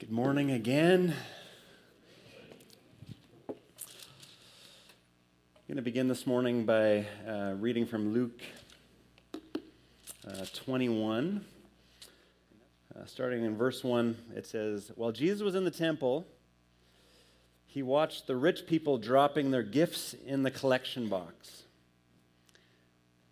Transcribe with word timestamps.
Good 0.00 0.10
morning 0.10 0.50
again. 0.50 1.14
I'm 3.48 3.54
going 5.68 5.76
to 5.76 5.82
begin 5.82 6.08
this 6.08 6.26
morning 6.26 6.66
by 6.66 7.06
uh, 7.26 7.54
reading 7.60 7.86
from 7.86 8.12
Luke 8.12 8.42
uh, 10.26 10.46
21. 10.52 11.44
Uh, 12.92 13.04
starting 13.06 13.44
in 13.44 13.56
verse 13.56 13.84
1, 13.84 14.16
it 14.34 14.48
says 14.48 14.90
While 14.96 15.12
Jesus 15.12 15.42
was 15.42 15.54
in 15.54 15.62
the 15.64 15.70
temple, 15.70 16.26
he 17.64 17.84
watched 17.84 18.26
the 18.26 18.34
rich 18.34 18.66
people 18.66 18.98
dropping 18.98 19.52
their 19.52 19.62
gifts 19.62 20.16
in 20.26 20.42
the 20.42 20.50
collection 20.50 21.08
box. 21.08 21.62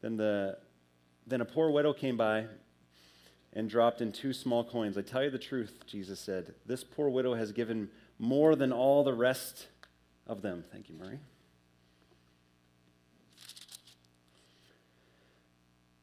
Then, 0.00 0.16
the, 0.16 0.58
then 1.26 1.40
a 1.40 1.44
poor 1.44 1.70
widow 1.70 1.92
came 1.92 2.16
by 2.16 2.44
and 3.54 3.68
dropped 3.68 4.00
in 4.00 4.12
two 4.12 4.32
small 4.32 4.64
coins. 4.64 4.96
I 4.96 5.02
tell 5.02 5.22
you 5.22 5.30
the 5.30 5.38
truth, 5.38 5.80
Jesus 5.86 6.18
said. 6.18 6.54
This 6.64 6.84
poor 6.84 7.08
widow 7.08 7.34
has 7.34 7.52
given 7.52 7.90
more 8.18 8.56
than 8.56 8.72
all 8.72 9.04
the 9.04 9.14
rest 9.14 9.68
of 10.26 10.42
them. 10.42 10.64
Thank 10.72 10.88
you, 10.88 10.94
Murray. 10.94 11.18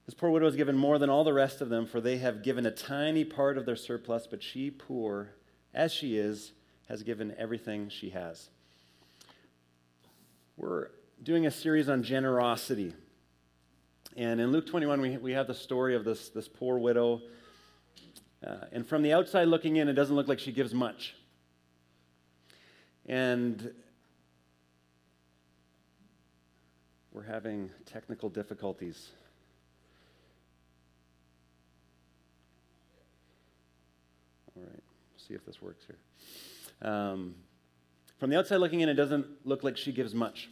This 0.06 0.16
poor 0.16 0.30
widow 0.30 0.46
has 0.46 0.56
given 0.56 0.76
more 0.76 0.98
than 0.98 1.10
all 1.10 1.24
the 1.24 1.34
rest 1.34 1.62
of 1.62 1.70
them, 1.70 1.86
for 1.86 2.02
they 2.02 2.18
have 2.18 2.44
given 2.44 2.66
a 2.66 2.72
tiny 2.72 3.24
part 3.24 3.58
of 3.58 3.66
their 3.66 3.76
surplus, 3.76 4.28
but 4.28 4.42
she, 4.42 4.72
poor 4.72 5.30
as 5.74 5.94
she 5.94 6.18
is, 6.18 6.52
has 6.88 7.04
given 7.04 7.34
everything 7.38 7.90
she 7.90 8.10
has. 8.10 8.50
We're 10.58 10.88
doing 11.22 11.46
a 11.46 11.52
series 11.52 11.90
on 11.90 12.02
generosity. 12.04 12.94
And 14.18 14.42
in 14.42 14.52
Luke 14.52 14.66
21, 14.66 15.00
we, 15.00 15.18
we 15.18 15.32
have 15.34 15.48
the 15.48 15.54
story 15.54 15.96
of 15.96 16.04
this, 16.04 16.30
this 16.30 16.48
poor 16.48 16.80
widow 16.80 17.22
uh, 18.46 18.66
and 18.72 18.88
from 18.88 19.02
the 19.02 19.14
outside 19.14 19.48
looking 19.48 19.76
in, 19.76 19.88
it 19.90 19.94
doesn't 19.94 20.16
look 20.16 20.28
like 20.28 20.40
she 20.40 20.52
gives 20.52 20.74
much. 20.74 21.16
And 23.06 23.74
we're 27.12 27.24
having 27.24 27.70
technical 27.86 28.30
difficulties. 28.30 29.10
All 34.56 34.64
right, 34.64 34.84
see 35.18 35.34
if 35.34 35.46
this 35.46 35.62
works 35.62 35.86
here. 35.86 36.90
Um, 36.90 37.36
from 38.20 38.30
the 38.30 38.38
outside 38.38 38.58
looking 38.58 38.82
in, 38.82 38.90
it 38.90 38.94
doesn't 38.94 39.26
look 39.46 39.64
like 39.64 39.76
she 39.76 39.92
gives 39.92 40.14
much. 40.14 40.50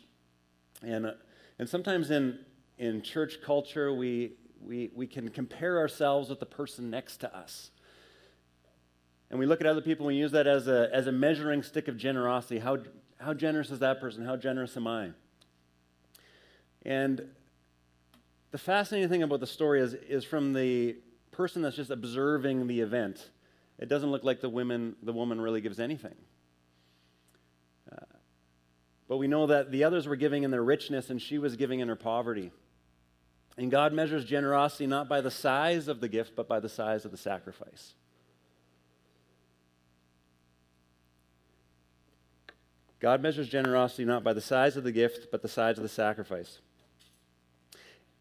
And, 0.81 1.05
uh, 1.05 1.11
and 1.59 1.69
sometimes 1.69 2.11
in, 2.11 2.39
in 2.77 3.01
church 3.01 3.37
culture, 3.43 3.93
we, 3.93 4.33
we, 4.61 4.89
we 4.93 5.07
can 5.07 5.29
compare 5.29 5.77
ourselves 5.77 6.29
with 6.29 6.39
the 6.39 6.45
person 6.45 6.89
next 6.89 7.17
to 7.17 7.35
us. 7.35 7.71
And 9.29 9.39
we 9.39 9.45
look 9.45 9.59
at 9.59 9.67
other 9.67 9.81
people 9.81 10.07
and 10.07 10.15
we 10.15 10.21
use 10.21 10.31
that 10.31 10.47
as 10.47 10.67
a, 10.67 10.89
as 10.93 11.07
a 11.07 11.11
measuring 11.11 11.63
stick 11.63 11.87
of 11.87 11.97
generosity. 11.97 12.59
How, 12.59 12.77
how 13.19 13.33
generous 13.33 13.71
is 13.71 13.79
that 13.79 13.99
person? 13.99 14.25
How 14.25 14.37
generous 14.37 14.77
am 14.77 14.87
I? 14.87 15.09
And 16.83 17.27
the 18.51 18.57
fascinating 18.57 19.09
thing 19.09 19.23
about 19.23 19.41
the 19.41 19.47
story 19.47 19.81
is, 19.81 19.93
is 19.93 20.23
from 20.23 20.53
the 20.53 20.95
person 21.31 21.61
that's 21.61 21.75
just 21.75 21.91
observing 21.91 22.67
the 22.67 22.79
event, 22.79 23.29
it 23.77 23.89
doesn't 23.89 24.09
look 24.09 24.23
like 24.23 24.41
the, 24.41 24.49
women, 24.49 24.95
the 25.03 25.13
woman 25.13 25.39
really 25.41 25.61
gives 25.61 25.79
anything. 25.79 26.15
Uh, 27.91 27.97
but 29.07 29.17
we 29.17 29.27
know 29.27 29.47
that 29.47 29.71
the 29.71 29.83
others 29.83 30.07
were 30.07 30.15
giving 30.15 30.43
in 30.43 30.51
their 30.51 30.63
richness 30.63 31.09
and 31.09 31.21
she 31.21 31.37
was 31.37 31.55
giving 31.57 31.81
in 31.81 31.89
her 31.89 31.95
poverty. 31.95 32.51
And 33.57 33.69
God 33.69 33.91
measures 33.91 34.23
generosity 34.23 34.87
not 34.87 35.09
by 35.09 35.19
the 35.19 35.31
size 35.31 35.87
of 35.87 35.99
the 35.99 36.07
gift, 36.07 36.35
but 36.35 36.47
by 36.47 36.59
the 36.59 36.69
size 36.69 37.05
of 37.05 37.11
the 37.11 37.17
sacrifice. 37.17 37.95
God 42.99 43.21
measures 43.21 43.47
generosity 43.47 44.05
not 44.05 44.23
by 44.23 44.33
the 44.33 44.41
size 44.41 44.75
of 44.75 44.83
the 44.83 44.91
gift, 44.91 45.27
but 45.31 45.41
the 45.41 45.47
size 45.47 45.77
of 45.77 45.83
the 45.83 45.89
sacrifice. 45.89 46.59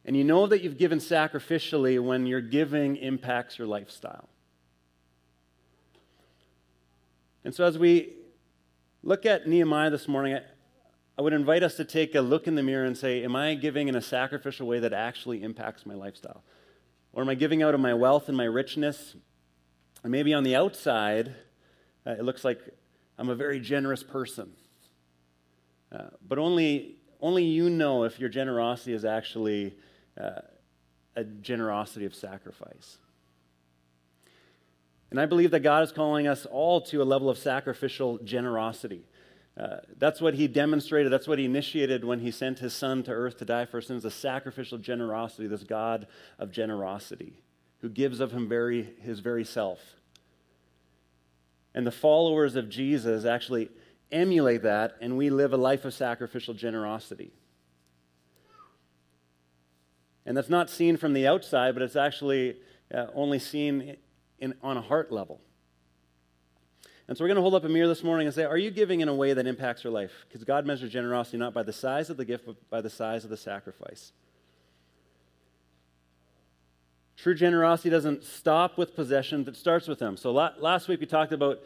And 0.05 0.17
you 0.17 0.23
know 0.23 0.47
that 0.47 0.62
you've 0.62 0.78
given 0.78 0.99
sacrificially 0.99 2.03
when 2.03 2.27
your 2.27 2.41
giving 2.41 2.97
impacts 2.97 3.59
your 3.59 3.67
lifestyle. 3.67 4.28
And 7.45 7.55
so, 7.55 7.65
as 7.65 7.78
we 7.78 8.12
look 9.03 9.25
at 9.25 9.49
Nehemiah 9.49 9.91
this 9.91 10.06
morning, 10.06 10.39
I 11.19 11.23
would 11.23 11.33
invite 11.33 11.62
us 11.62 11.77
to 11.77 11.84
take 11.84 12.15
a 12.15 12.21
look 12.21 12.47
in 12.47 12.55
the 12.55 12.62
mirror 12.62 12.84
and 12.84 12.97
say, 12.97 13.25
Am 13.25 13.34
I 13.34 13.55
giving 13.55 13.89
in 13.89 13.97
a 13.97 14.03
sacrificial 14.03 14.67
way 14.67 14.79
that 14.81 14.93
actually 14.93 15.43
impacts 15.43 15.87
my 15.87 15.95
lifestyle? 15.95 16.43
Or 17.12 17.23
am 17.23 17.29
I 17.29 17.34
giving 17.34 17.62
out 17.62 17.75
of 17.75 17.81
my 17.81 17.95
wealth 17.95 18.29
and 18.29 18.37
my 18.37 18.45
richness? 18.45 19.17
And 20.03 20.12
maybe 20.12 20.34
on 20.34 20.45
the 20.45 20.55
outside, 20.55 21.34
uh, 22.06 22.11
it 22.11 22.23
looks 22.23 22.45
like 22.45 22.61
I'm 23.19 23.31
a 23.31 23.34
very 23.34 23.59
generous 23.59 24.03
person. 24.03 24.53
Uh, 25.97 26.09
but 26.27 26.39
only, 26.39 26.97
only 27.21 27.45
you 27.45 27.71
know 27.71 28.05
if 28.05 28.21
your 28.21 28.29
generosity 28.29 28.93
is 28.93 29.05
actually 29.05 29.75
uh, 30.21 30.41
a 31.15 31.25
generosity 31.25 32.05
of 32.05 32.15
sacrifice. 32.15 32.99
And 35.11 35.21
I 35.21 35.27
believe 35.27 35.53
that 35.53 35.61
God 35.61 35.85
is 35.85 35.93
calling 35.93 36.27
us 36.27 36.45
all 36.47 36.81
to 36.83 37.01
a 37.01 37.05
level 37.05 37.31
of 37.31 37.39
sacrificial 37.39 38.19
generosity. 38.19 39.06
Uh, 39.56 39.79
that's 39.99 40.21
what 40.21 40.35
he 40.35 40.49
demonstrated, 40.49 41.11
that's 41.11 41.27
what 41.27 41.39
he 41.39 41.47
initiated 41.47 42.05
when 42.05 42.21
he 42.21 42.31
sent 42.31 42.59
his 42.59 42.75
son 42.75 43.03
to 43.05 43.11
earth 43.11 43.39
to 43.39 43.47
die 43.47 43.65
for 43.65 43.81
sins 43.81 44.05
a 44.05 44.11
sacrificial 44.11 44.77
generosity, 44.77 45.47
this 45.47 45.62
God 45.62 46.06
of 46.39 46.51
generosity 46.51 47.41
who 47.79 47.89
gives 47.89 48.21
of 48.21 48.33
him 48.33 48.49
very, 48.49 48.95
his 49.01 49.21
very 49.21 49.45
self. 49.45 49.79
And 51.75 51.87
the 51.87 51.93
followers 51.93 52.55
of 52.55 52.69
Jesus 52.69 53.25
actually 53.25 53.71
emulate 54.12 54.62
that 54.62 54.97
and 55.00 55.17
we 55.17 55.31
live 55.31 55.53
a 55.53 55.56
life 55.56 55.84
of 55.84 55.94
sacrificial 55.94 56.55
generosity. 56.55 57.33
And 60.25 60.37
that's 60.37 60.49
not 60.49 60.69
seen 60.69 60.97
from 60.97 61.12
the 61.12 61.27
outside, 61.27 61.75
but 61.75 61.83
it's 61.83 61.97
actually 61.97 62.56
uh, 62.93 63.06
only 63.15 63.39
seen 63.39 63.97
in, 64.39 64.55
on 64.62 64.77
a 64.77 64.81
heart 64.81 65.12
level. 65.12 65.41
And 67.09 67.17
so 67.17 67.22
we're 67.22 67.28
going 67.28 67.37
to 67.37 67.43
hold 67.43 67.55
up 67.55 67.65
a 67.65 67.69
mirror 67.69 67.87
this 67.87 68.03
morning 68.03 68.27
and 68.27 68.34
say, 68.34 68.43
Are 68.43 68.59
you 68.59 68.72
giving 68.72 69.00
in 69.00 69.09
a 69.09 69.15
way 69.15 69.33
that 69.33 69.47
impacts 69.47 69.84
your 69.84 69.93
life? 69.93 70.11
Because 70.28 70.43
God 70.43 70.67
measures 70.67 70.93
generosity 70.93 71.37
not 71.37 71.55
by 71.55 71.62
the 71.62 71.73
size 71.73 72.11
of 72.11 72.17
the 72.17 72.25
gift, 72.25 72.47
but 72.47 72.69
by 72.69 72.81
the 72.81 72.91
size 72.91 73.23
of 73.23 73.31
the 73.31 73.37
sacrifice. 73.37 74.12
True 77.17 77.34
generosity 77.34 77.91
doesn't 77.91 78.25
stop 78.25 78.77
with 78.77 78.94
possessions, 78.94 79.49
it 79.49 79.56
starts 79.56 79.88
with 79.88 79.99
them. 79.99 80.17
So 80.17 80.33
last 80.33 80.88
week 80.88 81.00
we 81.00 81.06
talked 81.06 81.33
about 81.33 81.61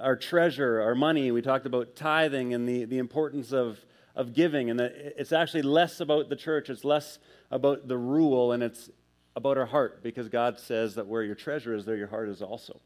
our 0.00 0.16
treasure, 0.16 0.80
our 0.80 0.94
money. 0.94 1.30
We 1.30 1.42
talked 1.42 1.66
about 1.66 1.96
tithing 1.96 2.54
and 2.54 2.68
the, 2.68 2.84
the 2.84 2.98
importance 2.98 3.52
of, 3.52 3.78
of 4.14 4.32
giving, 4.32 4.70
and 4.70 4.80
that 4.80 4.92
it's 5.18 5.32
actually 5.32 5.62
less 5.62 6.00
about 6.00 6.28
the 6.28 6.36
church, 6.36 6.70
it's 6.70 6.84
less 6.84 7.18
about 7.50 7.88
the 7.88 7.96
rule, 7.96 8.52
and 8.52 8.62
it's 8.62 8.90
about 9.34 9.58
our 9.58 9.66
heart 9.66 10.02
because 10.02 10.28
God 10.28 10.58
says 10.58 10.94
that 10.94 11.06
where 11.06 11.22
your 11.22 11.34
treasure 11.34 11.74
is, 11.74 11.84
there 11.84 11.96
your 11.96 12.08
heart 12.08 12.28
is 12.28 12.42
also. 12.42 12.80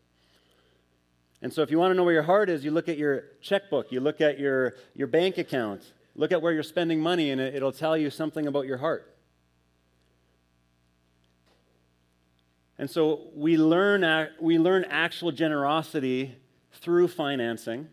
And 1.43 1.53
so, 1.53 1.63
if 1.63 1.71
you 1.71 1.79
want 1.79 1.93
to 1.93 1.95
know 1.95 2.05
where 2.05 2.13
your 2.13 2.25
heart 2.25 2.51
is, 2.51 2.65
you 2.65 2.71
look 2.71 2.89
at 2.89 2.99
your 2.99 3.25
checkbook, 3.41 3.91
you 3.91 4.01
look 4.01 4.21
at 4.21 4.39
your, 4.39 4.75
your 4.95 5.07
bank 5.07 5.39
account, 5.39 5.93
look 6.15 6.33
at 6.33 6.43
where 6.43 6.53
you're 6.53 6.63
spending 6.63 7.01
money, 7.01 7.31
and 7.31 7.41
it, 7.41 7.55
it'll 7.55 7.73
tell 7.73 7.97
you 7.97 8.11
something 8.11 8.47
about 8.47 8.67
your 8.67 8.77
heart. 8.77 9.17
And 12.77 12.91
so, 12.91 13.29
we 13.35 13.57
learn, 13.57 14.29
we 14.41 14.59
learn 14.59 14.85
actual 14.85 15.33
generosity 15.33 16.37
through 16.81 17.09
financing, 17.09 17.89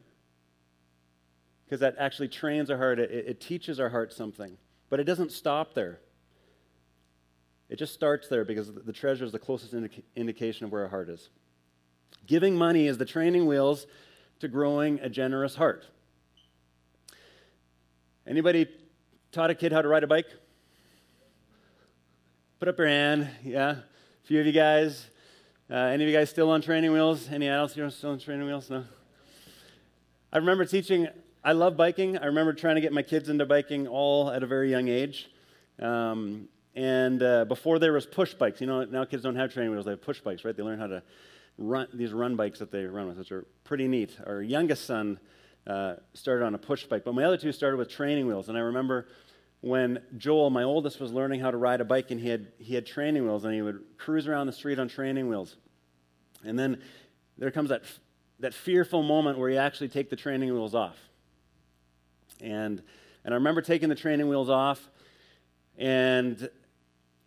because 1.66 1.80
that 1.82 1.96
actually 2.00 2.30
trains 2.30 2.70
our 2.70 2.78
heart, 2.78 3.00
it, 3.00 3.12
it, 3.12 3.42
teaches 3.42 3.80
our 3.80 3.90
heart 3.90 4.14
something. 4.14 4.58
But 4.90 5.00
it 5.00 5.04
doesn't 5.04 5.32
stop 5.32 5.74
there. 5.74 6.00
It 7.70 7.78
just 7.78 7.94
starts 7.94 8.30
there 8.30 8.46
because 8.46 8.72
the 8.74 8.94
treasure 8.94 9.26
is 9.26 9.34
the 9.34 9.40
closest 9.40 9.74
indica- 9.74 10.02
indication 10.16 10.66
of 10.66 10.72
where 10.72 10.84
our 10.84 10.88
heart 10.88 11.10
is. 11.10 11.30
Giving 12.26 12.56
money 12.56 12.88
is 12.88 12.98
the 12.98 13.06
training 13.06 13.46
wheels 13.46 13.88
to 14.40 14.48
growing 14.48 15.00
a 15.02 15.10
generous 15.10 15.56
heart. 15.56 15.86
Anybody 18.26 18.68
taught 19.32 19.50
a 19.50 19.56
kid 19.56 19.74
how 19.74 19.82
to 19.82 19.88
ride 19.88 20.04
a 20.04 20.08
bike? 20.08 20.28
Put 22.60 22.70
up 22.70 22.78
your 22.78 22.88
hand. 22.88 23.30
Yeah. 23.44 23.70
A 23.70 23.84
few 24.24 24.40
of 24.40 24.46
you 24.46 24.52
guys. 24.52 25.10
Uh, 25.70 25.76
any 25.76 26.06
of 26.06 26.10
you 26.10 26.16
guys 26.16 26.30
still 26.30 26.50
on 26.50 26.62
training 26.62 26.94
wheels? 26.94 27.28
Any 27.30 27.50
adults 27.50 27.74
here 27.74 27.90
still 27.90 28.12
on 28.12 28.20
training 28.20 28.48
wheels? 28.48 28.70
No? 28.70 28.86
I 30.32 30.38
remember 30.38 30.64
teaching, 30.64 31.10
I 31.44 31.52
love 31.52 31.76
biking. 31.76 32.18
I 32.18 32.28
remember 32.28 32.54
trying 32.54 32.76
to 32.76 32.82
get 32.82 32.94
my 32.94 33.02
kids 33.02 33.28
into 33.28 33.46
biking 33.46 33.86
all 33.86 34.32
at 34.32 34.44
a 34.44 34.48
very 34.48 34.72
young 34.72 34.88
age. 34.88 35.30
Um, 35.82 36.48
and 36.74 37.22
uh, 37.22 37.44
before 37.44 37.80
there 37.80 37.92
was 37.92 38.06
push 38.06 38.34
bikes, 38.34 38.62
you 38.62 38.68
know, 38.68 38.86
now 38.86 39.04
kids 39.04 39.24
don't 39.24 39.36
have 39.36 39.52
training 39.52 39.74
wheels, 39.74 39.84
they 39.84 39.92
have 39.92 40.02
push 40.02 40.22
bikes, 40.22 40.46
right? 40.46 40.56
They 40.56 40.64
learn 40.64 40.80
how 40.80 40.88
to 40.88 41.04
run 41.58 41.90
these 41.94 42.14
run 42.14 42.38
bikes 42.38 42.60
that 42.60 42.72
they 42.72 42.86
run 42.86 43.10
with, 43.10 43.18
which 43.18 43.34
are 43.34 43.46
pretty 43.66 43.90
neat. 43.90 44.18
Our 44.26 44.42
youngest 44.42 44.86
son 44.86 45.20
uh, 45.66 45.96
started 46.14 46.46
on 46.46 46.56
a 46.56 46.60
push 46.60 46.86
bike, 46.86 47.04
but 47.04 47.14
my 47.14 47.26
other 47.26 47.36
two 47.36 47.52
started 47.52 47.76
with 47.76 47.90
training 47.90 48.26
wheels. 48.26 48.48
And 48.48 48.58
I 48.58 48.62
remember 48.62 49.08
when 49.62 50.02
Joel, 50.18 50.50
my 50.50 50.64
oldest, 50.64 51.00
was 51.00 51.12
learning 51.12 51.40
how 51.40 51.52
to 51.52 51.58
ride 51.58 51.82
a 51.82 51.86
bike 51.86 52.12
and 52.12 52.20
he 52.20 52.30
had, 52.30 52.48
he 52.58 52.76
had 52.76 52.86
training 52.86 53.24
wheels 53.24 53.44
and 53.44 53.54
he 53.54 53.62
would 53.62 53.82
cruise 53.98 54.28
around 54.28 54.48
the 54.48 54.54
street 54.54 54.80
on 54.80 54.88
training 54.88 55.28
wheels. 55.28 55.56
And 56.46 56.58
then 56.58 56.82
there 57.38 57.52
comes 57.52 57.70
that 57.70 57.84
that 58.40 58.54
fearful 58.54 59.02
moment 59.02 59.38
where 59.38 59.50
you 59.50 59.58
actually 59.58 59.90
take 59.90 60.10
the 60.10 60.16
training 60.16 60.54
wheels 60.54 60.76
off. 60.76 60.98
And, 62.40 62.82
and 63.24 63.34
I 63.34 63.38
remember 63.38 63.62
taking 63.62 63.90
the 63.90 63.96
training 63.96 64.30
wheels 64.30 64.50
off, 64.50 64.88
and, 65.78 66.50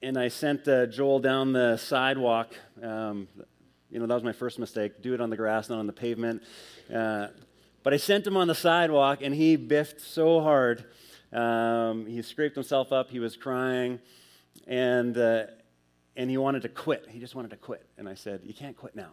and 0.02 0.16
I 0.16 0.28
sent 0.28 0.68
uh, 0.68 0.86
Joel 0.86 1.18
down 1.18 1.52
the 1.52 1.76
sidewalk. 1.76 2.54
Um, 2.80 3.26
you 3.90 3.98
know, 3.98 4.06
that 4.06 4.14
was 4.14 4.22
my 4.22 4.32
first 4.32 4.60
mistake. 4.60 5.02
Do 5.02 5.14
it 5.14 5.20
on 5.20 5.30
the 5.30 5.36
grass, 5.36 5.68
not 5.68 5.80
on 5.80 5.88
the 5.88 5.92
pavement. 5.92 6.42
Uh, 6.94 7.28
but 7.82 7.92
I 7.92 7.96
sent 7.96 8.24
him 8.24 8.36
on 8.36 8.46
the 8.46 8.54
sidewalk, 8.54 9.18
and 9.20 9.34
he 9.34 9.56
biffed 9.56 10.00
so 10.00 10.40
hard. 10.40 10.84
Um, 11.32 12.06
he 12.06 12.22
scraped 12.22 12.56
himself 12.56 12.92
up. 12.92 13.10
He 13.10 13.20
was 13.20 13.36
crying, 13.36 14.00
and, 14.66 15.16
uh, 15.16 15.44
and 16.16 16.28
he 16.28 16.36
wanted 16.36 16.62
to 16.62 16.68
quit. 16.68 17.06
He 17.08 17.20
just 17.20 17.34
wanted 17.34 17.50
to 17.50 17.56
quit. 17.56 17.86
And 17.98 18.08
I 18.08 18.14
said, 18.14 18.40
You 18.44 18.54
can't 18.54 18.76
quit 18.76 18.96
now 18.96 19.12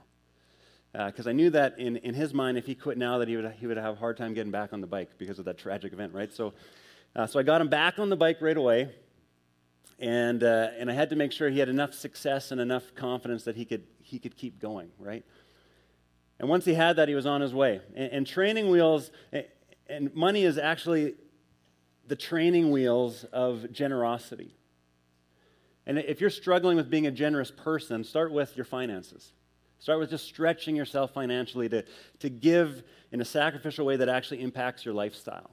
because 1.05 1.27
uh, 1.27 1.29
I 1.29 1.33
knew 1.33 1.49
that 1.51 1.77
in, 1.77 1.97
in 1.97 2.13
his 2.13 2.33
mind, 2.33 2.57
if 2.57 2.65
he 2.65 2.73
quit 2.73 2.97
now, 2.97 3.19
that 3.19 3.27
he 3.27 3.35
would, 3.35 3.53
he 3.59 3.67
would 3.67 3.77
have 3.77 3.95
a 3.95 3.99
hard 3.99 4.17
time 4.17 4.33
getting 4.33 4.51
back 4.51 4.73
on 4.73 4.81
the 4.81 4.87
bike 4.87 5.11
because 5.17 5.39
of 5.39 5.45
that 5.45 5.57
tragic 5.57 5.93
event, 5.93 6.13
right? 6.13 6.33
So, 6.33 6.53
uh, 7.15 7.27
so 7.27 7.39
I 7.39 7.43
got 7.43 7.61
him 7.61 7.67
back 7.67 7.99
on 7.99 8.09
the 8.09 8.15
bike 8.15 8.41
right 8.41 8.57
away, 8.57 8.89
and, 9.99 10.43
uh, 10.43 10.69
and 10.77 10.89
I 10.89 10.93
had 10.93 11.09
to 11.11 11.15
make 11.15 11.31
sure 11.31 11.49
he 11.49 11.59
had 11.59 11.69
enough 11.69 11.93
success 11.93 12.51
and 12.51 12.59
enough 12.59 12.95
confidence 12.95 13.43
that 13.43 13.55
he 13.55 13.65
could, 13.65 13.83
he 14.01 14.17
could 14.17 14.35
keep 14.35 14.59
going, 14.59 14.89
right? 14.97 15.23
And 16.39 16.49
once 16.49 16.65
he 16.65 16.73
had 16.73 16.95
that, 16.95 17.07
he 17.07 17.15
was 17.15 17.25
on 17.25 17.41
his 17.41 17.53
way. 17.53 17.81
And, 17.95 18.11
and 18.11 18.27
training 18.27 18.69
wheels, 18.69 19.11
and 19.87 20.13
money 20.15 20.43
is 20.43 20.57
actually 20.57 21.15
the 22.07 22.15
training 22.15 22.71
wheels 22.71 23.25
of 23.25 23.71
generosity. 23.71 24.55
And 25.85 25.97
if 25.97 26.19
you're 26.19 26.29
struggling 26.29 26.77
with 26.77 26.89
being 26.89 27.07
a 27.07 27.11
generous 27.11 27.51
person, 27.51 28.03
start 28.03 28.31
with 28.31 28.55
your 28.57 28.65
finances. 28.65 29.31
Start 29.79 29.99
with 29.99 30.09
just 30.09 30.25
stretching 30.25 30.75
yourself 30.75 31.13
financially 31.13 31.69
to, 31.69 31.83
to 32.19 32.29
give 32.29 32.83
in 33.11 33.21
a 33.21 33.25
sacrificial 33.25 33.85
way 33.85 33.95
that 33.97 34.09
actually 34.09 34.41
impacts 34.41 34.83
your 34.83 34.93
lifestyle. 34.93 35.51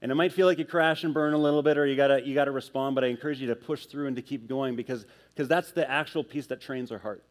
And 0.00 0.10
it 0.10 0.16
might 0.16 0.32
feel 0.32 0.48
like 0.48 0.58
you 0.58 0.64
crash 0.64 1.04
and 1.04 1.14
burn 1.14 1.34
a 1.34 1.38
little 1.38 1.62
bit 1.62 1.78
or 1.78 1.86
you 1.86 1.94
gotta, 1.94 2.26
you 2.26 2.34
gotta 2.34 2.50
respond, 2.50 2.96
but 2.96 3.04
I 3.04 3.08
encourage 3.08 3.40
you 3.40 3.46
to 3.48 3.56
push 3.56 3.86
through 3.86 4.08
and 4.08 4.16
to 4.16 4.22
keep 4.22 4.48
going 4.48 4.74
because, 4.74 5.06
because 5.34 5.46
that's 5.46 5.70
the 5.70 5.88
actual 5.88 6.24
piece 6.24 6.46
that 6.46 6.60
trains 6.60 6.90
our 6.90 6.98
heart. 6.98 7.22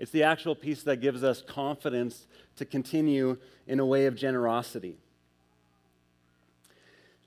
It's 0.00 0.10
the 0.10 0.24
actual 0.24 0.56
piece 0.56 0.82
that 0.82 1.00
gives 1.00 1.22
us 1.22 1.42
confidence 1.42 2.26
to 2.56 2.64
continue 2.64 3.38
in 3.66 3.78
a 3.78 3.86
way 3.86 4.06
of 4.06 4.16
generosity. 4.16 4.98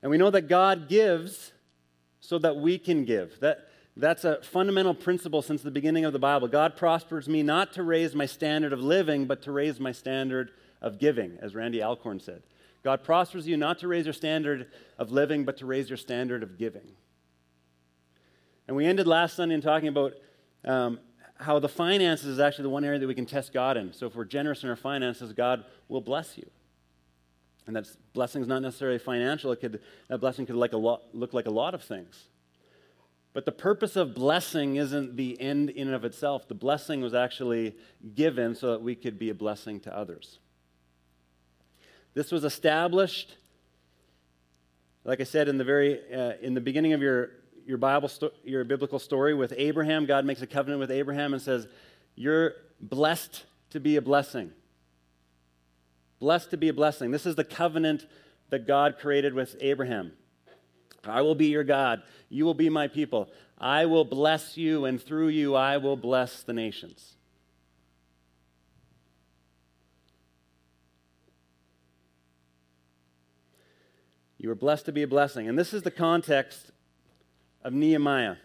And 0.02 0.10
we 0.10 0.18
know 0.18 0.30
that 0.30 0.48
God 0.48 0.88
gives 0.88 1.52
so 2.20 2.38
that 2.38 2.56
we 2.56 2.78
can 2.78 3.04
give. 3.04 3.38
That, 3.40 3.68
that's 3.96 4.24
a 4.24 4.42
fundamental 4.42 4.94
principle 4.94 5.42
since 5.42 5.62
the 5.62 5.70
beginning 5.70 6.04
of 6.04 6.12
the 6.12 6.18
Bible. 6.18 6.48
God 6.48 6.76
prospers 6.76 7.28
me 7.28 7.42
not 7.42 7.72
to 7.74 7.82
raise 7.82 8.14
my 8.14 8.26
standard 8.26 8.72
of 8.72 8.80
living, 8.80 9.26
but 9.26 9.42
to 9.42 9.52
raise 9.52 9.80
my 9.80 9.92
standard 9.92 10.52
of 10.80 10.98
giving, 10.98 11.38
as 11.42 11.54
Randy 11.54 11.82
Alcorn 11.82 12.20
said. 12.20 12.42
God 12.82 13.02
prospers 13.02 13.46
you 13.46 13.56
not 13.56 13.78
to 13.80 13.88
raise 13.88 14.06
your 14.06 14.14
standard 14.14 14.68
of 14.96 15.10
living, 15.10 15.44
but 15.44 15.58
to 15.58 15.66
raise 15.66 15.90
your 15.90 15.98
standard 15.98 16.42
of 16.42 16.56
giving. 16.56 16.92
And 18.66 18.76
we 18.76 18.86
ended 18.86 19.06
last 19.06 19.36
Sunday 19.36 19.56
in 19.56 19.60
talking 19.60 19.88
about 19.88 20.14
um, 20.64 21.00
how 21.34 21.58
the 21.58 21.68
finances 21.68 22.26
is 22.26 22.38
actually 22.38 22.62
the 22.64 22.70
one 22.70 22.84
area 22.84 22.98
that 22.98 23.06
we 23.06 23.14
can 23.14 23.26
test 23.26 23.52
God 23.52 23.76
in. 23.76 23.92
So 23.92 24.06
if 24.06 24.14
we're 24.14 24.24
generous 24.24 24.62
in 24.62 24.70
our 24.70 24.76
finances, 24.76 25.32
God 25.32 25.64
will 25.88 26.00
bless 26.00 26.38
you. 26.38 26.48
And 27.70 27.76
that 27.76 27.86
blessing 28.14 28.42
is 28.42 28.48
not 28.48 28.62
necessarily 28.62 28.98
financial. 28.98 29.52
It 29.52 29.60
could, 29.60 29.80
that 30.08 30.18
blessing 30.18 30.44
could 30.44 30.56
like 30.56 30.72
look 30.72 31.32
like 31.32 31.46
a 31.46 31.52
lot 31.52 31.72
of 31.72 31.84
things. 31.84 32.26
But 33.32 33.44
the 33.44 33.52
purpose 33.52 33.94
of 33.94 34.12
blessing 34.12 34.74
isn't 34.74 35.16
the 35.16 35.40
end 35.40 35.70
in 35.70 35.86
and 35.86 35.94
of 35.94 36.04
itself. 36.04 36.48
The 36.48 36.56
blessing 36.56 37.00
was 37.00 37.14
actually 37.14 37.76
given 38.16 38.56
so 38.56 38.72
that 38.72 38.82
we 38.82 38.96
could 38.96 39.20
be 39.20 39.30
a 39.30 39.34
blessing 39.34 39.78
to 39.82 39.96
others. 39.96 40.40
This 42.12 42.32
was 42.32 42.42
established, 42.42 43.36
like 45.04 45.20
I 45.20 45.24
said 45.24 45.46
in 45.48 45.56
the 45.56 45.62
very 45.62 46.00
uh, 46.12 46.32
in 46.42 46.54
the 46.54 46.60
beginning 46.60 46.92
of 46.92 47.00
your 47.00 47.30
your 47.64 47.78
Bible 47.78 48.08
sto- 48.08 48.32
your 48.42 48.64
biblical 48.64 48.98
story 48.98 49.32
with 49.32 49.54
Abraham. 49.56 50.06
God 50.06 50.24
makes 50.24 50.42
a 50.42 50.46
covenant 50.48 50.80
with 50.80 50.90
Abraham 50.90 51.34
and 51.34 51.40
says, 51.40 51.68
"You're 52.16 52.54
blessed 52.80 53.44
to 53.70 53.78
be 53.78 53.94
a 53.94 54.02
blessing." 54.02 54.50
Blessed 56.20 56.50
to 56.50 56.56
be 56.56 56.68
a 56.68 56.74
blessing. 56.74 57.10
This 57.10 57.26
is 57.26 57.34
the 57.34 57.44
covenant 57.44 58.06
that 58.50 58.66
God 58.66 58.98
created 58.98 59.34
with 59.34 59.56
Abraham. 59.60 60.12
I 61.04 61.22
will 61.22 61.34
be 61.34 61.46
your 61.46 61.64
God. 61.64 62.02
You 62.28 62.44
will 62.44 62.54
be 62.54 62.68
my 62.68 62.88
people. 62.88 63.30
I 63.58 63.86
will 63.86 64.04
bless 64.04 64.56
you, 64.56 64.84
and 64.84 65.02
through 65.02 65.28
you, 65.28 65.54
I 65.54 65.78
will 65.78 65.96
bless 65.96 66.42
the 66.42 66.52
nations. 66.52 67.14
You 74.36 74.50
are 74.50 74.54
blessed 74.54 74.86
to 74.86 74.92
be 74.92 75.02
a 75.02 75.06
blessing. 75.06 75.48
And 75.48 75.58
this 75.58 75.74
is 75.74 75.82
the 75.82 75.90
context 75.90 76.70
of 77.62 77.74
Nehemiah, 77.74 78.36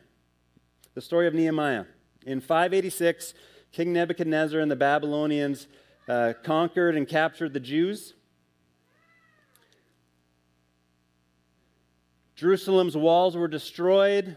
the 0.94 1.02
story 1.02 1.28
of 1.28 1.34
Nehemiah. 1.34 1.86
In 2.26 2.42
586, 2.42 3.34
King 3.72 3.94
Nebuchadnezzar 3.94 4.60
and 4.60 4.70
the 4.70 4.76
Babylonians 4.76 5.68
uh, 6.08 6.34
conquered 6.44 6.96
and 6.96 7.08
captured 7.08 7.54
the 7.54 7.60
Jews. 7.60 8.14
Jerusalem's 12.36 12.98
walls 12.98 13.38
were 13.38 13.48
destroyed, 13.48 14.36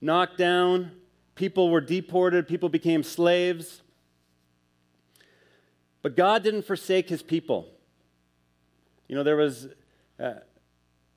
knocked 0.00 0.38
down, 0.38 0.92
people 1.34 1.70
were 1.70 1.80
deported, 1.80 2.46
people 2.46 2.68
became 2.68 3.02
slaves. 3.02 3.82
But 6.02 6.16
God 6.16 6.44
didn't 6.44 6.62
forsake 6.62 7.08
his 7.08 7.22
people. 7.22 7.68
You 9.08 9.16
know, 9.16 9.24
there 9.24 9.36
was, 9.36 9.66
uh, 10.20 10.34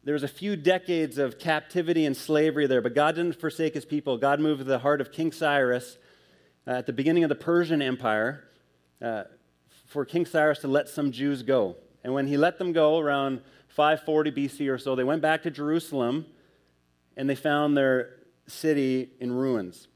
there 0.03 0.13
was 0.13 0.23
a 0.23 0.27
few 0.27 0.55
decades 0.55 1.19
of 1.19 1.37
captivity 1.37 2.05
and 2.05 2.17
slavery 2.17 2.65
there, 2.65 2.81
but 2.81 2.95
God 2.95 3.15
didn't 3.15 3.39
forsake 3.39 3.75
his 3.75 3.85
people. 3.85 4.17
God 4.17 4.39
moved 4.39 4.65
the 4.65 4.79
heart 4.79 5.01
of 5.01 5.11
King 5.11 5.31
Cyrus 5.31 5.97
uh, 6.65 6.71
at 6.71 6.87
the 6.87 6.93
beginning 6.93 7.23
of 7.23 7.29
the 7.29 7.35
Persian 7.35 7.83
Empire 7.83 8.45
uh, 8.99 9.23
for 9.89 10.05
King 10.05 10.25
Cyrus 10.25 10.59
to 10.59 10.67
let 10.67 10.87
some 10.87 11.11
Jews 11.11 11.41
go. 11.41 11.75
And 12.03 12.13
when 12.13 12.27
he 12.27 12.37
let 12.37 12.59
them 12.59 12.71
go 12.73 12.99
around 12.99 13.41
540 13.69 14.31
BC 14.31 14.71
or 14.71 14.77
so, 14.77 14.95
they 14.95 15.03
went 15.03 15.21
back 15.21 15.41
to 15.43 15.51
Jerusalem 15.51 16.27
and 17.17 17.27
they 17.27 17.35
found 17.35 17.75
their 17.75 18.17
city 18.45 19.09
in 19.19 19.31
ruins. 19.31 19.87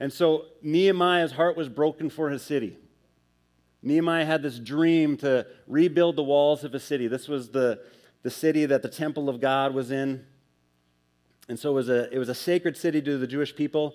And 0.00 0.12
so 0.12 0.46
Nehemiah's 0.60 1.30
heart 1.32 1.56
was 1.56 1.68
broken 1.68 2.10
for 2.10 2.30
his 2.30 2.42
city. 2.42 2.76
Nehemiah 3.80 4.24
had 4.24 4.42
this 4.42 4.58
dream 4.58 5.16
to 5.18 5.46
rebuild 5.68 6.16
the 6.16 6.24
walls 6.24 6.64
of 6.64 6.72
his 6.72 6.82
city. 6.82 7.06
This 7.06 7.28
was 7.28 7.50
the, 7.50 7.80
the 8.22 8.30
city 8.30 8.66
that 8.66 8.82
the 8.82 8.88
temple 8.88 9.28
of 9.28 9.40
God 9.40 9.72
was 9.72 9.92
in. 9.92 10.24
And 11.48 11.56
so 11.58 11.70
it 11.70 11.74
was, 11.74 11.88
a, 11.88 12.12
it 12.12 12.18
was 12.18 12.28
a 12.28 12.34
sacred 12.34 12.76
city 12.76 13.00
to 13.02 13.18
the 13.18 13.26
Jewish 13.28 13.54
people. 13.54 13.94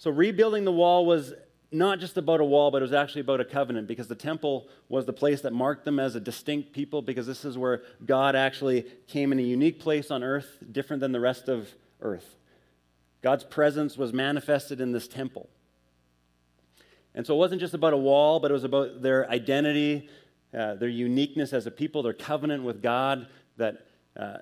So 0.00 0.10
rebuilding 0.10 0.64
the 0.64 0.72
wall 0.72 1.04
was 1.04 1.34
not 1.70 2.00
just 2.00 2.16
about 2.16 2.40
a 2.40 2.44
wall, 2.44 2.70
but 2.70 2.78
it 2.78 2.84
was 2.84 2.94
actually 2.94 3.20
about 3.20 3.38
a 3.38 3.44
covenant 3.44 3.86
because 3.86 4.08
the 4.08 4.14
temple 4.14 4.66
was 4.88 5.04
the 5.04 5.12
place 5.12 5.42
that 5.42 5.52
marked 5.52 5.84
them 5.84 6.00
as 6.00 6.14
a 6.14 6.20
distinct 6.20 6.72
people 6.72 7.02
because 7.02 7.26
this 7.26 7.44
is 7.44 7.58
where 7.58 7.82
God 8.06 8.34
actually 8.34 8.86
came 9.08 9.30
in 9.30 9.38
a 9.38 9.42
unique 9.42 9.78
place 9.78 10.10
on 10.10 10.22
earth, 10.22 10.56
different 10.72 11.00
than 11.00 11.12
the 11.12 11.20
rest 11.20 11.50
of 11.50 11.68
earth. 12.00 12.36
God's 13.20 13.44
presence 13.44 13.98
was 13.98 14.10
manifested 14.10 14.80
in 14.80 14.92
this 14.92 15.06
temple. 15.06 15.50
And 17.14 17.26
so 17.26 17.34
it 17.34 17.38
wasn't 17.38 17.60
just 17.60 17.74
about 17.74 17.92
a 17.92 17.98
wall, 17.98 18.40
but 18.40 18.50
it 18.50 18.54
was 18.54 18.64
about 18.64 19.02
their 19.02 19.30
identity, 19.30 20.08
uh, 20.58 20.76
their 20.76 20.88
uniqueness 20.88 21.52
as 21.52 21.66
a 21.66 21.70
people, 21.70 22.02
their 22.02 22.14
covenant 22.14 22.64
with 22.64 22.80
God, 22.80 23.28
that, 23.58 23.86
uh, 24.16 24.38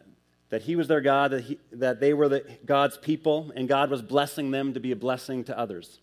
that 0.51 0.63
He 0.63 0.77
was 0.77 0.89
their 0.89 1.01
God, 1.01 1.31
that, 1.33 1.45
he, 1.45 1.59
that 1.73 2.01
they 2.01 2.15
were 2.15 2.29
the, 2.29 2.45
God's 2.65 2.97
people, 2.97 3.53
and 3.55 3.69
God 3.69 3.91
was 3.91 4.03
blessing 4.03 4.51
them 4.51 4.75
to 4.75 4.81
be 4.81 4.93
a 4.93 4.97
blessing 4.97 5.45
to 5.45 5.59
others. 5.59 6.01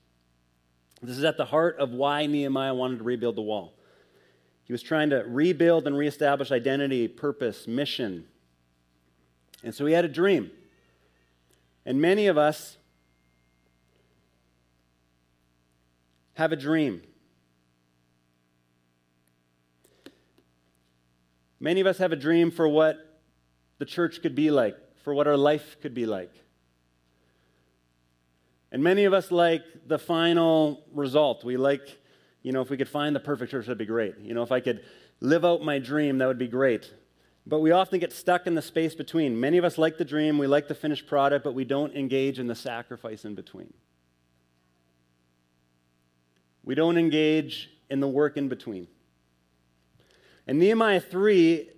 This 1.01 1.17
is 1.17 1.23
at 1.23 1.37
the 1.37 1.45
heart 1.45 1.77
of 1.79 1.91
why 1.91 2.25
Nehemiah 2.25 2.73
wanted 2.73 2.99
to 2.99 3.03
rebuild 3.03 3.35
the 3.35 3.41
wall. 3.41 3.73
He 4.63 4.73
was 4.73 4.81
trying 4.81 5.11
to 5.11 5.23
rebuild 5.27 5.85
and 5.85 5.95
reestablish 5.95 6.51
identity, 6.51 7.07
purpose, 7.07 7.67
mission. 7.67 8.25
And 9.63 9.73
so 9.73 9.85
he 9.85 9.93
had 9.93 10.05
a 10.05 10.09
dream. 10.09 10.49
And 11.85 12.01
many 12.01 12.27
of 12.27 12.37
us 12.37 12.77
have 16.33 16.51
a 16.51 16.55
dream. 16.55 17.01
Many 21.59 21.81
of 21.81 21.87
us 21.87 21.99
have 21.99 22.11
a 22.11 22.17
dream 22.17 22.51
for 22.51 22.67
what 22.67 23.04
the 23.77 23.85
church 23.85 24.21
could 24.21 24.35
be 24.35 24.51
like, 24.51 24.77
for 25.03 25.13
what 25.13 25.27
our 25.27 25.37
life 25.37 25.77
could 25.81 25.93
be 25.93 26.05
like. 26.05 26.33
And 28.71 28.83
many 28.83 29.05
of 29.05 29.13
us 29.13 29.31
like 29.31 29.61
the 29.87 29.99
final 29.99 30.83
result. 30.91 31.43
We 31.43 31.57
like, 31.57 31.97
you 32.41 32.51
know, 32.51 32.61
if 32.61 32.69
we 32.69 32.77
could 32.77 32.89
find 32.89 33.15
the 33.15 33.19
perfect 33.19 33.51
church, 33.51 33.67
that'd 33.67 33.77
be 33.77 33.85
great. 33.85 34.17
You 34.19 34.33
know, 34.33 34.41
if 34.41 34.51
I 34.51 34.59
could 34.59 34.83
live 35.21 35.45
out 35.45 35.61
my 35.61 35.79
dream, 35.79 36.17
that 36.17 36.25
would 36.25 36.39
be 36.39 36.47
great. 36.47 36.91
But 37.45 37.59
we 37.59 37.71
often 37.71 37.99
get 37.99 38.11
stuck 38.11 38.47
in 38.47 38.55
the 38.55 38.61
space 38.61 38.95
between. 38.95 39.39
Many 39.39 39.59
of 39.59 39.63
us 39.63 39.77
like 39.77 39.97
the 39.97 40.05
dream, 40.05 40.39
we 40.39 40.47
like 40.47 40.67
the 40.67 40.75
finished 40.75 41.05
product, 41.05 41.43
but 41.43 41.53
we 41.53 41.63
don't 41.63 41.93
engage 41.95 42.39
in 42.39 42.47
the 42.47 42.55
sacrifice 42.55 43.23
in 43.23 43.35
between. 43.35 43.71
We 46.63 46.73
don't 46.73 46.97
engage 46.97 47.69
in 47.91 47.99
the 47.99 48.07
work 48.07 48.37
in 48.37 48.49
between. 48.49 48.87
And 50.47 50.57
Nehemiah 50.57 50.99
3 50.99 51.69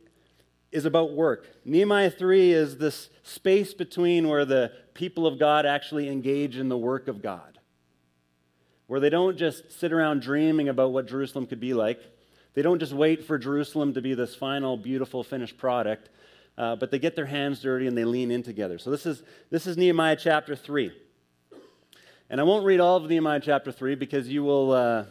is 0.78 0.86
about 0.86 1.12
work. 1.12 1.48
Nehemiah 1.66 2.10
3 2.10 2.54
is 2.54 2.78
this 2.78 3.10
space 3.24 3.74
between 3.74 4.30
where 4.30 4.46
the 4.46 4.72
people 4.94 5.28
of 5.28 5.38
God 5.38 5.66
actually 5.66 6.08
engage 6.08 6.56
in 6.56 6.70
the 6.70 6.78
work 6.78 7.08
of 7.08 7.22
God, 7.22 7.60
where 8.86 9.00
they 9.00 9.10
don't 9.10 9.38
just 9.38 9.72
sit 9.78 9.92
around 9.92 10.22
dreaming 10.22 10.70
about 10.70 10.94
what 10.94 11.08
Jerusalem 11.08 11.48
could 11.48 11.60
be 11.60 11.74
like. 11.74 12.00
They 12.54 12.62
don't 12.62 12.80
just 12.80 12.94
wait 12.94 13.26
for 13.26 13.38
Jerusalem 13.38 13.94
to 13.96 14.02
be 14.02 14.14
this 14.14 14.36
final, 14.36 14.78
beautiful, 14.78 15.24
finished 15.24 15.58
product, 15.58 16.10
uh, 16.58 16.76
but 16.76 16.92
they 16.92 17.00
get 17.00 17.16
their 17.16 17.26
hands 17.26 17.60
dirty 17.60 17.88
and 17.88 17.98
they 17.98 18.06
lean 18.06 18.32
in 18.32 18.44
together. 18.44 18.78
So 18.78 18.90
this 18.90 19.06
is, 19.06 19.24
this 19.50 19.68
is 19.68 19.78
Nehemiah 19.78 20.16
chapter 20.16 20.56
3. 20.56 20.92
And 22.30 22.40
I 22.40 22.44
won't 22.44 22.66
read 22.66 22.80
all 22.80 22.98
of 22.98 23.10
Nehemiah 23.10 23.40
chapter 23.40 23.72
3 23.72 23.96
because 23.96 24.28
you 24.28 24.44
will, 24.44 24.72
uh, 24.72 25.06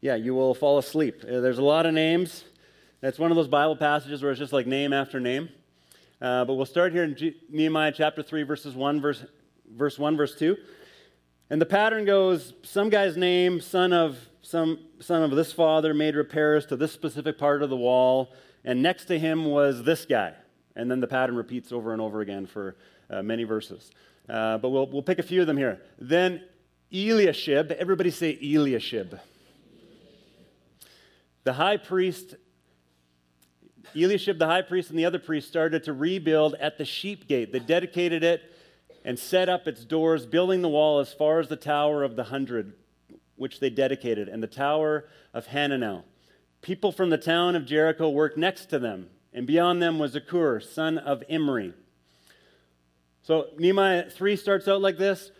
yeah, 0.00 0.14
you 0.14 0.34
will 0.34 0.54
fall 0.54 0.78
asleep. 0.78 1.22
Uh, 1.22 1.40
there's 1.40 1.58
a 1.58 1.64
lot 1.64 1.86
of 1.86 1.94
names. 1.94 2.44
It's 3.06 3.20
one 3.20 3.30
of 3.30 3.36
those 3.36 3.46
Bible 3.46 3.76
passages 3.76 4.20
where 4.20 4.32
it's 4.32 4.40
just 4.40 4.52
like 4.52 4.66
name 4.66 4.92
after 4.92 5.20
name. 5.20 5.48
Uh, 6.20 6.44
but 6.44 6.54
we'll 6.54 6.66
start 6.66 6.92
here 6.92 7.04
in 7.04 7.14
G- 7.14 7.36
Nehemiah 7.48 7.92
chapter 7.92 8.20
3, 8.20 8.42
verses 8.42 8.74
1, 8.74 9.00
verse, 9.00 9.24
verse 9.70 9.96
1, 9.96 10.16
verse 10.16 10.34
2. 10.34 10.56
And 11.48 11.60
the 11.60 11.66
pattern 11.66 12.04
goes 12.04 12.52
some 12.64 12.90
guy's 12.90 13.16
name, 13.16 13.60
son 13.60 13.92
of 13.92 14.18
some 14.42 14.80
son 14.98 15.22
of 15.22 15.30
this 15.30 15.52
father, 15.52 15.94
made 15.94 16.16
repairs 16.16 16.66
to 16.66 16.76
this 16.76 16.90
specific 16.90 17.38
part 17.38 17.62
of 17.62 17.70
the 17.70 17.76
wall, 17.76 18.32
and 18.64 18.82
next 18.82 19.04
to 19.04 19.16
him 19.20 19.44
was 19.44 19.84
this 19.84 20.04
guy. 20.04 20.32
And 20.74 20.90
then 20.90 20.98
the 20.98 21.06
pattern 21.06 21.36
repeats 21.36 21.70
over 21.70 21.92
and 21.92 22.02
over 22.02 22.22
again 22.22 22.44
for 22.44 22.74
uh, 23.08 23.22
many 23.22 23.44
verses. 23.44 23.92
Uh, 24.28 24.58
but 24.58 24.70
we'll, 24.70 24.88
we'll 24.88 25.02
pick 25.02 25.20
a 25.20 25.22
few 25.22 25.42
of 25.42 25.46
them 25.46 25.56
here. 25.56 25.80
Then 26.00 26.42
Eliashib, 26.92 27.70
everybody 27.70 28.10
say 28.10 28.36
Eliashib. 28.42 29.16
The 31.44 31.52
high 31.52 31.76
priest, 31.76 32.34
Eliashib, 33.94 34.38
the 34.38 34.46
high 34.46 34.62
priest, 34.62 34.90
and 34.90 34.98
the 34.98 35.04
other 35.04 35.18
priests 35.18 35.48
started 35.48 35.84
to 35.84 35.92
rebuild 35.92 36.54
at 36.54 36.78
the 36.78 36.84
sheep 36.84 37.28
gate. 37.28 37.52
They 37.52 37.58
dedicated 37.58 38.22
it 38.24 38.52
and 39.04 39.18
set 39.18 39.48
up 39.48 39.68
its 39.68 39.84
doors, 39.84 40.26
building 40.26 40.62
the 40.62 40.68
wall 40.68 40.98
as 40.98 41.12
far 41.12 41.38
as 41.38 41.48
the 41.48 41.56
Tower 41.56 42.02
of 42.02 42.16
the 42.16 42.24
Hundred, 42.24 42.72
which 43.36 43.60
they 43.60 43.70
dedicated, 43.70 44.28
and 44.28 44.42
the 44.42 44.48
Tower 44.48 45.08
of 45.32 45.46
Hananel. 45.46 46.02
People 46.62 46.90
from 46.90 47.10
the 47.10 47.18
town 47.18 47.54
of 47.54 47.64
Jericho 47.64 48.08
worked 48.08 48.36
next 48.36 48.66
to 48.66 48.78
them, 48.78 49.08
and 49.32 49.46
beyond 49.46 49.80
them 49.80 49.98
was 49.98 50.14
Zaccur, 50.14 50.62
son 50.62 50.98
of 50.98 51.22
Imri. 51.28 51.72
So 53.22 53.48
Nehemiah 53.58 54.10
3 54.10 54.36
starts 54.36 54.66
out 54.66 54.80
like 54.80 54.98
this. 54.98 55.30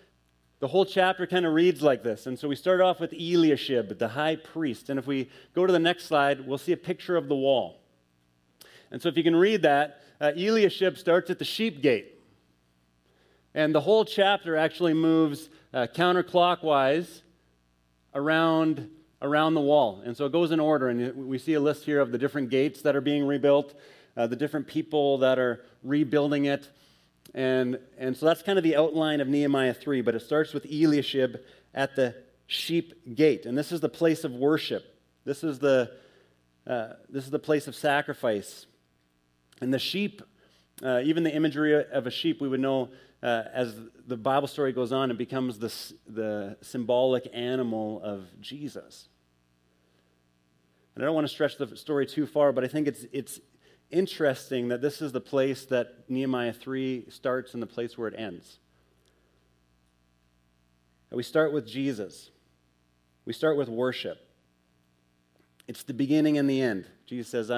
The 0.59 0.69
whole 0.69 0.87
chapter 0.87 1.27
kind 1.27 1.45
of 1.45 1.53
reads 1.53 1.83
like 1.83 2.03
this. 2.03 2.27
And 2.27 2.39
so 2.39 2.49
we 2.49 2.57
start 2.57 2.81
off 2.81 2.99
with 2.99 3.13
Eliashib, 3.13 3.99
the 3.99 4.09
high 4.09 4.37
priest. 4.37 4.89
And 4.89 4.99
if 4.99 5.07
we 5.07 5.29
go 5.55 5.67
to 5.67 5.73
the 5.73 5.79
next 5.79 6.07
slide, 6.07 6.47
we'll 6.47 6.59
see 6.59 6.73
a 6.73 6.77
picture 6.77 7.17
of 7.17 7.29
the 7.29 7.35
wall. 7.35 7.81
And 8.91 9.01
so 9.01 9.09
if 9.09 9.17
you 9.17 9.23
can 9.23 9.37
read 9.37 9.63
that, 9.63 10.01
uh, 10.21 10.33
Eliashib 10.37 10.97
starts 10.97 11.31
at 11.31 11.39
the 11.39 11.45
sheep 11.45 11.83
gate. 11.83 12.19
And 13.55 13.75
the 13.75 13.81
whole 13.81 14.05
chapter 14.05 14.57
actually 14.57 14.95
moves 14.95 15.49
uh, 15.73 15.87
counterclockwise 15.95 17.23
around, 18.15 18.91
around 19.23 19.55
the 19.55 19.61
wall. 19.61 20.03
And 20.05 20.17
so 20.17 20.27
it 20.27 20.33
goes 20.33 20.51
in 20.51 20.61
order. 20.61 20.89
And 20.89 21.27
we 21.27 21.39
see 21.39 21.55
a 21.55 21.61
list 21.61 21.85
here 21.85 22.01
of 22.01 22.13
the 22.13 22.19
different 22.19 22.51
gates 22.51 22.83
that 22.83 22.95
are 22.95 23.01
being 23.01 23.27
rebuilt, 23.27 23.75
uh, 24.17 24.27
the 24.27 24.37
different 24.37 24.67
people 24.67 25.19
that 25.19 25.39
are 25.39 25.65
rebuilding 25.83 26.45
it. 26.47 26.69
And, 27.35 27.79
and 27.99 28.17
so 28.17 28.27
that's 28.27 28.43
kind 28.43 28.59
of 28.59 28.65
the 28.65 28.77
outline 28.77 29.21
of 29.21 29.29
Nehemiah 29.29 29.75
3, 29.75 30.01
but 30.03 30.15
it 30.15 30.23
starts 30.23 30.53
with 30.53 30.65
Eliashib 30.67 31.37
at 31.75 31.97
the 31.97 32.15
sheep 32.47 33.15
gate. 33.15 33.47
And 33.47 33.57
this 33.57 33.73
is 33.73 33.81
the 33.81 33.89
place 33.89 34.25
of 34.25 34.33
worship. 34.33 34.85
This 35.25 35.43
is 35.43 35.59
the, 35.59 35.93
uh, 36.67 36.89
this 37.09 37.25
is 37.25 37.31
the 37.31 37.39
place 37.39 37.67
of 37.69 37.75
sacrifice. 37.75 38.67
And 39.61 39.73
the 39.73 39.79
sheep, 39.79 40.23
uh, 40.83 41.01
even 41.05 41.23
the 41.23 41.35
imagery 41.35 41.85
of 41.85 42.07
a 42.07 42.11
sheep, 42.11 42.41
we 42.41 42.49
would 42.49 42.61
know 42.61 42.91
uh, 43.23 43.45
as 43.53 43.75
the 44.07 44.17
Bible 44.17 44.49
story 44.49 44.73
goes 44.73 44.93
on, 44.93 45.11
it 45.11 45.19
becomes 45.19 45.59
the, 45.59 45.73
the 46.07 46.57
symbolic 46.61 47.29
animal 47.33 48.01
of 48.03 48.27
Jesus. 48.41 49.09
And 50.95 51.03
I 51.03 51.07
don't 51.07 51.15
want 51.15 51.27
to 51.27 51.33
stretch 51.33 51.57
the 51.57 51.77
story 51.77 52.07
too 52.07 52.27
far, 52.27 52.53
but 52.53 52.65
I 52.65 52.69
think 52.69 52.89
it's, 52.89 53.05
it's 53.13 53.41
interesting 53.91 54.69
that 54.69 54.81
this 54.81 55.01
is 55.01 55.13
the 55.13 55.21
place 55.21 55.65
that 55.67 56.09
Nehemiah 56.09 56.53
3 56.53 57.07
starts 57.09 57.55
and 57.55 57.63
the 57.63 57.67
place 57.67 57.97
where 57.97 58.09
it 58.09 58.15
ends. 58.17 58.59
And 61.11 61.17
we 61.17 61.23
start 61.23 61.53
with 61.53 61.67
Jesus, 61.67 62.31
we 63.25 63.33
start 63.33 63.57
with 63.57 63.69
worship. 63.69 64.19
It's 65.69 65.83
the 65.83 65.95
beginning 65.95 66.39
and 66.39 66.49
the 66.49 66.63
end. 66.63 66.87
Jesus 67.07 67.29
says, 67.29 67.51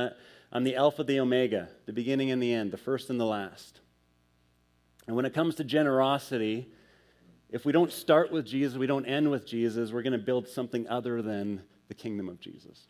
I'm 0.51 0.65
the 0.65 0.77
Alpha, 0.77 1.05
the 1.05 1.21
Omega, 1.21 1.69
the 1.87 1.93
beginning 1.93 2.31
and 2.31 2.43
the 2.43 2.53
end, 2.53 2.71
the 2.71 2.79
first 2.79 3.11
and 3.11 3.21
the 3.21 3.27
last. 3.27 3.81
And 5.07 5.15
when 5.15 5.25
it 5.25 5.35
comes 5.35 5.55
to 5.57 5.65
generosity, 5.65 6.69
if 7.51 7.65
we 7.65 7.73
don't 7.73 7.93
start 7.93 8.31
with 8.31 8.47
Jesus, 8.47 8.79
we 8.79 8.87
don't 8.87 9.07
end 9.07 9.31
with 9.31 9.47
Jesus, 9.47 9.93
we're 9.93 10.03
going 10.03 10.13
to 10.13 10.19
build 10.19 10.49
something 10.49 10.87
other 10.89 11.23
than 11.23 11.63
the 11.89 11.95
kingdom 11.95 12.29
of 12.29 12.41
Jesus. 12.41 12.87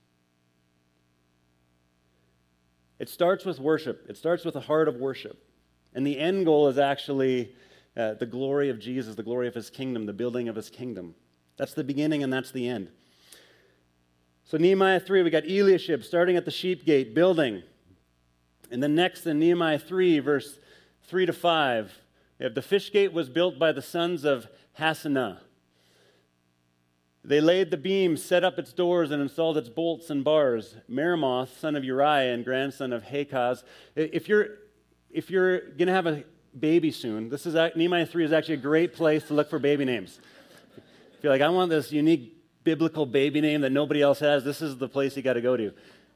It 2.98 3.08
starts 3.08 3.44
with 3.44 3.60
worship, 3.60 4.06
it 4.08 4.16
starts 4.16 4.44
with 4.44 4.56
a 4.56 4.60
heart 4.60 4.88
of 4.88 4.96
worship. 4.96 5.44
And 5.94 6.06
the 6.06 6.18
end 6.18 6.44
goal 6.44 6.68
is 6.68 6.78
actually 6.78 7.54
uh, 7.96 8.14
the 8.14 8.26
glory 8.26 8.68
of 8.68 8.78
Jesus, 8.78 9.14
the 9.14 9.22
glory 9.22 9.48
of 9.48 9.54
his 9.54 9.70
kingdom, 9.70 10.06
the 10.06 10.12
building 10.12 10.48
of 10.48 10.56
his 10.56 10.70
kingdom. 10.70 11.14
That's 11.56 11.74
the 11.74 11.84
beginning 11.84 12.22
and 12.22 12.32
that's 12.32 12.50
the 12.50 12.68
end. 12.68 12.90
So, 14.48 14.56
Nehemiah 14.56 14.98
3, 14.98 15.24
we 15.24 15.28
got 15.28 15.44
Eliashib 15.44 16.02
starting 16.02 16.38
at 16.38 16.46
the 16.46 16.50
sheep 16.50 16.86
gate, 16.86 17.14
building. 17.14 17.62
And 18.70 18.82
then 18.82 18.94
next 18.94 19.26
in 19.26 19.38
Nehemiah 19.38 19.78
3, 19.78 20.20
verse 20.20 20.58
3 21.06 21.26
to 21.26 21.34
5, 21.34 21.94
we 22.38 22.44
have 22.44 22.54
the 22.54 22.62
fish 22.62 22.90
gate 22.90 23.12
was 23.12 23.28
built 23.28 23.58
by 23.58 23.72
the 23.72 23.82
sons 23.82 24.24
of 24.24 24.46
Hassenaah. 24.78 25.40
They 27.22 27.42
laid 27.42 27.70
the 27.70 27.76
beams, 27.76 28.24
set 28.24 28.42
up 28.42 28.58
its 28.58 28.72
doors, 28.72 29.10
and 29.10 29.20
installed 29.20 29.58
its 29.58 29.68
bolts 29.68 30.08
and 30.08 30.24
bars. 30.24 30.76
Meremoth, 30.90 31.58
son 31.60 31.76
of 31.76 31.84
Uriah 31.84 32.32
and 32.32 32.42
grandson 32.42 32.94
of 32.94 33.02
Hakaz. 33.02 33.64
If 33.96 34.30
you're, 34.30 34.46
if 35.10 35.30
you're 35.30 35.60
going 35.60 35.88
to 35.88 35.92
have 35.92 36.06
a 36.06 36.24
baby 36.58 36.90
soon, 36.90 37.28
this 37.28 37.44
is 37.44 37.52
Nehemiah 37.76 38.06
3 38.06 38.24
is 38.24 38.32
actually 38.32 38.54
a 38.54 38.56
great 38.56 38.94
place 38.94 39.24
to 39.24 39.34
look 39.34 39.50
for 39.50 39.58
baby 39.58 39.84
names. 39.84 40.18
If 41.18 41.22
you're 41.22 41.32
like, 41.34 41.42
I 41.42 41.50
want 41.50 41.68
this 41.68 41.92
unique 41.92 42.37
biblical 42.64 43.06
baby 43.06 43.40
name 43.40 43.60
that 43.62 43.72
nobody 43.72 44.02
else 44.02 44.18
has, 44.20 44.44
this 44.44 44.60
is 44.60 44.78
the 44.78 44.88
place 44.88 45.16
you 45.16 45.22
got 45.22 45.34
to 45.34 45.40
go 45.40 45.56
to. 45.56 45.72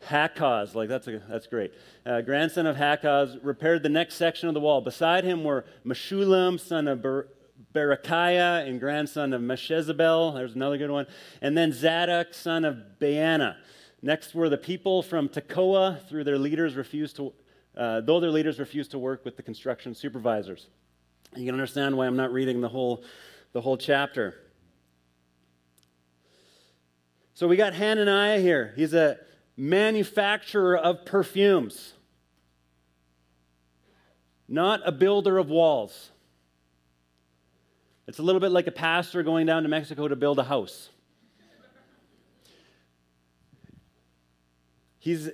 Hakaz, 0.08 0.74
like 0.74 0.88
that's, 0.88 1.06
a, 1.06 1.22
that's 1.28 1.46
great. 1.46 1.72
Uh, 2.04 2.20
grandson 2.20 2.66
of 2.66 2.76
Hakaz 2.76 3.38
repaired 3.42 3.82
the 3.82 3.88
next 3.88 4.16
section 4.16 4.48
of 4.48 4.54
the 4.54 4.60
wall. 4.60 4.80
Beside 4.80 5.24
him 5.24 5.44
were 5.44 5.64
Meshullam, 5.86 6.58
son 6.58 6.88
of 6.88 7.00
Ber- 7.00 7.28
Berechiah 7.72 8.66
and 8.68 8.80
grandson 8.80 9.32
of 9.32 9.40
Meshezabel. 9.40 10.34
There's 10.34 10.54
another 10.54 10.76
good 10.76 10.90
one. 10.90 11.06
And 11.40 11.56
then 11.56 11.72
Zadok, 11.72 12.34
son 12.34 12.64
of 12.64 12.76
Baana. 13.00 13.56
Next 14.02 14.34
were 14.34 14.48
the 14.48 14.58
people 14.58 15.02
from 15.02 15.28
Tekoa, 15.28 16.06
through 16.08 16.24
their 16.24 16.38
leaders 16.38 16.74
refused 16.74 17.16
to, 17.16 17.32
uh, 17.76 18.00
though 18.00 18.18
their 18.18 18.32
leaders 18.32 18.58
refused 18.58 18.90
to 18.90 18.98
work 18.98 19.24
with 19.24 19.36
the 19.36 19.42
construction 19.42 19.94
supervisors. 19.94 20.66
You 21.36 21.46
can 21.46 21.54
understand 21.54 21.96
why 21.96 22.06
I'm 22.06 22.16
not 22.16 22.32
reading 22.32 22.60
the 22.60 22.68
whole, 22.68 23.04
the 23.52 23.60
whole 23.60 23.76
chapter. 23.76 24.34
So 27.42 27.48
we 27.48 27.56
got 27.56 27.74
Hananiah 27.74 28.38
here. 28.38 28.72
He's 28.76 28.94
a 28.94 29.18
manufacturer 29.56 30.78
of 30.78 31.04
perfumes, 31.04 31.94
not 34.46 34.80
a 34.84 34.92
builder 34.92 35.38
of 35.38 35.48
walls. 35.48 36.12
It's 38.06 38.20
a 38.20 38.22
little 38.22 38.40
bit 38.40 38.52
like 38.52 38.68
a 38.68 38.70
pastor 38.70 39.24
going 39.24 39.46
down 39.46 39.64
to 39.64 39.68
Mexico 39.68 40.06
to 40.06 40.14
build 40.14 40.38
a 40.38 40.44
house. 40.44 40.90
He's, 45.00 45.28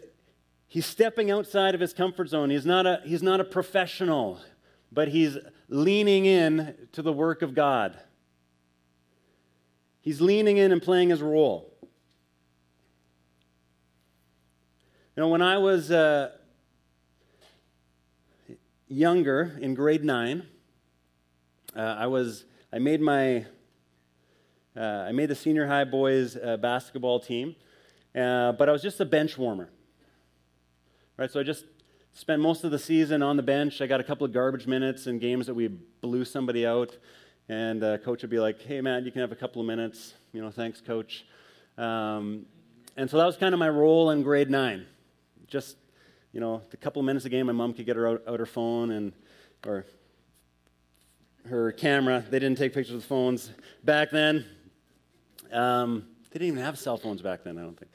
he's 0.67 0.87
stepping 0.87 1.31
outside 1.31 1.75
of 1.75 1.81
his 1.83 1.93
comfort 1.93 2.31
zone. 2.31 2.49
He's 2.49 2.65
not, 2.65 2.87
a, 2.87 3.03
he's 3.05 3.23
not 3.23 3.39
a 3.39 3.45
professional, 3.45 4.41
but 4.91 5.09
he's 5.09 5.37
leaning 5.69 6.25
in 6.25 6.75
to 6.93 7.03
the 7.03 7.13
work 7.13 7.43
of 7.43 7.55
God. 7.55 8.01
He's 10.01 10.23
leaning 10.23 10.57
in 10.57 10.73
and 10.73 10.81
playing 10.81 11.11
his 11.11 11.21
role. 11.21 11.68
You 15.19 15.25
know, 15.25 15.31
when 15.31 15.43
I 15.43 15.59
was 15.59 15.91
uh, 15.91 16.31
younger 18.87 19.59
in 19.61 19.75
grade 19.75 20.05
nine, 20.05 20.47
uh, 21.75 21.81
I 21.81 22.07
was 22.07 22.45
I 22.73 22.79
made 22.79 23.01
my 23.01 23.45
uh, 24.77 24.81
I 24.81 25.11
made 25.11 25.29
the 25.29 25.35
senior 25.35 25.67
high 25.67 25.83
boys 25.83 26.37
uh, 26.37 26.57
basketball 26.59 27.19
team, 27.19 27.57
uh, 28.15 28.53
but 28.53 28.69
I 28.69 28.71
was 28.71 28.81
just 28.81 29.01
a 29.01 29.05
bench 29.05 29.37
warmer. 29.37 29.71
Right, 31.17 31.29
so 31.29 31.41
I 31.41 31.43
just 31.43 31.65
spent 32.13 32.41
most 32.41 32.63
of 32.63 32.71
the 32.71 32.79
season 32.79 33.21
on 33.21 33.37
the 33.37 33.43
bench. 33.43 33.81
I 33.81 33.89
got 33.89 33.99
a 33.99 34.05
couple 34.05 34.25
of 34.25 34.33
garbage 34.33 34.69
minutes 34.69 35.09
in 35.09 35.19
games 35.19 35.47
that 35.47 35.55
we 35.55 35.67
blew 35.67 36.25
somebody 36.25 36.65
out, 36.65 36.97
and 37.49 37.83
uh, 37.83 37.99
coach 37.99 38.23
would 38.23 38.31
be 38.31 38.39
like, 38.39 38.63
"Hey, 38.63 38.81
Matt, 38.81 39.03
you 39.03 39.11
can 39.11 39.23
have 39.23 39.33
a 39.33 39.37
couple 39.37 39.61
of 39.61 39.67
minutes." 39.67 40.15
You 40.33 40.43
know, 40.43 40.53
thanks, 40.53 40.81
coach. 40.81 41.27
Um, 41.77 42.47
and 42.97 43.11
so 43.11 43.17
that 43.19 43.27
was 43.27 43.37
kind 43.37 43.53
of 43.53 43.59
my 43.59 43.69
role 43.69 44.11
in 44.13 44.23
grade 44.23 44.49
nine. 44.49 44.87
Just, 45.49 45.77
you 46.33 46.41
know, 46.41 46.63
a 46.73 46.77
couple 46.77 47.03
minutes 47.03 47.25
a 47.25 47.29
game, 47.29 47.47
my 47.47 47.53
mom 47.53 47.73
could 47.73 47.87
get 47.87 47.97
her 47.97 48.09
out, 48.09 48.23
out 48.29 48.39
her 48.39 48.47
phone 48.47 48.91
and, 48.91 49.13
or 49.67 49.85
her 51.49 51.73
camera. 51.73 52.25
They 52.29 52.39
didn't 52.39 52.59
take 52.59 52.75
pictures 52.75 52.95
with 52.95 53.05
phones 53.05 53.51
back 53.85 54.11
then. 54.11 54.45
Um, 55.53 56.07
they 56.31 56.39
didn't 56.39 56.53
even 56.53 56.65
have 56.65 56.79
cell 56.79 56.97
phones 56.97 57.23
back 57.23 57.45
then, 57.45 57.59
I 57.59 57.63
don't 57.63 57.79
think. 57.79 57.91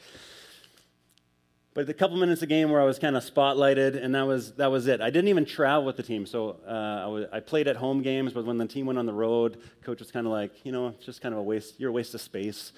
But 1.75 1.89
a 1.89 1.93
couple 1.93 2.17
minutes 2.17 2.43
a 2.43 2.45
game 2.45 2.69
where 2.69 2.79
I 2.79 2.85
was 2.85 2.99
kind 2.99 3.17
of 3.17 3.23
spotlighted, 3.23 4.01
and 4.01 4.13
that 4.13 4.27
was 4.27 4.53
that 4.53 4.69
was 4.69 4.85
it. 4.85 5.01
I 5.01 5.09
didn't 5.09 5.29
even 5.29 5.43
travel 5.43 5.85
with 5.85 5.97
the 5.97 6.03
team, 6.03 6.27
so 6.27 6.59
uh, 6.67 7.35
I, 7.35 7.39
played 7.39 7.67
at 7.67 7.75
home 7.75 8.03
games. 8.03 8.31
But 8.31 8.45
when 8.45 8.59
the 8.59 8.67
team 8.67 8.85
went 8.85 8.99
on 8.99 9.07
the 9.07 9.13
road, 9.13 9.59
coach 9.81 9.97
was 9.97 10.11
kind 10.11 10.27
of 10.27 10.31
like, 10.31 10.51
you 10.63 10.71
know, 10.71 10.89
it's 10.89 11.03
just 11.03 11.21
kind 11.21 11.33
of 11.33 11.39
a 11.39 11.43
waste. 11.43 11.79
You're 11.79 11.89
a 11.89 11.93
waste 11.93 12.13
of 12.13 12.21
space. 12.21 12.73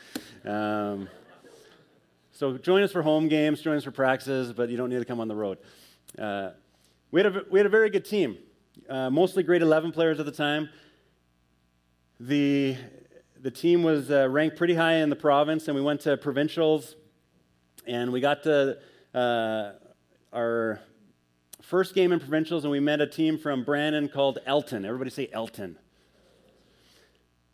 Um, 0.46 1.10
so 2.36 2.58
join 2.58 2.84
us 2.84 2.92
for 2.92 3.02
home 3.02 3.28
games, 3.28 3.62
join 3.62 3.78
us 3.78 3.84
for 3.84 3.92
practices, 3.92 4.54
but 4.54 4.70
you 4.70 4.78
don't 4.78 4.90
need 4.90 5.00
to 5.00 5.06
come 5.06 5.20
on 5.20 5.28
the 5.28 5.36
road. 5.36 5.58
Uh, 6.20 6.52
we 7.10 7.22
had 7.22 7.36
a 7.36 7.44
we 7.50 7.58
had 7.58 7.66
a 7.66 7.70
very 7.70 7.90
good 7.90 8.06
team, 8.06 8.38
uh, 8.90 9.10
mostly 9.10 9.42
grade 9.42 9.62
11 9.62 9.92
players 9.92 10.20
at 10.20 10.26
the 10.28 10.32
time. 10.32 10.70
The 12.20 12.76
the 13.42 13.50
team 13.50 13.82
was 13.82 14.12
uh, 14.12 14.28
ranked 14.30 14.58
pretty 14.58 14.76
high 14.76 14.96
in 14.98 15.10
the 15.10 15.16
province, 15.16 15.68
and 15.68 15.76
we 15.76 15.82
went 15.82 16.02
to 16.02 16.18
provincials 16.18 16.96
and 17.88 18.12
we 18.12 18.20
got 18.20 18.44
to 18.44 18.78
uh, 19.14 19.72
our 20.34 20.80
first 21.62 21.96
game 21.96 22.12
in 22.12 22.20
provincials, 22.20 22.64
and 22.64 22.72
we 22.72 22.80
met 22.80 23.02
a 23.02 23.08
team 23.08 23.38
from 23.38 23.64
Brandon 23.64 24.08
called 24.10 24.40
Elton. 24.46 24.86
Everybody 24.86 25.10
say 25.10 25.30
Elton. 25.32 25.78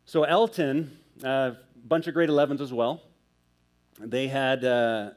So, 0.06 0.24
Elton, 0.24 0.98
a 1.24 1.28
uh, 1.28 1.56
bunch 1.86 2.08
of 2.08 2.14
grade 2.14 2.30
11s 2.30 2.60
as 2.60 2.74
well, 2.74 3.02
they 4.00 4.28
had 4.28 4.64
uh, 4.64 5.12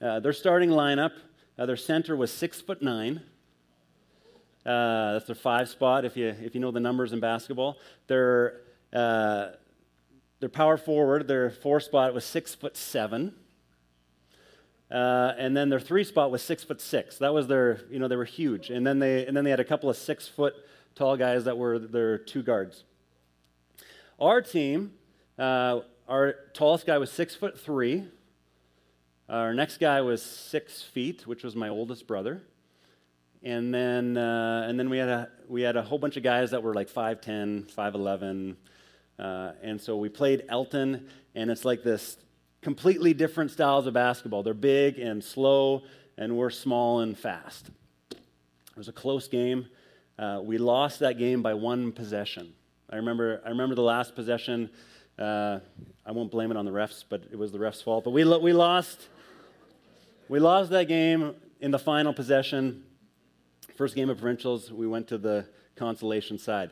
uh, 0.00 0.20
their 0.20 0.32
starting 0.32 0.70
lineup. 0.70 1.12
Uh, 1.58 1.66
their 1.66 1.76
center 1.76 2.16
was 2.16 2.32
six 2.32 2.60
foot 2.60 2.82
nine. 2.82 3.20
Uh, 4.64 5.14
that's 5.14 5.26
their 5.26 5.34
five 5.34 5.68
spot, 5.68 6.04
if 6.04 6.16
you, 6.16 6.28
if 6.42 6.54
you 6.54 6.60
know 6.60 6.70
the 6.70 6.80
numbers 6.80 7.12
in 7.12 7.20
basketball. 7.20 7.78
Their, 8.06 8.60
uh, 8.92 9.48
their 10.40 10.48
power 10.48 10.76
forward, 10.76 11.26
their 11.26 11.50
four 11.50 11.80
spot 11.80 12.12
was 12.14 12.24
six 12.24 12.54
foot 12.54 12.76
seven. 12.76 13.34
Uh, 14.90 15.32
and 15.38 15.56
then 15.56 15.68
their 15.68 15.80
three 15.80 16.04
spot 16.04 16.30
was 16.30 16.42
six 16.42 16.64
foot 16.64 16.80
six. 16.80 17.18
That 17.18 17.34
was 17.34 17.46
their, 17.46 17.80
you 17.90 17.98
know, 17.98 18.08
they 18.08 18.16
were 18.16 18.24
huge. 18.24 18.70
And 18.70 18.86
then 18.86 18.98
they, 18.98 19.26
and 19.26 19.36
then 19.36 19.44
they 19.44 19.50
had 19.50 19.60
a 19.60 19.64
couple 19.64 19.90
of 19.90 19.96
six 19.96 20.28
foot 20.28 20.54
tall 20.94 21.16
guys 21.16 21.44
that 21.44 21.56
were 21.56 21.78
their 21.78 22.18
two 22.18 22.42
guards. 22.42 22.84
Our 24.18 24.42
team, 24.42 24.92
uh, 25.38 25.80
our 26.08 26.36
tallest 26.54 26.86
guy 26.86 26.96
was 26.98 27.12
six 27.12 27.34
foot 27.34 27.60
three. 27.60 28.04
Our 29.28 29.52
next 29.52 29.78
guy 29.78 30.00
was 30.00 30.22
six 30.22 30.82
feet, 30.82 31.26
which 31.26 31.44
was 31.44 31.54
my 31.54 31.68
oldest 31.68 32.06
brother. 32.06 32.40
And 33.42 33.72
then, 33.72 34.16
uh, 34.16 34.64
and 34.66 34.78
then 34.78 34.88
we, 34.88 34.96
had 34.98 35.08
a, 35.08 35.28
we 35.48 35.62
had 35.62 35.76
a 35.76 35.82
whole 35.82 35.98
bunch 35.98 36.16
of 36.16 36.22
guys 36.22 36.50
that 36.52 36.62
were 36.62 36.72
like 36.72 36.90
5'10, 36.90 37.72
5'11. 37.72 38.56
Uh, 39.18 39.52
and 39.62 39.80
so 39.80 39.96
we 39.98 40.08
played 40.08 40.44
Elton, 40.48 41.08
and 41.34 41.50
it's 41.50 41.64
like 41.64 41.82
this 41.82 42.16
completely 42.62 43.12
different 43.12 43.50
styles 43.50 43.86
of 43.86 43.92
basketball. 43.94 44.42
They're 44.42 44.54
big 44.54 44.98
and 44.98 45.22
slow, 45.22 45.82
and 46.16 46.36
we're 46.36 46.50
small 46.50 47.00
and 47.00 47.16
fast. 47.16 47.70
It 48.10 48.76
was 48.76 48.88
a 48.88 48.92
close 48.92 49.28
game. 49.28 49.66
Uh, 50.18 50.40
we 50.42 50.56
lost 50.56 51.00
that 51.00 51.18
game 51.18 51.42
by 51.42 51.54
one 51.54 51.92
possession. 51.92 52.54
I 52.90 52.96
remember, 52.96 53.42
I 53.44 53.50
remember 53.50 53.74
the 53.74 53.82
last 53.82 54.14
possession. 54.14 54.70
Uh, 55.18 55.58
I 56.06 56.12
won't 56.12 56.30
blame 56.30 56.50
it 56.50 56.56
on 56.56 56.64
the 56.64 56.70
refs, 56.70 57.04
but 57.08 57.24
it 57.30 57.36
was 57.36 57.50
the 57.52 57.58
refs' 57.58 57.82
fault. 57.82 58.04
But 58.04 58.10
we, 58.10 58.24
we 58.38 58.52
lost. 58.52 59.08
We 60.28 60.38
lost 60.38 60.70
that 60.70 60.86
game 60.88 61.34
in 61.60 61.70
the 61.70 61.78
final 61.78 62.12
possession. 62.12 62.84
First 63.76 63.94
game 63.94 64.10
of 64.10 64.18
provincials, 64.18 64.70
we 64.70 64.86
went 64.86 65.08
to 65.08 65.18
the 65.18 65.46
consolation 65.76 66.38
side. 66.38 66.70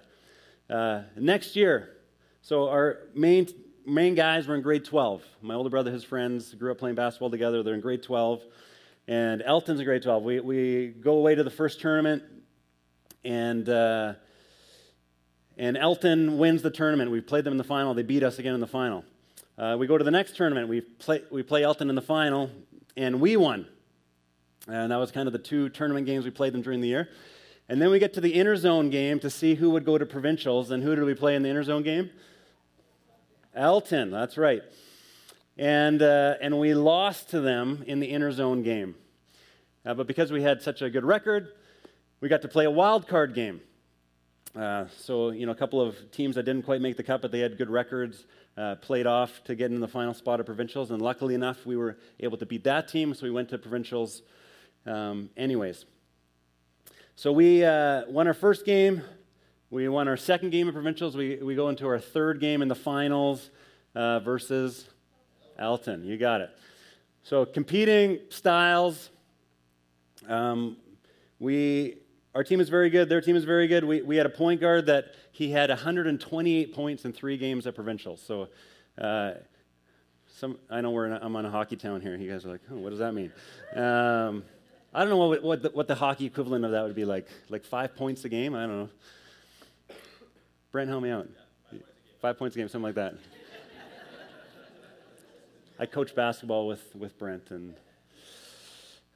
Uh, 0.68 1.02
next 1.16 1.56
year, 1.56 1.96
so 2.42 2.68
our 2.68 2.98
main 3.14 3.48
main 3.86 4.14
guys 4.14 4.46
were 4.46 4.56
in 4.56 4.62
grade 4.62 4.84
12. 4.84 5.22
My 5.42 5.54
older 5.54 5.70
brother, 5.70 5.90
his 5.90 6.04
friends, 6.04 6.54
grew 6.54 6.72
up 6.72 6.78
playing 6.78 6.96
basketball 6.96 7.30
together. 7.30 7.62
They're 7.62 7.74
in 7.74 7.80
grade 7.80 8.02
12. 8.02 8.42
And 9.08 9.42
Elton's 9.42 9.78
in 9.78 9.86
grade 9.86 10.02
12. 10.02 10.22
We, 10.24 10.40
we 10.40 10.88
go 10.88 11.12
away 11.12 11.36
to 11.36 11.44
the 11.44 11.50
first 11.50 11.80
tournament, 11.80 12.24
and, 13.24 13.68
uh, 13.68 14.14
and 15.56 15.76
Elton 15.76 16.38
wins 16.38 16.62
the 16.62 16.70
tournament. 16.70 17.10
We 17.10 17.20
played 17.20 17.44
them 17.44 17.52
in 17.52 17.58
the 17.58 17.64
final. 17.64 17.94
They 17.94 18.02
beat 18.02 18.22
us 18.22 18.38
again 18.38 18.54
in 18.54 18.60
the 18.60 18.66
final. 18.66 19.04
Uh, 19.58 19.76
we 19.78 19.86
go 19.86 19.96
to 19.96 20.04
the 20.04 20.10
next 20.10 20.36
tournament. 20.36 20.68
We 20.68 20.82
play, 20.82 21.22
we 21.30 21.42
play 21.42 21.62
Elton 21.62 21.88
in 21.88 21.94
the 21.94 22.02
final, 22.02 22.50
and 22.96 23.20
we 23.20 23.36
won. 23.36 23.66
And 24.68 24.90
that 24.90 24.96
was 24.96 25.10
kind 25.10 25.26
of 25.26 25.32
the 25.32 25.38
two 25.38 25.68
tournament 25.70 26.06
games 26.06 26.24
we 26.24 26.30
played 26.30 26.52
them 26.52 26.60
during 26.60 26.80
the 26.80 26.88
year. 26.88 27.08
And 27.68 27.80
then 27.80 27.90
we 27.90 27.98
get 27.98 28.12
to 28.14 28.20
the 28.20 28.34
interzone 28.34 28.90
game 28.90 29.18
to 29.20 29.30
see 29.30 29.54
who 29.54 29.70
would 29.70 29.84
go 29.84 29.96
to 29.96 30.06
provincials. 30.06 30.70
And 30.70 30.82
who 30.82 30.94
did 30.94 31.04
we 31.04 31.14
play 31.14 31.34
in 31.34 31.42
the 31.42 31.48
interzone 31.48 31.84
game? 31.84 32.10
Elton, 33.54 34.10
that's 34.10 34.36
right. 34.36 34.62
And, 35.56 36.02
uh, 36.02 36.34
and 36.40 36.58
we 36.58 36.74
lost 36.74 37.30
to 37.30 37.40
them 37.40 37.82
in 37.86 37.98
the 38.00 38.12
interzone 38.12 38.62
game. 38.62 38.94
Uh, 39.84 39.94
but 39.94 40.06
because 40.06 40.30
we 40.30 40.42
had 40.42 40.60
such 40.62 40.82
a 40.82 40.90
good 40.90 41.04
record, 41.04 41.48
we 42.20 42.28
got 42.28 42.42
to 42.42 42.48
play 42.48 42.66
a 42.66 42.70
wild 42.70 43.08
card 43.08 43.34
game. 43.34 43.60
Uh, 44.56 44.86
so, 44.98 45.30
you 45.30 45.44
know, 45.44 45.52
a 45.52 45.56
couple 45.56 45.82
of 45.82 46.10
teams 46.10 46.34
that 46.36 46.44
didn't 46.44 46.62
quite 46.62 46.80
make 46.80 46.96
the 46.96 47.02
cut, 47.02 47.20
but 47.20 47.30
they 47.30 47.40
had 47.40 47.58
good 47.58 47.68
records, 47.68 48.24
uh, 48.56 48.74
played 48.76 49.06
off 49.06 49.44
to 49.44 49.54
get 49.54 49.70
in 49.70 49.80
the 49.80 49.88
final 49.88 50.14
spot 50.14 50.40
of 50.40 50.46
provincials. 50.46 50.90
And 50.90 51.02
luckily 51.02 51.34
enough, 51.34 51.66
we 51.66 51.76
were 51.76 51.98
able 52.20 52.38
to 52.38 52.46
beat 52.46 52.64
that 52.64 52.88
team, 52.88 53.12
so 53.12 53.24
we 53.24 53.30
went 53.30 53.50
to 53.50 53.58
provincials 53.58 54.22
um, 54.86 55.28
anyways. 55.36 55.84
So 57.16 57.32
we 57.32 57.64
uh, 57.64 58.06
won 58.08 58.26
our 58.26 58.34
first 58.34 58.64
game, 58.64 59.02
we 59.68 59.88
won 59.88 60.08
our 60.08 60.16
second 60.16 60.50
game 60.50 60.68
of 60.68 60.74
provincials. 60.74 61.16
We, 61.16 61.36
we 61.36 61.54
go 61.54 61.68
into 61.68 61.86
our 61.86 61.98
third 61.98 62.40
game 62.40 62.62
in 62.62 62.68
the 62.68 62.74
finals 62.74 63.50
uh, 63.94 64.20
versus 64.20 64.86
Elton. 65.58 66.04
You 66.04 66.16
got 66.16 66.40
it. 66.40 66.50
So 67.24 67.44
competing 67.44 68.20
styles. 68.28 69.10
Um, 70.28 70.76
we 71.40 71.96
our 72.36 72.44
team 72.44 72.60
is 72.60 72.68
very 72.68 72.90
good. 72.90 73.08
Their 73.08 73.22
team 73.22 73.34
is 73.34 73.44
very 73.44 73.66
good. 73.66 73.82
We, 73.82 74.02
we 74.02 74.16
had 74.18 74.26
a 74.26 74.30
point 74.30 74.60
guard 74.60 74.84
that 74.86 75.14
he 75.32 75.50
had 75.50 75.70
128 75.70 76.74
points 76.74 77.06
in 77.06 77.14
three 77.14 77.38
games 77.38 77.66
at 77.66 77.74
provincials. 77.74 78.20
So 78.20 78.48
uh, 78.98 79.32
some 80.28 80.58
I 80.68 80.82
know 80.82 80.90
we're 80.90 81.06
in 81.06 81.12
a, 81.14 81.18
I'm 81.22 81.34
on 81.34 81.46
a 81.46 81.50
hockey 81.50 81.76
town 81.76 82.02
here. 82.02 82.14
You 82.14 82.30
guys 82.30 82.44
are 82.44 82.50
like, 82.50 82.60
oh, 82.70 82.76
what 82.76 82.90
does 82.90 82.98
that 82.98 83.14
mean? 83.14 83.32
Um, 83.74 84.44
I 84.92 85.00
don't 85.00 85.08
know 85.08 85.16
what, 85.16 85.42
what 85.42 85.62
the, 85.62 85.70
what 85.70 85.88
the 85.88 85.94
hockey 85.94 86.26
equivalent 86.26 86.66
of 86.66 86.72
that 86.72 86.82
would 86.84 86.94
be 86.94 87.06
like. 87.06 87.26
Like 87.48 87.64
five 87.64 87.96
points 87.96 88.22
a 88.26 88.28
game? 88.28 88.54
I 88.54 88.66
don't 88.66 88.80
know. 88.80 88.88
Brent, 90.72 90.90
help 90.90 91.02
me 91.04 91.10
out. 91.10 91.30
Five 92.20 92.36
points 92.38 92.54
a 92.54 92.58
game, 92.58 92.68
something 92.68 92.84
like 92.84 92.96
that. 92.96 93.14
I 95.78 95.86
coach 95.86 96.14
basketball 96.14 96.66
with, 96.66 96.94
with 96.94 97.18
Brent. 97.18 97.50
And 97.50 97.74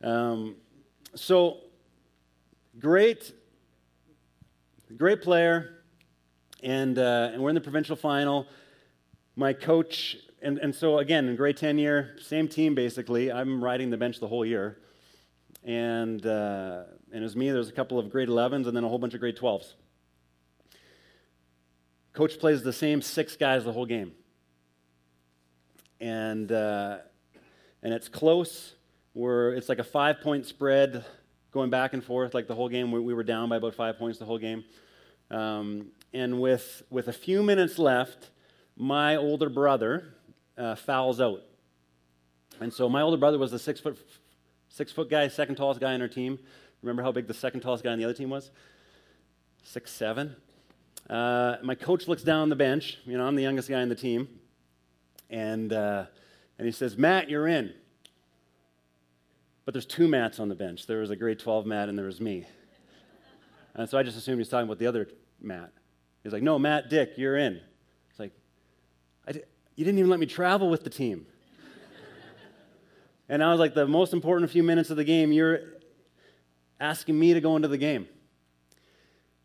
um, 0.03 0.57
so, 1.15 1.59
great, 2.81 3.33
great 4.97 5.23
player. 5.23 5.83
And, 6.63 6.99
uh, 6.99 7.31
and 7.33 7.43
we're 7.43 7.51
in 7.51 7.55
the 7.55 7.61
provincial 7.61 7.97
final. 7.97 8.47
My 9.37 9.53
coach, 9.53 10.17
and, 10.43 10.59
and 10.59 10.75
so 10.75 10.99
again, 10.99 11.29
in 11.29 11.37
grade 11.37 11.57
10 11.57 11.79
year, 11.79 12.17
same 12.21 12.49
team 12.49 12.75
basically. 12.75 13.31
I'm 13.31 13.63
riding 13.63 13.91
the 13.91 13.97
bench 13.97 14.19
the 14.19 14.29
whole 14.29 14.45
year. 14.45 14.79
And, 15.63 16.25
uh, 16.25 16.85
and 17.13 17.21
it 17.21 17.23
was 17.23 17.37
me, 17.37 17.51
there's 17.51 17.69
a 17.69 17.73
couple 17.73 17.99
of 17.99 18.11
grade 18.11 18.29
11s, 18.29 18.67
and 18.67 18.75
then 18.75 18.83
a 18.83 18.89
whole 18.89 18.99
bunch 18.99 19.15
of 19.15 19.21
grade 19.21 19.37
12s. 19.37 19.75
Coach 22.15 22.39
plays 22.39 22.63
the 22.63 22.73
same 22.73 23.03
six 23.03 23.37
guys 23.37 23.65
the 23.65 23.73
whole 23.73 23.87
game. 23.87 24.13
And, 26.01 26.51
uh, 26.51 26.99
and 27.83 27.93
it's 27.93 28.09
close. 28.09 28.75
We're, 29.13 29.53
it's 29.55 29.69
like 29.69 29.79
a 29.79 29.85
five 29.85 30.21
point 30.23 30.47
spread 30.47 31.05
going 31.53 31.71
back 31.71 31.93
and 31.93 32.05
forth 32.05 32.35
like 32.35 32.47
the 32.47 32.55
whole 32.55 32.69
game. 32.69 32.93
We, 32.93 33.01
we 33.01 33.15
were 33.15 33.23
down 33.23 33.49
by 33.49 33.57
about 33.57 33.75
five 33.75 33.99
points 33.99 34.19
the 34.19 34.25
whole 34.25 34.39
game. 34.39 34.65
Um, 35.31 35.89
and 36.13 36.41
with, 36.41 36.83
with 36.91 37.09
a 37.09 37.13
few 37.13 37.43
minutes 37.43 37.79
left, 37.79 38.31
my 38.77 39.17
older 39.17 39.49
brother 39.49 40.15
uh, 40.57 40.75
fouls 40.75 41.21
out. 41.21 41.43
And 42.61 42.73
so 42.73 42.89
my 42.89 43.03
older 43.03 43.17
brother 43.17 43.39
was 43.39 43.51
the 43.51 43.59
six 43.59 43.81
foot, 43.81 43.99
six 44.69 44.93
foot 44.93 45.09
guy, 45.09 45.29
second 45.29 45.57
tallest 45.57 45.81
guy 45.81 45.95
on 45.95 46.03
our 46.03 46.09
team. 46.09 46.39
Remember 46.83 47.03
how 47.03 47.13
big 47.13 47.27
the 47.27 47.35
second 47.35 47.61
tallest 47.61 47.85
guy 47.85 47.93
on 47.93 47.99
the 47.99 48.05
other 48.05 48.15
team 48.15 48.31
was? 48.31 48.51
Six 49.63 49.91
seven. 49.91 50.37
Uh, 51.09 51.57
my 51.63 51.75
coach 51.75 52.09
looks 52.09 52.23
down 52.23 52.49
the 52.49 52.57
bench. 52.57 52.99
You 53.05 53.19
know, 53.19 53.27
I'm 53.27 53.35
the 53.35 53.43
youngest 53.43 53.69
guy 53.69 53.83
on 53.83 53.89
the 53.89 53.95
team. 53.95 54.29
And, 55.29 55.73
uh, 55.73 56.07
and 56.59 56.67
he 56.67 56.73
says, 56.73 56.97
Matt, 56.97 57.29
you're 57.29 57.49
in. 57.49 57.73
But 59.71 59.75
there's 59.75 59.87
two 59.87 60.09
mats 60.09 60.41
on 60.41 60.49
the 60.49 60.57
bench. 60.57 60.89
There 60.89 60.99
was 60.99 61.11
a 61.11 61.17
grade 61.17 61.39
12 61.39 61.65
Matt 61.65 61.89
and 61.89 61.97
there 61.97 62.07
was 62.07 62.21
me. 62.21 62.45
And 63.77 63.89
so 63.89 63.99
I 63.99 64.03
just 64.03 64.19
assumed 64.19 64.39
he's 64.39 64.49
talking 64.49 64.65
about 64.65 64.81
the 64.81 64.89
other 64.89 65.07
Matt. 65.41 65.71
He's 66.25 66.33
like, 66.33 66.43
no, 66.43 66.59
Matt, 66.59 66.91
Dick, 66.91 67.13
you're 67.17 67.37
in. 67.37 67.61
It's 68.11 68.19
like, 68.19 68.33
di- 69.31 69.45
you 69.77 69.85
didn't 69.85 70.01
even 70.01 70.11
let 70.11 70.19
me 70.19 70.27
travel 70.27 70.71
with 70.71 70.83
the 70.83 70.91
team. 70.91 71.25
and 73.29 73.45
I 73.45 73.53
was 73.53 73.61
like, 73.61 73.75
the 73.75 73.87
most 73.87 74.13
important 74.13 74.51
few 74.51 74.65
minutes 74.65 74.91
of 74.91 74.97
the 74.97 75.05
game, 75.05 75.31
you're 75.31 75.61
asking 76.81 77.17
me 77.17 77.33
to 77.35 77.41
go 77.41 77.55
into 77.55 77.69
the 77.69 77.79
game. 77.79 78.09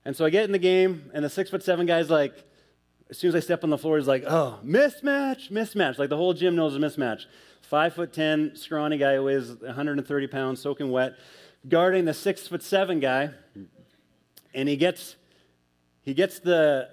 And 0.05 0.15
so 0.15 0.25
I 0.25 0.31
get 0.31 0.45
in 0.45 0.51
the 0.51 0.57
game, 0.57 1.11
and 1.13 1.23
the 1.23 1.29
six 1.29 1.51
foot 1.51 1.61
seven 1.61 1.85
guy's 1.85 2.09
like, 2.09 2.33
as 3.11 3.19
soon 3.19 3.27
as 3.27 3.35
I 3.35 3.41
step 3.41 3.63
on 3.63 3.69
the 3.69 3.77
floor, 3.77 3.99
he's 3.99 4.07
like, 4.07 4.23
oh, 4.25 4.57
mismatch, 4.65 5.51
mismatch. 5.51 5.99
Like 5.99 6.09
the 6.09 6.17
whole 6.17 6.33
gym 6.33 6.55
knows 6.55 6.75
a 6.75 6.79
mismatch. 6.79 7.25
Five 7.65 7.95
foot 7.95 8.13
ten, 8.13 8.55
scrawny 8.55 8.97
guy 8.97 9.15
who 9.15 9.23
weighs 9.23 9.49
130 9.49 10.27
pounds, 10.27 10.61
soaking 10.61 10.91
wet, 10.91 11.15
guarding 11.67 12.05
the 12.05 12.13
six 12.13 12.47
foot 12.47 12.61
seven 12.61 12.99
guy, 12.99 13.31
and 14.53 14.69
he 14.69 14.77
gets 14.77 15.15
he 16.03 16.13
gets 16.13 16.37
the 16.39 16.89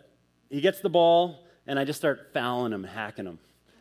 he 0.48 0.62
gets 0.62 0.80
the 0.80 0.88
ball, 0.88 1.44
and 1.66 1.78
I 1.78 1.84
just 1.84 1.98
start 1.98 2.30
fouling 2.32 2.72
him, 2.72 2.84
hacking 2.84 3.26
him, 3.26 3.38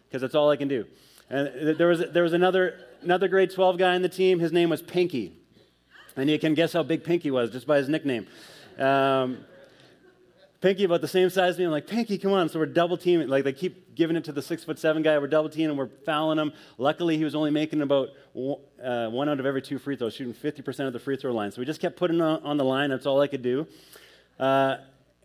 because 0.07 0.21
that's 0.21 0.35
all 0.35 0.49
I 0.49 0.57
can 0.57 0.67
do. 0.67 0.85
And 1.29 1.77
there 1.77 1.87
was 1.87 2.03
there 2.11 2.23
was 2.23 2.33
another 2.33 2.77
another 3.01 3.29
grade 3.29 3.51
12 3.51 3.77
guy 3.77 3.95
in 3.95 4.01
the 4.01 4.09
team. 4.09 4.39
His 4.39 4.51
name 4.51 4.69
was 4.69 4.81
Pinky, 4.81 5.31
and 6.17 6.29
you 6.29 6.37
can 6.37 6.55
guess 6.55 6.73
how 6.73 6.83
big 6.83 7.05
Pinky 7.05 7.31
was 7.31 7.51
just 7.51 7.65
by 7.65 7.77
his 7.77 7.87
nickname. 7.87 8.27
Um, 8.77 9.45
Pinky 10.59 10.83
about 10.83 10.99
the 10.99 11.07
same 11.07 11.29
size 11.29 11.53
as 11.53 11.57
me. 11.57 11.63
I'm 11.63 11.71
like, 11.71 11.87
Pinky, 11.87 12.17
come 12.17 12.33
on. 12.33 12.49
So 12.49 12.59
we're 12.59 12.67
double 12.67 12.97
teaming. 12.97 13.29
Like 13.29 13.45
they 13.45 13.53
keep 13.53 13.90
giving 14.01 14.15
it 14.15 14.23
to 14.23 14.31
the 14.31 14.41
six 14.41 14.63
foot 14.63 14.79
seven 14.79 15.03
guy. 15.03 15.15
We're 15.19 15.27
double 15.27 15.47
teaming 15.47 15.69
and 15.69 15.77
we're 15.77 15.91
fouling 16.07 16.39
him. 16.39 16.53
Luckily, 16.79 17.17
he 17.17 17.23
was 17.23 17.35
only 17.35 17.51
making 17.51 17.83
about 17.83 18.09
uh, 18.83 19.09
one 19.09 19.29
out 19.29 19.39
of 19.39 19.45
every 19.45 19.61
two 19.61 19.77
free 19.77 19.95
throws, 19.95 20.15
shooting 20.15 20.33
50% 20.33 20.87
of 20.87 20.93
the 20.93 20.97
free 20.97 21.17
throw 21.17 21.31
line. 21.31 21.51
So 21.51 21.61
we 21.61 21.65
just 21.65 21.79
kept 21.79 21.97
putting 21.97 22.19
on, 22.19 22.41
on 22.41 22.57
the 22.57 22.63
line. 22.63 22.89
That's 22.89 23.05
all 23.05 23.21
I 23.21 23.27
could 23.27 23.43
do. 23.43 23.67
Uh, 24.39 24.77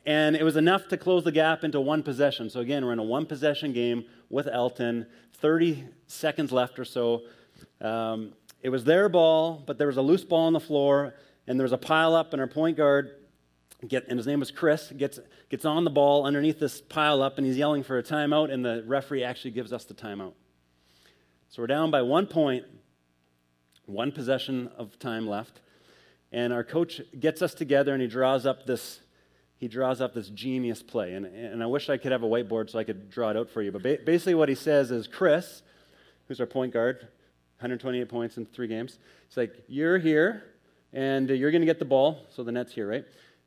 and 0.05 0.37
it 0.37 0.43
was 0.43 0.57
enough 0.57 0.89
to 0.89 0.99
close 0.99 1.25
the 1.25 1.33
gap 1.33 1.65
into 1.65 1.81
one 1.81 2.03
possession. 2.03 2.51
So 2.51 2.61
again, 2.61 2.85
we're 2.85 2.93
in 2.93 2.99
a 2.99 3.03
one 3.03 3.25
possession 3.25 3.73
game 3.73 4.05
with 4.29 4.47
Elton, 4.47 5.07
30 5.39 5.87
seconds 6.07 6.53
left 6.53 6.79
or 6.79 6.85
so. 6.85 7.23
Um, 7.81 8.35
it 8.61 8.69
was 8.69 8.85
their 8.85 9.09
ball, 9.09 9.63
but 9.67 9.79
there 9.79 9.87
was 9.87 9.97
a 9.97 10.03
loose 10.03 10.23
ball 10.23 10.47
on 10.49 10.53
the 10.53 10.61
floor, 10.61 11.15
and 11.47 11.59
there 11.59 11.65
was 11.65 11.73
a 11.73 11.79
pile 11.79 12.15
up, 12.15 12.35
and 12.35 12.43
our 12.43 12.47
point 12.47 12.77
guard 12.77 13.13
Get, 13.87 14.09
and 14.09 14.19
his 14.19 14.27
name 14.27 14.41
was 14.41 14.51
Chris, 14.51 14.91
gets, 14.97 15.19
gets 15.51 15.67
on 15.67 15.85
the 15.85 15.91
ball 15.91 16.25
underneath 16.25 16.59
this 16.59 16.81
pile 16.81 17.23
up, 17.23 17.37
and 17.37 17.47
he's 17.47 17.59
yelling 17.59 17.83
for 17.83 17.99
a 17.99 18.03
timeout, 18.03 18.51
and 18.51 18.65
the 18.65 18.83
referee 18.87 19.23
actually 19.23 19.51
gives 19.51 19.73
us 19.73 19.85
the 19.85 19.93
timeout. 19.93 20.33
So 21.51 21.63
we're 21.63 21.67
down 21.67 21.91
by 21.91 22.01
one 22.01 22.27
point, 22.27 22.65
one 23.85 24.13
possession 24.13 24.71
of 24.79 24.99
time 24.99 25.29
left, 25.29 25.61
and 26.33 26.55
our 26.55 26.65
coach 26.65 27.03
gets 27.21 27.43
us 27.43 27.53
together, 27.53 27.93
and 27.93 28.01
he 28.01 28.09
draws 28.09 28.47
up 28.47 28.67
this, 28.67 29.01
he 29.59 29.69
draws 29.69 30.01
up 30.01 30.15
this 30.15 30.31
genius 30.31 30.83
play. 30.83 31.13
And, 31.13 31.27
and 31.27 31.63
I 31.63 31.67
wish 31.67 31.91
I 31.91 31.99
could 31.99 32.13
have 32.13 32.23
a 32.23 32.27
whiteboard 32.27 32.71
so 32.71 32.79
I 32.79 32.85
could 32.85 33.11
draw 33.11 33.31
it 33.31 33.37
out 33.37 33.51
for 33.51 33.61
you. 33.61 33.73
But 33.73 33.83
ba- 33.83 33.99
basically, 34.05 34.35
what 34.35 34.49
he 34.49 34.55
says 34.55 34.91
is 34.91 35.07
Chris, 35.07 35.63
who's 36.29 36.41
our 36.41 36.47
point 36.47 36.73
guard, 36.73 37.01
128 37.59 38.09
points 38.09 38.39
in 38.39 38.47
three 38.47 38.69
games, 38.69 38.99
it's 39.27 39.37
like, 39.37 39.53
You're 39.69 39.99
here, 39.99 40.45
and 40.95 41.29
you're 41.29 41.51
going 41.51 41.63
to 41.63 41.67
get 41.67 41.79
the 41.79 41.85
ball. 41.85 42.27
So 42.31 42.43
the 42.43 42.53
net's 42.53 42.73
here, 42.73 42.89
right? 42.89 43.05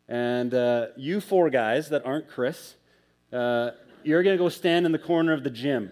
And 0.09 0.55
uh, 0.55 0.87
you 0.97 1.21
four 1.21 1.51
guys 1.51 1.89
that 1.89 2.03
aren't 2.03 2.27
Chris, 2.27 2.73
uh, 3.31 3.71
you're 4.03 4.23
going 4.23 4.35
to 4.35 4.43
go 4.43 4.49
stand 4.49 4.87
in 4.87 4.91
the 4.91 4.97
corner 4.97 5.33
of 5.33 5.43
the 5.43 5.51
gym. 5.51 5.91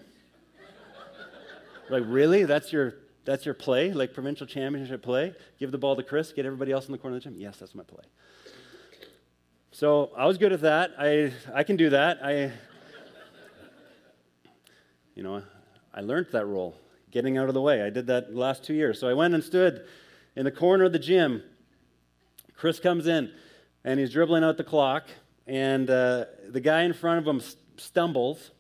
like, 1.88 2.04
really? 2.08 2.44
That's 2.44 2.74
your, 2.74 2.96
that's 3.26 3.46
your 3.46 3.54
play? 3.54 3.94
Like 3.94 4.16
provincial 4.16 4.48
championship 4.48 5.04
play? 5.04 5.36
Give 5.60 5.72
the 5.72 5.78
ball 5.78 5.96
to 5.96 6.02
Chris, 6.02 6.34
get 6.34 6.48
everybody 6.48 6.72
else 6.72 6.88
in 6.88 6.94
the 6.94 6.98
corner 6.98 7.16
of 7.16 7.24
the 7.24 7.30
gym? 7.30 7.40
Yes, 7.40 7.58
that's 7.58 7.76
my 7.76 7.84
play. 7.84 8.04
So 9.72 10.10
I 10.18 10.26
was 10.26 10.40
good 10.40 10.52
at 10.52 10.62
that. 10.62 10.94
I, 10.98 11.32
I 11.54 11.62
can 11.62 11.76
do 11.76 11.92
that. 11.92 12.18
I, 12.24 12.52
you 15.14 15.22
know, 15.22 15.44
I 15.94 16.02
learned 16.02 16.30
that 16.32 16.48
role, 16.48 16.76
getting 17.12 17.38
out 17.38 17.50
of 17.50 17.54
the 17.54 17.62
way. 17.62 17.84
I 17.84 17.92
did 17.92 18.08
that 18.08 18.34
last 18.34 18.64
two 18.64 18.74
years. 18.74 19.00
So 19.00 19.08
I 19.08 19.14
went 19.14 19.36
and 19.36 19.44
stood 19.44 19.86
in 20.36 20.44
the 20.44 20.52
corner 20.52 20.86
of 20.86 20.92
the 20.92 21.00
gym. 21.00 21.44
Chris 22.56 22.80
comes 22.80 23.06
in 23.06 23.32
and 23.88 24.02
he's 24.02 24.12
dribbling 24.12 24.44
out 24.44 24.58
the 24.58 24.66
clock, 24.66 25.08
and 25.48 25.90
uh, 25.90 26.26
the 26.50 26.60
guy 26.60 26.82
in 26.82 26.92
front 26.92 27.20
of 27.20 27.26
him 27.26 27.42
stumbles 27.78 28.52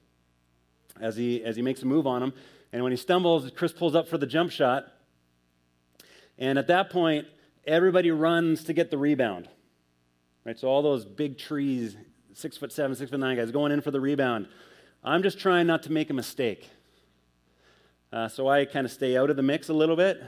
as 1.01 1.17
he, 1.17 1.43
as 1.43 1.57
he 1.57 1.61
makes 1.61 1.81
a 1.81 1.85
move 1.85 2.07
on 2.07 2.23
him. 2.23 2.33
And 2.71 2.81
when 2.81 2.93
he 2.93 2.97
stumbles, 2.97 3.51
Chris 3.53 3.73
pulls 3.73 3.93
up 3.93 4.07
for 4.07 4.17
the 4.17 4.25
jump 4.25 4.51
shot. 4.51 4.87
And 6.37 6.57
at 6.57 6.67
that 6.67 6.89
point, 6.89 7.27
everybody 7.65 8.09
runs 8.09 8.63
to 8.63 8.73
get 8.73 8.89
the 8.89 8.97
rebound. 8.97 9.49
Right? 10.45 10.57
So 10.57 10.69
all 10.69 10.81
those 10.81 11.03
big 11.03 11.37
trees, 11.37 11.97
six 12.33 12.55
foot 12.55 12.71
seven, 12.71 12.95
six 12.95 13.11
foot 13.11 13.19
nine 13.19 13.35
guys 13.35 13.51
going 13.51 13.73
in 13.73 13.81
for 13.81 13.91
the 13.91 13.99
rebound. 13.99 14.47
I'm 15.03 15.23
just 15.23 15.39
trying 15.39 15.67
not 15.67 15.83
to 15.83 15.91
make 15.91 16.09
a 16.09 16.13
mistake. 16.13 16.69
Uh, 18.13 18.29
so 18.29 18.47
I 18.47 18.63
kind 18.63 18.85
of 18.85 18.93
stay 18.93 19.17
out 19.17 19.29
of 19.29 19.35
the 19.35 19.43
mix 19.43 19.67
a 19.67 19.73
little 19.73 19.97
bit, 19.97 20.23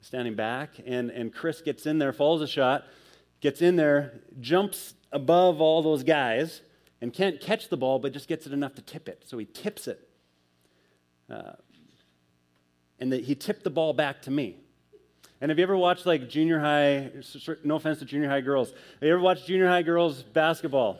standing 0.00 0.34
back, 0.34 0.70
and, 0.84 1.10
and 1.12 1.32
Chris 1.32 1.60
gets 1.60 1.86
in 1.86 2.00
there, 2.00 2.12
follows 2.12 2.42
a 2.42 2.48
shot, 2.48 2.86
gets 3.40 3.62
in 3.62 3.76
there, 3.76 4.20
jumps 4.40 4.94
above 5.12 5.60
all 5.60 5.82
those 5.82 6.02
guys, 6.02 6.62
and 7.00 7.12
can't 7.12 7.40
catch 7.40 7.68
the 7.68 7.76
ball, 7.76 7.98
but 7.98 8.12
just 8.12 8.28
gets 8.28 8.46
it 8.46 8.52
enough 8.52 8.74
to 8.74 8.82
tip 8.82 9.08
it. 9.08 9.24
So 9.26 9.38
he 9.38 9.44
tips 9.44 9.86
it. 9.86 10.08
Uh, 11.30 11.52
and 12.98 13.12
the, 13.12 13.18
he 13.18 13.34
tipped 13.34 13.64
the 13.64 13.70
ball 13.70 13.92
back 13.92 14.22
to 14.22 14.30
me. 14.30 14.56
And 15.40 15.50
have 15.50 15.58
you 15.58 15.64
ever 15.64 15.76
watched 15.76 16.06
like 16.06 16.28
junior 16.28 16.58
high, 16.58 17.10
no 17.62 17.76
offense 17.76 17.98
to 17.98 18.06
junior 18.06 18.28
high 18.28 18.40
girls, 18.40 18.70
have 18.70 19.02
you 19.02 19.12
ever 19.12 19.20
watched 19.20 19.46
junior 19.46 19.68
high 19.68 19.82
girls 19.82 20.22
basketball? 20.22 20.98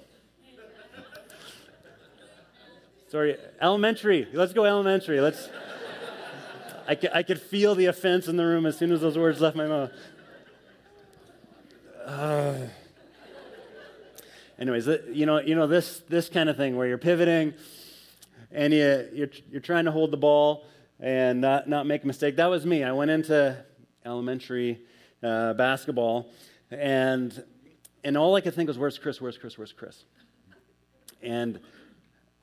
Sorry, 3.08 3.36
elementary. 3.62 4.28
Let's 4.32 4.52
go 4.52 4.64
elementary. 4.64 5.20
Let's. 5.20 5.48
I, 6.88 6.98
I 7.14 7.22
could 7.22 7.40
feel 7.40 7.74
the 7.74 7.86
offense 7.86 8.28
in 8.28 8.36
the 8.36 8.44
room 8.44 8.66
as 8.66 8.76
soon 8.76 8.92
as 8.92 9.00
those 9.00 9.16
words 9.16 9.40
left 9.40 9.56
my 9.56 9.66
mouth. 9.66 9.90
Uh, 12.06 12.54
anyways, 14.60 14.86
you 15.10 15.26
know, 15.26 15.40
you 15.40 15.56
know 15.56 15.66
this 15.66 16.02
this 16.08 16.28
kind 16.28 16.48
of 16.48 16.56
thing 16.56 16.76
where 16.76 16.86
you're 16.86 16.98
pivoting 16.98 17.52
and 18.52 18.72
you 18.72 19.08
you're, 19.12 19.30
you're 19.50 19.60
trying 19.60 19.86
to 19.86 19.90
hold 19.90 20.12
the 20.12 20.16
ball 20.16 20.66
and 21.00 21.40
not 21.40 21.68
not 21.68 21.84
make 21.84 22.04
a 22.04 22.06
mistake. 22.06 22.36
That 22.36 22.46
was 22.46 22.64
me. 22.64 22.84
I 22.84 22.92
went 22.92 23.10
into 23.10 23.56
elementary 24.04 24.82
uh, 25.20 25.54
basketball 25.54 26.30
and 26.70 27.42
and 28.04 28.16
all 28.16 28.36
I 28.36 28.40
could 28.40 28.54
think 28.54 28.68
was, 28.68 28.78
"Where's 28.78 28.98
Chris? 28.98 29.20
Where's 29.20 29.36
Chris? 29.36 29.58
Where's 29.58 29.72
Chris?" 29.72 30.04
And 31.22 31.58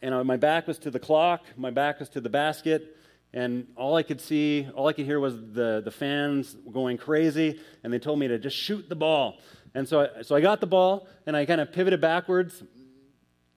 and 0.02 0.28
my 0.28 0.36
back 0.36 0.67
was 0.67 0.78
to 0.80 0.91
the 0.91 0.99
clock. 0.99 1.45
My 1.56 1.71
back 1.71 2.02
was 2.02 2.10
to 2.10 2.19
the 2.19 2.30
basket 2.30 2.97
and 3.34 3.67
all 3.76 3.96
I 3.96 4.04
could 4.04 4.22
see, 4.22 4.67
all 4.76 4.88
I 4.88 4.93
could 4.93 5.06
hear 5.06 5.19
was 5.19 5.36
the, 5.36 5.82
the 5.84 5.91
fans 5.91 6.56
going 6.72 6.98
crazy, 6.98 7.60
and 7.84 7.91
they 7.91 8.00
told 8.00 8.19
me 8.19 8.28
to 8.28 8.38
just 8.38 8.56
shoot 8.56 8.88
the 8.88 8.96
ball. 8.96 9.39
And 9.74 9.88
so 9.88 10.02
I, 10.02 10.22
so 10.22 10.36
I 10.36 10.41
got 10.41 10.62
the 10.62 10.67
ball, 10.67 11.08
and 11.26 11.36
I 11.36 11.46
kind 11.46 11.60
of 11.60 11.72
pivoted 11.72 12.00
backwards, 12.00 12.63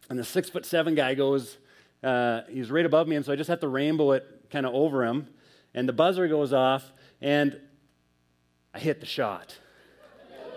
and 0.08 0.18
the 0.18 0.24
six 0.24 0.48
foot 0.48 0.64
seven 0.64 0.94
guy 0.94 1.14
goes, 1.14 1.58
uh, 2.02 2.42
he's 2.48 2.70
right 2.70 2.86
above 2.86 3.06
me, 3.06 3.16
and 3.16 3.24
so 3.24 3.32
I 3.32 3.36
just 3.36 3.48
have 3.48 3.60
to 3.60 3.68
rainbow 3.68 4.12
it 4.12 4.46
kind 4.50 4.64
of 4.64 4.74
over 4.74 5.04
him, 5.04 5.28
and 5.74 5.86
the 5.86 5.92
buzzer 5.92 6.26
goes 6.26 6.54
off, 6.54 6.90
and 7.20 7.60
I 8.72 8.78
hit 8.78 9.00
the 9.00 9.06
shot. 9.06 9.58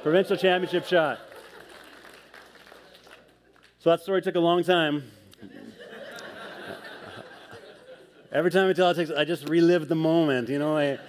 Provincial 0.01 0.37
championship 0.37 0.85
shot. 0.85 1.19
So 3.79 3.89
that 3.89 4.01
story 4.01 4.21
took 4.21 4.35
a 4.35 4.39
long 4.39 4.63
time. 4.63 5.03
Every 8.31 8.51
time 8.51 8.69
I 8.69 8.73
tell 8.73 8.91
it, 8.91 9.11
I 9.17 9.25
just 9.25 9.49
relive 9.49 9.87
the 9.87 9.95
moment. 9.95 10.49
You 10.49 10.59
know, 10.59 10.77
I. 10.77 10.99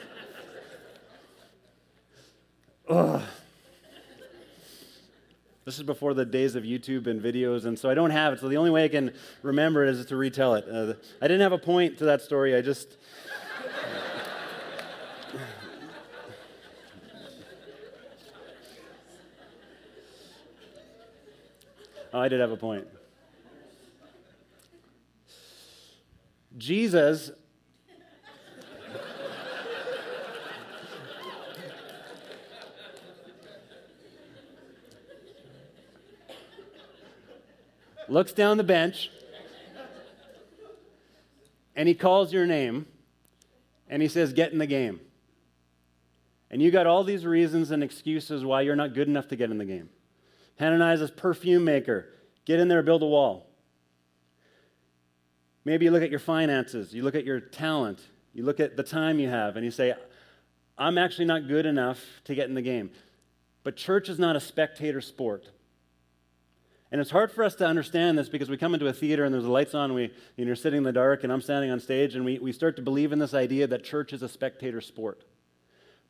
Ugh. 2.88 3.22
This 5.66 5.76
is 5.76 5.82
before 5.82 6.14
the 6.14 6.24
days 6.24 6.54
of 6.54 6.64
YouTube 6.64 7.06
and 7.06 7.22
videos, 7.22 7.66
and 7.66 7.78
so 7.78 7.90
I 7.90 7.94
don't 7.94 8.08
have 8.10 8.32
it. 8.32 8.40
So 8.40 8.48
the 8.48 8.56
only 8.56 8.70
way 8.70 8.84
I 8.84 8.88
can 8.88 9.12
remember 9.42 9.84
it 9.84 9.90
is 9.90 10.06
to 10.06 10.16
retell 10.16 10.54
it. 10.54 10.64
Uh, 10.66 10.94
I 11.20 11.28
didn't 11.28 11.42
have 11.42 11.52
a 11.52 11.58
point 11.58 11.98
to 11.98 12.06
that 12.06 12.22
story. 12.22 12.56
I 12.56 12.62
just. 12.62 12.96
oh, 22.14 22.18
I 22.18 22.28
did 22.28 22.40
have 22.40 22.50
a 22.50 22.56
point. 22.56 22.88
Jesus 26.60 27.30
looks 38.10 38.32
down 38.34 38.58
the 38.58 38.62
bench 38.62 39.10
and 41.74 41.88
he 41.88 41.94
calls 41.94 42.30
your 42.30 42.44
name 42.44 42.84
and 43.88 44.02
he 44.02 44.08
says, 44.08 44.34
Get 44.34 44.52
in 44.52 44.58
the 44.58 44.66
game. 44.66 45.00
And 46.50 46.60
you 46.60 46.70
got 46.70 46.86
all 46.86 47.04
these 47.04 47.24
reasons 47.24 47.70
and 47.70 47.82
excuses 47.82 48.44
why 48.44 48.60
you're 48.60 48.76
not 48.76 48.92
good 48.92 49.08
enough 49.08 49.28
to 49.28 49.36
get 49.36 49.50
in 49.50 49.56
the 49.56 49.64
game. 49.64 49.88
Hananiah's 50.58 51.10
perfume 51.10 51.64
maker. 51.64 52.10
Get 52.44 52.60
in 52.60 52.68
there, 52.68 52.82
build 52.82 53.02
a 53.02 53.06
wall. 53.06 53.49
Maybe 55.64 55.84
you 55.84 55.90
look 55.90 56.02
at 56.02 56.10
your 56.10 56.20
finances, 56.20 56.94
you 56.94 57.02
look 57.02 57.14
at 57.14 57.24
your 57.24 57.40
talent, 57.40 58.00
you 58.32 58.44
look 58.44 58.60
at 58.60 58.76
the 58.76 58.82
time 58.82 59.18
you 59.18 59.28
have, 59.28 59.56
and 59.56 59.64
you 59.64 59.70
say, 59.70 59.94
I'm 60.78 60.96
actually 60.96 61.26
not 61.26 61.48
good 61.48 61.66
enough 61.66 62.02
to 62.24 62.34
get 62.34 62.48
in 62.48 62.54
the 62.54 62.62
game. 62.62 62.90
But 63.62 63.76
church 63.76 64.08
is 64.08 64.18
not 64.18 64.36
a 64.36 64.40
spectator 64.40 65.02
sport. 65.02 65.50
And 66.90 67.00
it's 67.00 67.10
hard 67.10 67.30
for 67.30 67.44
us 67.44 67.54
to 67.56 67.66
understand 67.66 68.18
this 68.18 68.28
because 68.28 68.48
we 68.48 68.56
come 68.56 68.74
into 68.74 68.86
a 68.86 68.92
theater 68.92 69.24
and 69.24 69.32
there's 69.32 69.44
the 69.44 69.50
lights 69.50 69.74
on, 69.74 69.86
and 69.86 69.94
we, 69.94 70.02
you 70.04 70.44
know, 70.44 70.46
you're 70.46 70.56
sitting 70.56 70.78
in 70.78 70.84
the 70.84 70.92
dark, 70.92 71.22
and 71.22 71.32
I'm 71.32 71.42
standing 71.42 71.70
on 71.70 71.78
stage, 71.78 72.14
and 72.14 72.24
we, 72.24 72.38
we 72.38 72.52
start 72.52 72.74
to 72.76 72.82
believe 72.82 73.12
in 73.12 73.18
this 73.18 73.34
idea 73.34 73.66
that 73.66 73.84
church 73.84 74.12
is 74.12 74.22
a 74.22 74.28
spectator 74.28 74.80
sport. 74.80 75.24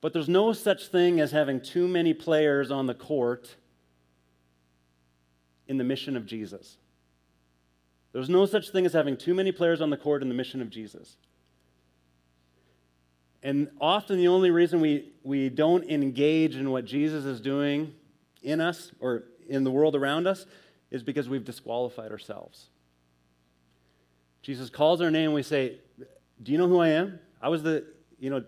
But 0.01 0.13
there's 0.13 0.29
no 0.29 0.53
such 0.53 0.87
thing 0.87 1.21
as 1.21 1.33
having 1.33 1.61
too 1.61 1.87
many 1.87 2.15
players 2.15 2.71
on 2.71 2.87
the 2.87 2.95
court 2.95 3.57
in 5.69 5.77
the 5.77 5.85
mission 5.85 6.17
of 6.17 6.25
Jesus. 6.25 6.79
There's 8.13 8.29
no 8.29 8.47
such 8.47 8.71
thing 8.71 8.87
as 8.87 8.93
having 8.93 9.17
too 9.17 9.35
many 9.35 9.53
players 9.53 9.81
on 9.81 9.91
the 9.91 9.97
court 9.97 10.23
in 10.23 10.29
the 10.29 10.35
mission 10.35 10.61
of 10.61 10.71
Jesus. 10.71 11.17
And 13.43 13.71
often 13.81 14.19
the 14.19 14.29
only 14.29 14.51
reason 14.51 14.81
we, 14.81 15.13
we 15.23 15.49
don't 15.49 15.89
engage 15.89 16.57
in 16.57 16.71
what 16.71 16.85
Jesus 16.85 17.25
is 17.25 17.41
doing 17.41 17.95
in 18.43 18.61
us 18.61 18.93
or 19.01 19.25
in 19.49 19.65
the 19.65 19.71
world 19.71 19.95
around 19.95 20.27
us 20.27 20.47
is 20.91 21.03
because 21.03 21.29
we've 21.29 21.45
disqualified 21.45 22.11
ourselves. 22.11 22.69
Jesus 24.43 24.71
calls 24.71 25.01
our 25.01 25.11
name 25.11 25.27
and 25.27 25.35
we 25.35 25.43
say, 25.43 25.79
Do 26.43 26.53
you 26.53 26.59
know 26.59 26.69
who 26.69 26.81
I 26.81 26.89
am? 26.89 27.19
I 27.41 27.49
was 27.49 27.63
the, 27.63 27.87
you 28.19 28.31
know, 28.31 28.45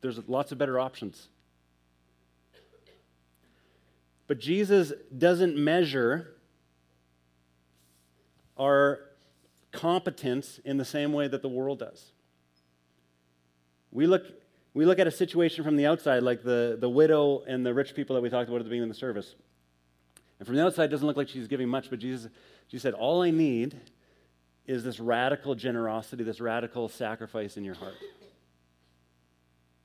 there's 0.00 0.18
lots 0.28 0.52
of 0.52 0.58
better 0.58 0.78
options. 0.78 1.28
But 4.26 4.38
Jesus 4.38 4.92
doesn't 5.16 5.56
measure 5.56 6.36
our 8.62 9.00
competence 9.72 10.60
in 10.64 10.76
the 10.76 10.84
same 10.84 11.12
way 11.12 11.26
that 11.26 11.42
the 11.42 11.48
world 11.48 11.80
does. 11.80 12.12
We 13.90 14.06
look, 14.06 14.24
we 14.74 14.84
look 14.84 14.98
at 14.98 15.06
a 15.06 15.10
situation 15.10 15.64
from 15.64 15.76
the 15.76 15.86
outside, 15.86 16.22
like 16.22 16.42
the, 16.42 16.76
the 16.80 16.88
widow 16.88 17.42
and 17.46 17.66
the 17.66 17.74
rich 17.74 17.94
people 17.94 18.14
that 18.14 18.22
we 18.22 18.30
talked 18.30 18.48
about 18.48 18.60
at 18.60 18.64
the 18.64 18.70
beginning 18.70 18.90
of 18.90 18.94
the 18.94 19.00
service. 19.00 19.34
And 20.38 20.46
from 20.46 20.56
the 20.56 20.64
outside, 20.64 20.84
it 20.84 20.88
doesn't 20.88 21.06
look 21.06 21.16
like 21.16 21.28
she's 21.28 21.48
giving 21.48 21.68
much, 21.68 21.90
but 21.90 21.98
Jesus, 21.98 22.30
she 22.68 22.78
said, 22.78 22.94
All 22.94 23.22
I 23.22 23.30
need 23.30 23.80
is 24.66 24.84
this 24.84 25.00
radical 25.00 25.54
generosity, 25.54 26.22
this 26.22 26.40
radical 26.40 26.88
sacrifice 26.88 27.56
in 27.56 27.64
your 27.64 27.74
heart. 27.74 27.94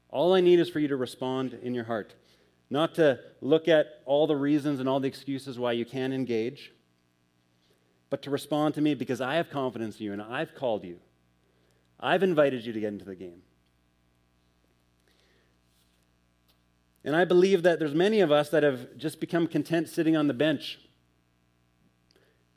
All 0.10 0.34
I 0.34 0.42
need 0.42 0.60
is 0.60 0.70
for 0.70 0.80
you 0.80 0.88
to 0.88 0.96
respond 0.96 1.58
in 1.62 1.74
your 1.74 1.84
heart. 1.84 2.16
Not 2.70 2.96
to 2.96 3.20
look 3.42 3.68
at 3.68 4.02
all 4.06 4.28
the 4.28 4.36
reasons 4.36 4.80
and 4.80 4.88
all 4.88 5.00
the 5.00 5.08
excuses 5.08 5.58
why 5.58 5.74
you 5.74 5.86
can't 5.86 6.14
engage, 6.14 6.72
but 8.10 8.22
to 8.24 8.30
respond 8.30 8.74
to 8.76 8.82
me 8.82 8.94
because 8.94 9.22
I 9.22 9.36
have 9.36 9.50
confidence 9.50 10.00
in 10.00 10.06
you 10.06 10.14
and 10.14 10.22
I've 10.22 10.56
called 10.56 10.84
you. 10.84 11.00
I've 12.00 12.24
invited 12.24 12.66
you 12.66 12.74
to 12.74 12.80
get 12.80 12.90
into 12.90 13.06
the 13.06 13.16
game. 13.16 13.42
And 17.04 17.16
I 17.16 17.26
believe 17.26 17.64
that 17.64 17.80
there's 17.80 17.94
many 17.94 18.20
of 18.20 18.32
us 18.32 18.50
that 18.50 18.64
have 18.64 18.98
just 18.98 19.20
become 19.20 19.48
content 19.48 19.88
sitting 19.90 20.16
on 20.16 20.28
the 20.28 20.34
bench. 20.34 20.80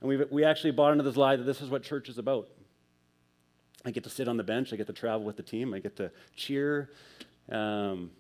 And 0.01 0.09
we 0.09 0.17
we 0.17 0.45
actually 0.45 0.73
bought 0.73 0.93
into 0.93 1.05
this 1.05 1.17
lie 1.17 1.37
that 1.37 1.45
this 1.45 1.61
is 1.61 1.69
what 1.69 1.83
church 1.83 2.09
is 2.09 2.19
about. 2.19 2.49
I 3.85 3.91
get 3.93 4.05
to 4.05 4.11
sit 4.11 4.29
on 4.29 4.37
the 4.37 4.43
bench, 4.43 4.73
I 4.73 4.77
get 4.77 4.87
to 4.89 4.93
travel 4.93 5.25
with 5.25 5.37
the 5.37 5.43
team, 5.43 5.73
I 5.73 5.79
get 5.79 5.97
to 5.97 6.11
cheer, 6.37 6.91
um, 7.51 8.11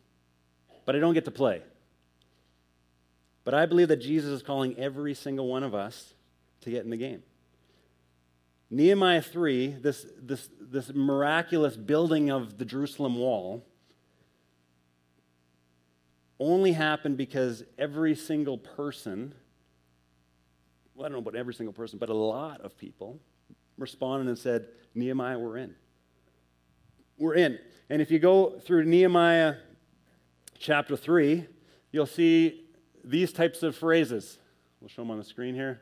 but 0.86 0.96
I 0.96 1.00
don't 1.00 1.12
get 1.12 1.26
to 1.26 1.30
play. 1.30 1.62
But 3.44 3.54
I 3.54 3.66
believe 3.66 3.88
that 3.88 3.96
Jesus 3.96 4.30
is 4.30 4.42
calling 4.42 4.78
every 4.78 5.14
single 5.14 5.48
one 5.48 5.62
of 5.62 5.74
us 5.74 6.14
to 6.62 6.70
get 6.70 6.84
in 6.84 6.90
the 6.90 6.96
game. 6.96 7.22
Nehemiah 8.70 9.22
3, 9.22 9.78
this, 9.80 10.06
this, 10.20 10.48
this 10.60 10.92
miraculous 10.94 11.76
building 11.76 12.30
of 12.30 12.56
the 12.56 12.64
Jerusalem 12.64 13.16
wall, 13.16 13.66
only 16.38 16.72
happened 16.72 17.16
because 17.16 17.64
every 17.78 18.14
single 18.14 18.56
person, 18.56 19.34
well, 20.94 21.04
I 21.04 21.08
don't 21.08 21.12
know 21.12 21.28
about 21.28 21.36
every 21.36 21.52
single 21.52 21.72
person, 21.72 21.98
but 21.98 22.08
a 22.08 22.14
lot 22.14 22.60
of 22.60 22.78
people 22.78 23.20
responded 23.76 24.28
and 24.28 24.38
said, 24.38 24.68
Nehemiah, 24.94 25.38
we're 25.38 25.58
in. 25.58 25.74
We're 27.18 27.34
in. 27.34 27.58
And 27.90 28.00
if 28.00 28.10
you 28.10 28.18
go 28.18 28.58
through 28.60 28.84
Nehemiah 28.84 29.56
chapter 30.58 30.96
3, 30.96 31.44
you'll 31.90 32.06
see 32.06 32.66
these 33.04 33.32
types 33.32 33.62
of 33.62 33.76
phrases. 33.76 34.38
We'll 34.80 34.88
show 34.88 35.02
them 35.02 35.10
on 35.10 35.18
the 35.18 35.24
screen 35.24 35.54
here. 35.54 35.80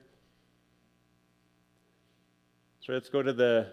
So 2.89 2.95
let's 2.95 3.11
go 3.11 3.23
to 3.23 3.35
the 3.35 3.67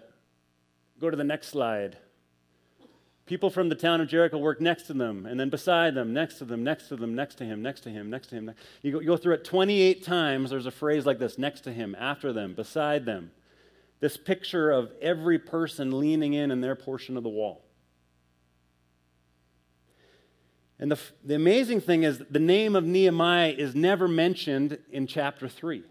go 1.00 1.08
to 1.08 1.16
the 1.16 1.24
next 1.24 1.48
slide. 1.48 1.96
People 3.24 3.48
from 3.48 3.70
the 3.70 3.74
town 3.74 4.02
of 4.02 4.08
Jericho 4.08 4.36
work 4.36 4.60
next 4.60 4.82
to 4.88 4.92
them, 4.92 5.24
and 5.24 5.40
then 5.40 5.48
beside 5.48 5.94
them, 5.94 6.12
next 6.12 6.34
to 6.34 6.44
them, 6.44 6.62
next 6.62 6.88
to 6.88 6.96
them, 6.96 7.14
next 7.14 7.36
to 7.36 7.46
him, 7.46 7.62
next 7.62 7.80
to 7.84 7.88
him, 7.88 8.10
next 8.10 8.26
to 8.26 8.34
him. 8.34 8.52
You 8.82 8.92
go, 8.92 9.00
you 9.00 9.06
go 9.06 9.16
through 9.16 9.32
it 9.32 9.44
28 9.44 10.04
times. 10.04 10.50
There's 10.50 10.66
a 10.66 10.70
phrase 10.70 11.06
like 11.06 11.18
this 11.18 11.38
next 11.38 11.62
to 11.62 11.72
him, 11.72 11.96
after 11.98 12.30
them, 12.30 12.52
beside 12.52 13.06
them. 13.06 13.30
This 14.00 14.18
picture 14.18 14.70
of 14.70 14.92
every 15.00 15.38
person 15.38 15.98
leaning 15.98 16.34
in 16.34 16.50
in 16.50 16.60
their 16.60 16.76
portion 16.76 17.16
of 17.16 17.22
the 17.22 17.30
wall. 17.30 17.64
And 20.78 20.90
the, 20.92 21.00
the 21.24 21.36
amazing 21.36 21.80
thing 21.80 22.02
is, 22.02 22.22
the 22.30 22.38
name 22.38 22.76
of 22.76 22.84
Nehemiah 22.84 23.54
is 23.56 23.74
never 23.74 24.08
mentioned 24.08 24.76
in 24.92 25.06
chapter 25.06 25.48
3. 25.48 25.84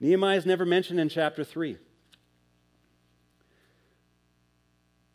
Nehemiah 0.00 0.38
is 0.38 0.46
never 0.46 0.64
mentioned 0.64 0.98
in 0.98 1.08
chapter 1.08 1.44
3. 1.44 1.76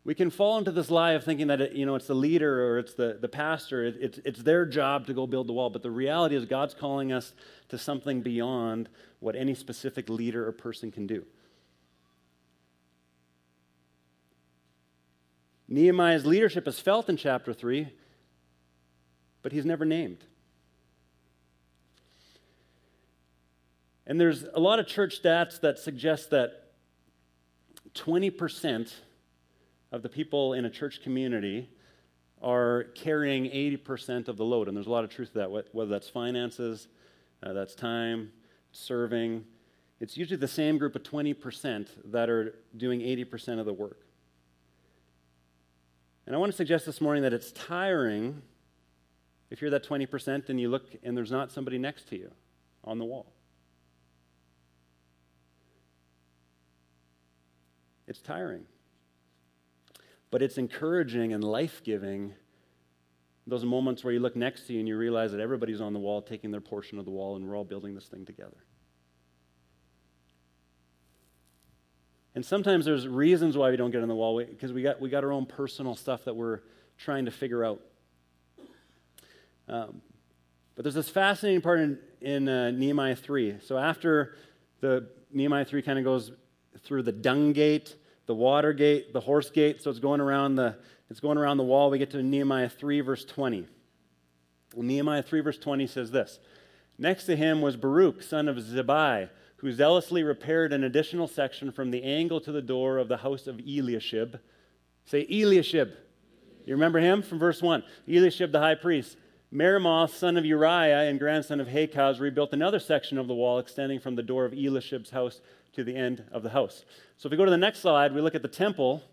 we 0.06 0.14
can 0.14 0.30
fall 0.30 0.60
into 0.60 0.72
this 0.72 0.92
lie 0.92 1.14
of 1.14 1.24
thinking 1.24 1.48
that 1.48 1.60
it, 1.60 1.72
you 1.74 1.86
know 1.86 1.96
it's 1.96 2.06
the 2.06 2.14
leader 2.14 2.64
or 2.68 2.78
it's 2.80 2.94
the, 2.94 3.18
the 3.20 3.28
pastor. 3.28 3.84
It, 3.84 3.98
it's, 4.00 4.20
it's 4.24 4.44
their 4.44 4.66
job 4.66 5.08
to 5.08 5.14
go 5.14 5.26
build 5.26 5.48
the 5.48 5.54
wall. 5.54 5.72
But 5.72 5.82
the 5.82 5.92
reality 5.92 6.36
is 6.36 6.46
god's 6.46 6.76
calling 6.76 7.12
us 7.12 7.34
to 7.70 7.78
something 7.78 8.22
beyond 8.22 8.88
what 9.20 9.36
any 9.36 9.56
specific 9.56 10.08
leader 10.08 10.48
or 10.48 10.52
person 10.52 10.92
can 10.92 11.08
do. 11.08 11.26
Nehemiah's 15.68 16.28
leadership 16.28 16.68
is 16.68 16.80
felt 16.80 17.10
in 17.10 17.18
chapter 17.18 17.52
3 17.52 17.92
but 19.42 19.52
he's 19.52 19.66
never 19.66 19.86
named 19.86 20.24
and 24.08 24.20
there's 24.20 24.46
a 24.54 24.60
lot 24.60 24.80
of 24.80 24.88
church 24.88 25.22
stats 25.22 25.60
that 25.62 25.80
suggest 25.80 26.30
that 26.30 26.66
20% 27.96 28.94
of 29.92 30.02
the 30.04 30.10
people 30.10 30.54
in 30.54 30.66
a 30.66 30.70
church 30.70 31.02
community 31.02 31.70
are 32.42 32.84
carrying 32.96 33.46
80% 33.46 34.28
of 34.28 34.38
the 34.38 34.46
load. 34.46 34.68
And 34.68 34.76
there's 34.76 34.88
a 34.88 34.92
lot 34.92 35.04
of 35.04 35.10
truth 35.10 35.34
to 35.34 35.40
that, 35.40 35.52
whether 35.72 35.90
that's 35.90 36.10
finances, 36.10 36.88
uh, 37.42 37.54
that's 37.54 37.74
time, 37.74 38.32
serving. 38.72 39.44
It's 40.00 40.18
usually 40.18 40.38
the 40.38 40.48
same 40.48 40.78
group 40.78 40.96
of 40.96 41.04
20% 41.04 41.88
that 42.12 42.30
are 42.30 42.56
doing 42.78 43.00
80% 43.00 43.60
of 43.60 43.66
the 43.66 43.74
work. 43.74 44.02
And 46.28 46.36
I 46.36 46.40
want 46.40 46.52
to 46.52 46.56
suggest 46.56 46.86
this 46.86 47.02
morning 47.02 47.24
that 47.24 47.34
it's 47.34 47.52
tiring 47.52 48.42
if 49.50 49.62
you're 49.62 49.72
that 49.72 49.88
20% 49.88 50.50
and 50.50 50.60
you 50.60 50.70
look 50.70 50.96
and 51.04 51.16
there's 51.16 51.32
not 51.32 51.52
somebody 51.52 51.78
next 51.78 52.10
to 52.10 52.18
you 52.18 52.32
on 52.84 52.98
the 52.98 53.06
wall. 53.06 53.35
It's 58.08 58.22
tiring 58.22 58.66
but 60.36 60.42
it's 60.42 60.58
encouraging 60.58 61.32
and 61.32 61.42
life 61.42 61.82
giving. 61.82 62.34
Those 63.48 63.64
moments 63.64 64.04
where 64.04 64.14
you 64.14 64.20
look 64.20 64.36
next 64.36 64.68
to 64.68 64.74
you 64.74 64.80
and 64.80 64.88
you 64.88 64.98
realize 64.98 65.32
that 65.32 65.40
everybody's 65.40 65.80
on 65.80 65.94
the 65.94 66.00
wall 66.00 66.22
taking 66.22 66.52
their 66.52 66.60
portion 66.60 67.00
of 67.00 67.06
the 67.06 67.12
wall 67.12 67.38
and 67.38 67.48
we're 67.48 67.56
all 67.56 67.64
building 67.64 67.96
this 67.96 68.08
thing 68.08 68.26
together. 68.26 68.58
And 72.34 72.46
sometimes 72.46 72.84
there's 72.84 73.08
reasons 73.08 73.56
why 73.56 73.70
we 73.70 73.78
don't 73.78 73.92
get 73.92 74.02
on 74.02 74.10
the 74.10 74.16
wall 74.16 74.44
because 74.44 74.74
we 74.74 74.82
got, 74.82 75.00
we 75.00 75.10
got 75.10 75.24
our 75.24 75.32
own 75.32 75.46
personal 75.46 75.96
stuff 75.96 76.26
that 76.26 76.36
we're 76.36 76.60
trying 76.98 77.24
to 77.24 77.32
figure 77.32 77.64
out. 77.64 77.80
Um, 79.70 80.02
but 80.76 80.84
there's 80.84 80.96
this 80.96 81.08
fascinating 81.08 81.62
part 81.62 81.80
in, 81.80 81.98
in 82.20 82.50
uh, 82.50 82.72
Nehemiah 82.72 83.16
3. 83.16 83.60
So 83.62 83.78
after 83.78 84.36
the 84.82 85.08
Nehemiah 85.32 85.64
3 85.64 85.82
kind 85.82 85.98
of 85.98 86.04
goes 86.04 86.34
through 86.84 87.04
the 87.04 87.12
dung 87.12 87.54
gate 87.54 87.96
the 88.26 88.36
water 88.36 88.74
gate, 88.74 89.14
the 89.14 89.20
horse 89.20 89.50
gate. 89.50 89.82
So 89.82 89.90
it's 89.90 90.00
going 90.00 90.22
around 90.22 90.56
the 90.56 90.76
it's 91.10 91.20
going 91.20 91.38
around 91.38 91.58
the 91.58 91.64
wall. 91.64 91.92
We 91.92 92.00
get 92.00 92.10
to 92.12 92.24
Nehemiah 92.24 92.70
3, 92.70 93.02
verse 93.02 93.26
20. 93.26 93.68
Nehemiah 94.76 95.22
3, 95.22 95.42
verse 95.42 95.58
20 95.60 95.86
says 95.88 96.12
this 96.12 96.40
Next 96.98 97.26
to 97.26 97.36
him 97.36 97.62
was 97.62 97.78
Baruch, 97.78 98.24
son 98.24 98.48
of 98.48 98.58
Zabbai, 98.58 99.30
who 99.58 99.72
zealously 99.72 100.24
repaired 100.24 100.74
an 100.74 100.84
additional 100.84 101.28
section 101.28 101.72
from 101.72 101.92
the 101.92 102.04
angle 102.04 102.42
to 102.42 102.52
the 102.52 102.62
door 102.62 102.98
of 102.98 103.08
the 103.08 103.18
house 103.18 103.46
of 103.46 103.60
Eliashib. 103.60 104.40
Say 105.06 105.28
Eliashib. 105.30 105.92
You 106.66 106.74
remember 106.74 107.00
him 107.00 107.22
from 107.22 107.38
verse 107.38 107.62
1. 107.62 107.84
Eliashib, 108.08 108.52
the 108.52 108.60
high 108.60 108.76
priest. 108.76 109.18
Meremoth, 109.54 110.10
son 110.10 110.36
of 110.36 110.46
Uriah 110.46 111.08
and 111.08 111.20
grandson 111.20 111.60
of 111.60 111.68
Hakaz, 111.68 112.20
rebuilt 112.20 112.52
another 112.52 112.80
section 112.80 113.20
of 113.20 113.28
the 113.28 113.36
wall 113.36 113.60
extending 113.60 114.00
from 114.00 114.16
the 114.16 114.24
door 114.24 114.44
of 114.44 114.54
Eliashib's 114.54 115.12
house 115.12 115.40
to 115.76 115.84
the 115.84 115.96
end 115.96 116.24
of 116.32 116.44
the 116.44 116.50
house. 116.50 116.86
So 117.18 117.28
if 117.28 117.32
we 117.32 117.38
go 117.38 117.46
to 117.46 117.52
the 117.52 117.58
next 117.58 117.80
slide, 117.80 118.14
we 118.14 118.22
look 118.22 118.36
at 118.36 118.42
the 118.42 118.48
temple. 118.48 119.04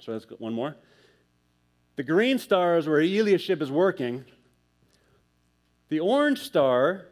So 0.00 0.12
let's 0.12 0.24
go 0.24 0.36
one 0.36 0.52
more. 0.52 0.76
The 1.96 2.02
green 2.02 2.38
star 2.38 2.78
is 2.78 2.86
where 2.86 3.00
Eliashib 3.00 3.60
is 3.60 3.70
working. 3.70 4.24
The 5.88 6.00
orange 6.00 6.40
star 6.40 7.06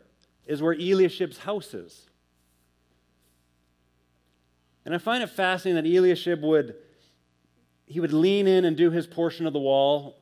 is 0.46 0.62
where 0.62 0.74
Eliashib's 0.74 1.38
house 1.38 1.74
is. 1.74 2.06
And 4.84 4.94
I 4.94 4.98
find 4.98 5.22
it 5.22 5.30
fascinating 5.30 5.82
that 5.82 5.88
Eliashib 5.88 6.42
would 6.42 6.76
he 7.86 8.00
would 8.00 8.12
lean 8.12 8.48
in 8.48 8.64
and 8.64 8.76
do 8.76 8.90
his 8.90 9.06
portion 9.06 9.46
of 9.46 9.52
the 9.52 9.60
wall, 9.60 10.20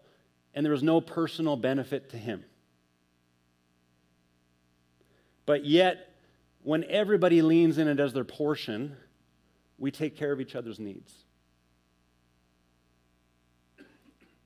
and 0.54 0.64
there 0.64 0.72
was 0.72 0.82
no 0.82 1.00
personal 1.00 1.56
benefit 1.56 2.10
to 2.10 2.18
him. 2.18 2.44
But 5.46 5.64
yet, 5.64 6.13
when 6.64 6.82
everybody 6.84 7.42
leans 7.42 7.76
in 7.76 7.88
and 7.88 7.98
does 7.98 8.14
their 8.14 8.24
portion, 8.24 8.96
we 9.78 9.90
take 9.90 10.16
care 10.16 10.32
of 10.32 10.40
each 10.40 10.56
other's 10.56 10.80
needs. 10.80 11.12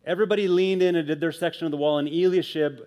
Everybody 0.04 0.48
leaned 0.48 0.82
in 0.82 0.96
and 0.96 1.06
did 1.06 1.20
their 1.20 1.30
section 1.30 1.66
of 1.66 1.70
the 1.70 1.76
wall, 1.76 1.98
and 1.98 2.08
Eliashib, 2.08 2.80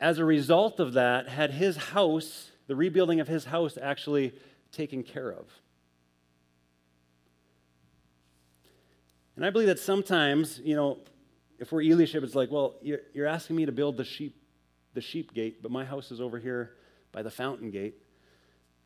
as 0.00 0.18
a 0.18 0.24
result 0.24 0.80
of 0.80 0.94
that, 0.94 1.28
had 1.28 1.50
his 1.50 1.76
house, 1.76 2.50
the 2.68 2.74
rebuilding 2.74 3.20
of 3.20 3.28
his 3.28 3.44
house, 3.44 3.76
actually 3.80 4.32
taken 4.72 5.02
care 5.02 5.30
of. 5.30 5.46
And 9.36 9.44
I 9.44 9.50
believe 9.50 9.68
that 9.68 9.78
sometimes, 9.78 10.58
you 10.64 10.74
know, 10.74 11.00
if 11.58 11.70
we're 11.70 11.82
Eliashib, 11.82 12.24
it's 12.24 12.34
like, 12.34 12.50
well, 12.50 12.76
you're, 12.80 13.00
you're 13.12 13.26
asking 13.26 13.56
me 13.56 13.66
to 13.66 13.72
build 13.72 13.98
the 13.98 14.04
sheep, 14.04 14.40
the 14.94 15.02
sheep 15.02 15.34
gate, 15.34 15.62
but 15.62 15.70
my 15.70 15.84
house 15.84 16.10
is 16.10 16.20
over 16.20 16.38
here 16.38 16.76
by 17.12 17.22
the 17.22 17.30
fountain 17.30 17.70
gate. 17.70 17.96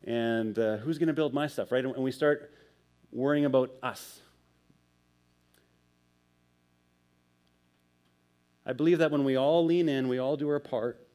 And 0.05 0.57
uh, 0.59 0.77
who's 0.77 0.97
going 0.97 1.07
to 1.07 1.13
build 1.13 1.33
my 1.33 1.47
stuff, 1.47 1.71
right? 1.71 1.83
And 1.83 2.03
we 2.03 2.11
start 2.11 2.51
worrying 3.11 3.45
about 3.45 3.71
us. 3.81 4.19
I 8.65 8.73
believe 8.73 8.99
that 8.99 9.11
when 9.11 9.23
we 9.23 9.37
all 9.37 9.65
lean 9.65 9.89
in, 9.89 10.07
we 10.07 10.19
all 10.19 10.37
do 10.37 10.49
our 10.49 10.59
part, 10.59 11.05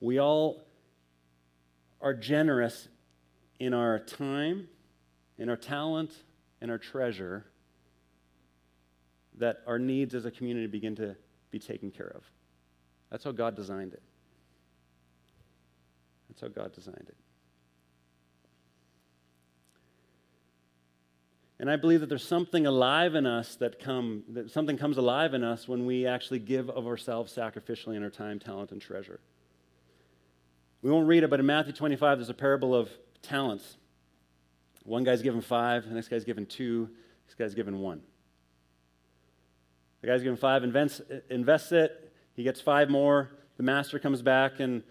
we 0.00 0.18
all 0.18 0.64
are 2.00 2.14
generous 2.14 2.88
in 3.58 3.72
our 3.72 3.98
time, 3.98 4.68
in 5.38 5.48
our 5.48 5.56
talent, 5.56 6.12
in 6.60 6.70
our 6.70 6.78
treasure 6.78 7.46
that 9.38 9.62
our 9.66 9.78
needs 9.78 10.14
as 10.14 10.24
a 10.24 10.30
community 10.30 10.66
begin 10.66 10.94
to 10.96 11.16
be 11.50 11.58
taken 11.58 11.90
care 11.90 12.12
of. 12.14 12.22
That's 13.10 13.24
how 13.24 13.32
God 13.32 13.56
designed 13.56 13.92
it. 13.92 14.02
That's 16.28 16.40
how 16.40 16.48
God 16.48 16.72
designed 16.72 17.06
it. 17.08 17.16
And 21.60 21.70
I 21.70 21.76
believe 21.76 22.00
that 22.00 22.08
there's 22.08 22.26
something 22.26 22.66
alive 22.66 23.14
in 23.14 23.26
us 23.26 23.54
that 23.56 23.78
come 23.78 24.24
that 24.30 24.50
something 24.50 24.76
comes 24.76 24.96
alive 24.96 25.34
in 25.34 25.44
us 25.44 25.68
when 25.68 25.86
we 25.86 26.06
actually 26.06 26.40
give 26.40 26.68
of 26.68 26.86
ourselves 26.86 27.34
sacrificially 27.34 27.96
in 27.96 28.02
our 28.02 28.10
time, 28.10 28.40
talent, 28.40 28.72
and 28.72 28.80
treasure. 28.80 29.20
We 30.82 30.90
won't 30.90 31.06
read 31.06 31.22
it, 31.22 31.30
but 31.30 31.40
in 31.40 31.46
Matthew 31.46 31.72
25, 31.72 32.18
there's 32.18 32.28
a 32.28 32.34
parable 32.34 32.74
of 32.74 32.90
talents. 33.22 33.76
One 34.84 35.04
guy's 35.04 35.22
given 35.22 35.40
five, 35.40 35.88
the 35.88 35.94
next 35.94 36.08
guy's 36.08 36.24
given 36.24 36.44
two, 36.44 36.90
this 37.26 37.34
guy's 37.34 37.54
given 37.54 37.80
one. 37.80 38.02
The 40.02 40.08
guy's 40.08 40.22
given 40.22 40.36
five, 40.36 40.62
invests, 40.62 41.00
invests 41.30 41.72
it. 41.72 42.12
He 42.34 42.42
gets 42.42 42.60
five 42.60 42.90
more. 42.90 43.30
The 43.56 43.62
master 43.62 43.98
comes 43.98 44.20
back 44.20 44.60
and, 44.60 44.82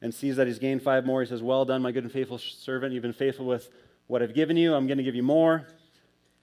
and 0.00 0.14
sees 0.14 0.36
that 0.36 0.46
he's 0.46 0.58
gained 0.58 0.82
five 0.82 1.04
more. 1.04 1.20
He 1.20 1.28
says, 1.28 1.42
Well 1.42 1.66
done, 1.66 1.82
my 1.82 1.92
good 1.92 2.04
and 2.04 2.12
faithful 2.12 2.38
servant. 2.38 2.94
You've 2.94 3.02
been 3.02 3.12
faithful 3.12 3.44
with 3.44 3.68
what 4.06 4.22
I've 4.22 4.32
given 4.32 4.56
you. 4.56 4.74
I'm 4.74 4.86
going 4.86 4.96
to 4.96 5.04
give 5.04 5.14
you 5.14 5.22
more. 5.22 5.66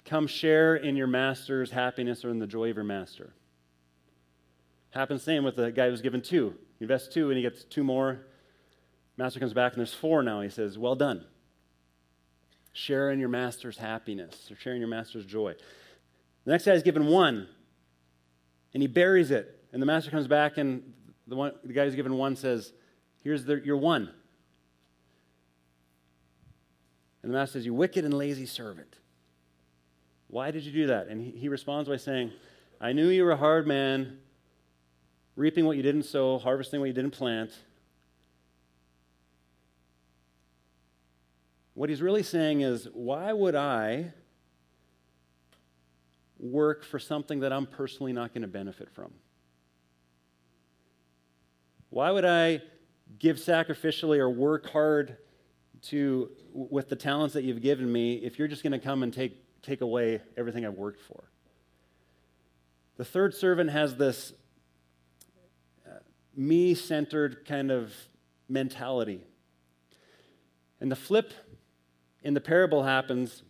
Come 0.05 0.27
share 0.27 0.75
in 0.75 0.95
your 0.95 1.07
master's 1.07 1.71
happiness 1.71 2.25
or 2.25 2.29
in 2.29 2.39
the 2.39 2.47
joy 2.47 2.69
of 2.69 2.75
your 2.75 2.85
master. 2.85 3.33
Happens 4.91 5.23
same 5.23 5.43
with 5.43 5.55
the 5.55 5.71
guy 5.71 5.89
who's 5.89 6.01
given 6.01 6.21
two. 6.21 6.55
He 6.79 6.85
invests 6.85 7.13
two 7.13 7.29
and 7.29 7.37
he 7.37 7.43
gets 7.43 7.63
two 7.63 7.83
more. 7.83 8.25
Master 9.17 9.39
comes 9.39 9.53
back 9.53 9.73
and 9.73 9.79
there's 9.79 9.93
four 9.93 10.23
now. 10.23 10.41
He 10.41 10.49
says, 10.49 10.77
Well 10.77 10.95
done. 10.95 11.23
Share 12.73 13.11
in 13.11 13.19
your 13.19 13.29
master's 13.29 13.77
happiness 13.77 14.49
or 14.49 14.55
share 14.55 14.73
in 14.73 14.79
your 14.79 14.89
master's 14.89 15.25
joy. 15.25 15.53
The 16.45 16.51
next 16.51 16.65
guy 16.65 16.71
is 16.71 16.83
given 16.83 17.07
one 17.07 17.47
and 18.73 18.81
he 18.81 18.87
buries 18.87 19.31
it. 19.31 19.57
And 19.73 19.81
the 19.81 19.85
master 19.85 20.11
comes 20.11 20.27
back, 20.27 20.57
and 20.57 20.93
the, 21.27 21.35
one, 21.35 21.53
the 21.63 21.73
guy 21.73 21.85
who's 21.85 21.95
given 21.95 22.17
one 22.17 22.35
says, 22.35 22.73
Here's 23.23 23.45
the, 23.45 23.61
your 23.63 23.77
one. 23.77 24.09
And 27.23 27.31
the 27.31 27.37
master 27.37 27.53
says, 27.53 27.65
You 27.65 27.73
wicked 27.73 28.03
and 28.03 28.13
lazy 28.13 28.45
servant. 28.45 28.97
Why 30.31 30.49
did 30.49 30.63
you 30.63 30.71
do 30.71 30.87
that? 30.87 31.07
And 31.07 31.21
he, 31.21 31.49
responds 31.49 31.89
by 31.89 31.97
saying, 31.97 32.31
I 32.79 32.93
knew 32.93 33.09
you 33.09 33.25
were 33.25 33.31
a 33.31 33.37
hard 33.37 33.67
man, 33.67 34.17
reaping 35.35 35.65
what 35.65 35.75
you 35.75 35.83
didn't 35.83 36.03
sow, 36.03 36.37
harvesting 36.37 36.79
what 36.79 36.85
you 36.85 36.93
didn't 36.93 37.11
plant. 37.11 37.51
What 41.73 41.89
he's 41.89 42.01
really 42.01 42.23
saying 42.23 42.61
is, 42.61 42.87
Why 42.93 43.33
would 43.33 43.55
I 43.55 44.13
work 46.39 46.85
for 46.85 46.97
something 46.97 47.41
that 47.41 47.51
I'm 47.51 47.65
personally 47.65 48.13
not 48.13 48.33
going 48.33 48.43
to 48.43 48.47
benefit 48.47 48.89
from? 48.89 49.11
Why 51.89 52.09
would 52.09 52.25
I 52.25 52.61
give 53.19 53.35
sacrificially 53.35 54.17
or 54.17 54.29
work 54.29 54.69
hard 54.69 55.17
to 55.89 56.31
with 56.53 56.87
the 56.87 56.95
talents 56.95 57.33
that 57.33 57.43
you've 57.43 57.61
given 57.61 57.91
me 57.91 58.13
if 58.15 58.39
you're 58.39 58.47
just 58.47 58.63
going 58.63 58.71
to 58.71 58.79
come 58.79 59.03
and 59.03 59.13
take 59.13 59.43
take 59.61 59.81
away 59.81 60.21
everything 60.37 60.65
I've 60.65 60.75
worked 60.75 61.01
for? 61.01 61.23
The 62.97 63.05
third 63.05 63.33
servant 63.33 63.71
has 63.71 63.95
this 63.95 64.33
uh, 65.87 65.99
me-centered 66.35 67.45
kind 67.45 67.71
of 67.71 67.93
mentality. 68.47 69.21
And 70.79 70.91
the 70.91 70.95
flip 70.95 71.33
in 72.23 72.33
the 72.33 72.41
parable 72.41 72.83
happens 72.83 73.43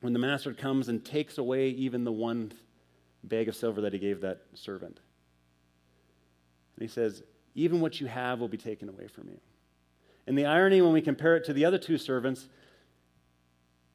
when 0.00 0.12
the 0.12 0.18
master 0.18 0.54
comes 0.54 0.88
and 0.88 1.04
takes 1.04 1.38
away 1.38 1.70
even 1.70 2.04
the 2.04 2.12
one 2.12 2.52
bag 3.24 3.48
of 3.48 3.56
silver 3.56 3.80
that 3.80 3.92
he 3.92 3.98
gave 3.98 4.20
that 4.20 4.42
servant. 4.54 5.00
And 6.76 6.88
he 6.88 6.88
says, 6.88 7.22
Even 7.54 7.80
what 7.80 8.00
you 8.00 8.06
have 8.06 8.38
will 8.38 8.48
be 8.48 8.56
taken 8.56 8.88
away 8.88 9.08
from 9.08 9.28
you. 9.28 9.40
And 10.26 10.38
the 10.38 10.44
irony, 10.44 10.80
when 10.80 10.92
we 10.92 11.00
compare 11.00 11.36
it 11.36 11.44
to 11.46 11.52
the 11.52 11.64
other 11.64 11.78
two 11.78 11.98
servants, 11.98 12.48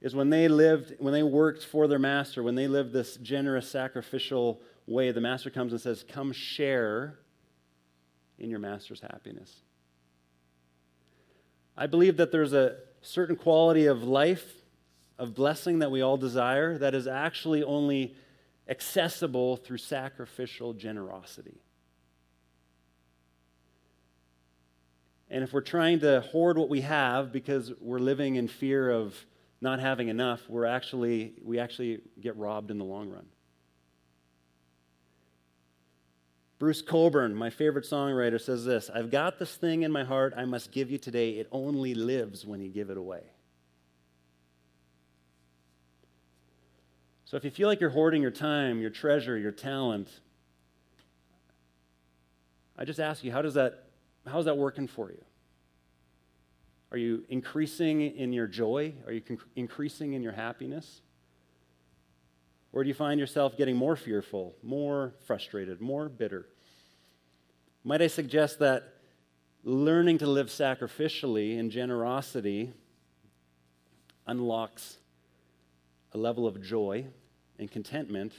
is 0.03 0.13
when 0.13 0.29
they 0.29 0.49
lived, 0.49 0.93
when 0.99 1.13
they 1.13 1.23
worked 1.23 1.63
for 1.65 1.87
their 1.87 1.97
master, 1.97 2.43
when 2.43 2.55
they 2.55 2.67
lived 2.67 2.91
this 2.91 3.15
generous, 3.15 3.69
sacrificial 3.69 4.61
way, 4.85 5.11
the 5.11 5.21
master 5.21 5.49
comes 5.49 5.71
and 5.71 5.81
says, 5.81 6.03
Come 6.07 6.33
share 6.33 7.17
in 8.37 8.49
your 8.49 8.59
master's 8.59 8.99
happiness. 8.99 9.61
I 11.77 11.87
believe 11.87 12.17
that 12.17 12.33
there's 12.33 12.51
a 12.51 12.75
certain 13.01 13.37
quality 13.37 13.85
of 13.85 14.03
life 14.03 14.45
of 15.17 15.33
blessing 15.33 15.79
that 15.79 15.89
we 15.89 16.01
all 16.01 16.17
desire 16.17 16.77
that 16.77 16.93
is 16.93 17.07
actually 17.07 17.63
only 17.63 18.15
accessible 18.67 19.55
through 19.55 19.77
sacrificial 19.77 20.73
generosity. 20.73 21.61
And 25.29 25.43
if 25.43 25.53
we're 25.53 25.61
trying 25.61 26.01
to 26.01 26.21
hoard 26.21 26.57
what 26.57 26.69
we 26.69 26.81
have 26.81 27.31
because 27.31 27.71
we're 27.79 27.99
living 27.99 28.35
in 28.35 28.47
fear 28.47 28.89
of 28.91 29.15
not 29.63 29.79
having 29.79 30.09
enough, 30.09 30.41
we're 30.49 30.65
actually, 30.65 31.33
we 31.41 31.57
actually 31.57 32.01
get 32.21 32.35
robbed 32.35 32.69
in 32.69 32.77
the 32.77 32.83
long 32.83 33.09
run. 33.09 33.25
Bruce 36.59 36.81
Cockburn, 36.81 37.33
my 37.33 37.49
favorite 37.49 37.85
songwriter, 37.85 38.39
says 38.39 38.65
this 38.65 38.89
I've 38.93 39.09
got 39.09 39.39
this 39.39 39.55
thing 39.55 39.83
in 39.83 39.91
my 39.91 40.03
heart 40.03 40.33
I 40.35 40.45
must 40.45 40.71
give 40.71 40.91
you 40.91 40.97
today. 40.97 41.31
It 41.31 41.47
only 41.51 41.95
lives 41.95 42.45
when 42.45 42.61
you 42.61 42.69
give 42.69 42.89
it 42.89 42.97
away. 42.97 43.21
So 47.25 47.37
if 47.37 47.45
you 47.45 47.49
feel 47.49 47.67
like 47.67 47.79
you're 47.79 47.89
hoarding 47.89 48.21
your 48.21 48.31
time, 48.31 48.79
your 48.79 48.91
treasure, 48.91 49.37
your 49.37 49.51
talent, 49.51 50.09
I 52.77 52.85
just 52.85 52.99
ask 52.99 53.23
you, 53.23 53.31
how 53.31 53.41
does 53.41 53.55
that, 53.55 53.85
how 54.27 54.39
is 54.39 54.45
that 54.45 54.57
working 54.57 54.87
for 54.87 55.09
you? 55.09 55.23
Are 56.93 56.97
you 56.97 57.25
increasing 57.27 58.01
in 58.01 58.31
your 58.31 58.45
joy? 58.45 58.93
Are 59.07 59.11
you 59.11 59.21
con- 59.21 59.39
increasing 59.55 60.13
in 60.13 60.21
your 60.21 60.31
happiness? 60.31 61.01
Or 62.71 62.83
do 62.83 62.87
you 62.87 62.93
find 62.93 63.19
yourself 63.19 63.57
getting 63.57 63.75
more 63.75 63.95
fearful, 63.95 64.55
more 64.61 65.15
frustrated, 65.25 65.81
more 65.81 66.07
bitter? 66.07 66.47
Might 67.83 68.03
I 68.03 68.07
suggest 68.07 68.59
that 68.59 68.93
learning 69.63 70.19
to 70.19 70.27
live 70.27 70.47
sacrificially 70.47 71.57
in 71.57 71.71
generosity 71.71 72.73
unlocks 74.27 74.97
a 76.13 76.17
level 76.17 76.45
of 76.45 76.61
joy 76.61 77.05
and 77.57 77.71
contentment 77.71 78.33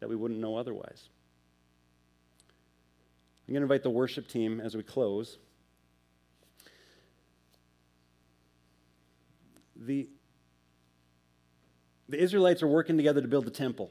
that 0.00 0.08
we 0.08 0.16
wouldn't 0.16 0.40
know 0.40 0.56
otherwise. 0.56 1.08
I'm 3.46 3.52
going 3.52 3.60
to 3.60 3.64
invite 3.64 3.82
the 3.82 3.90
worship 3.90 4.26
team 4.26 4.60
as 4.60 4.74
we 4.74 4.82
close. 4.82 5.36
The, 9.80 10.08
the 12.08 12.22
Israelites 12.22 12.62
are 12.62 12.68
working 12.68 12.96
together 12.96 13.22
to 13.22 13.28
build 13.28 13.46
the 13.46 13.50
temple. 13.50 13.90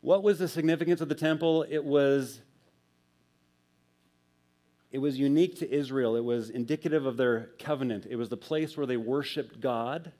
What 0.00 0.24
was 0.24 0.40
the 0.40 0.48
significance 0.48 1.00
of 1.00 1.08
the 1.08 1.14
temple? 1.14 1.64
It 1.68 1.84
was 1.84 2.40
it 4.90 4.98
was 4.98 5.18
unique 5.18 5.58
to 5.60 5.74
Israel. 5.74 6.16
It 6.16 6.24
was 6.24 6.50
indicative 6.50 7.06
of 7.06 7.16
their 7.16 7.48
covenant. 7.58 8.06
It 8.08 8.16
was 8.16 8.28
the 8.28 8.36
place 8.36 8.76
where 8.76 8.86
they 8.86 8.98
worshiped 8.98 9.58
God. 9.58 10.12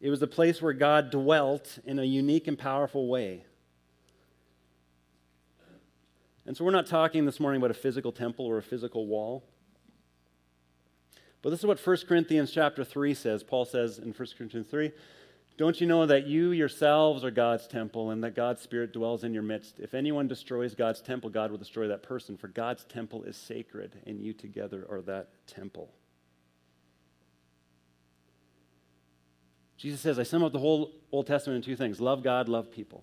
It 0.00 0.10
was 0.10 0.20
the 0.20 0.28
place 0.28 0.62
where 0.62 0.72
God 0.72 1.10
dwelt 1.10 1.80
in 1.84 1.98
a 1.98 2.04
unique 2.04 2.46
and 2.46 2.56
powerful 2.56 3.08
way. 3.08 3.44
And 6.46 6.56
so 6.56 6.64
we're 6.64 6.70
not 6.70 6.86
talking 6.86 7.26
this 7.26 7.40
morning 7.40 7.60
about 7.60 7.72
a 7.72 7.80
physical 7.80 8.12
temple 8.12 8.46
or 8.46 8.58
a 8.58 8.62
physical 8.62 9.08
wall. 9.08 9.42
But 11.42 11.50
this 11.50 11.60
is 11.60 11.66
what 11.66 11.78
1 11.78 11.96
Corinthians 12.08 12.50
chapter 12.50 12.84
3 12.84 13.14
says. 13.14 13.42
Paul 13.42 13.64
says 13.64 13.98
in 13.98 14.12
1 14.12 14.28
Corinthians 14.36 14.66
3, 14.68 14.90
don't 15.56 15.80
you 15.80 15.86
know 15.86 16.04
that 16.04 16.26
you 16.26 16.50
yourselves 16.50 17.24
are 17.24 17.30
God's 17.30 17.66
temple 17.66 18.10
and 18.10 18.22
that 18.22 18.34
God's 18.34 18.60
Spirit 18.60 18.92
dwells 18.92 19.24
in 19.24 19.32
your 19.32 19.42
midst? 19.42 19.78
If 19.78 19.94
anyone 19.94 20.28
destroys 20.28 20.74
God's 20.74 21.00
temple, 21.00 21.30
God 21.30 21.50
will 21.50 21.58
destroy 21.58 21.88
that 21.88 22.02
person, 22.02 22.36
for 22.36 22.48
God's 22.48 22.84
temple 22.84 23.22
is 23.24 23.36
sacred, 23.36 23.92
and 24.06 24.20
you 24.20 24.34
together 24.34 24.86
are 24.90 25.00
that 25.02 25.28
temple. 25.46 25.90
Jesus 29.78 30.00
says, 30.00 30.18
I 30.18 30.24
sum 30.24 30.42
up 30.42 30.52
the 30.52 30.58
whole 30.58 30.92
Old 31.10 31.26
Testament 31.26 31.56
in 31.56 31.62
two 31.62 31.76
things 31.76 32.00
love 32.00 32.22
God, 32.22 32.48
love 32.48 32.70
people. 32.70 33.02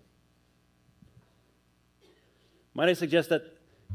Might 2.75 2.89
I 2.89 2.93
suggest 2.93 3.29
that 3.29 3.43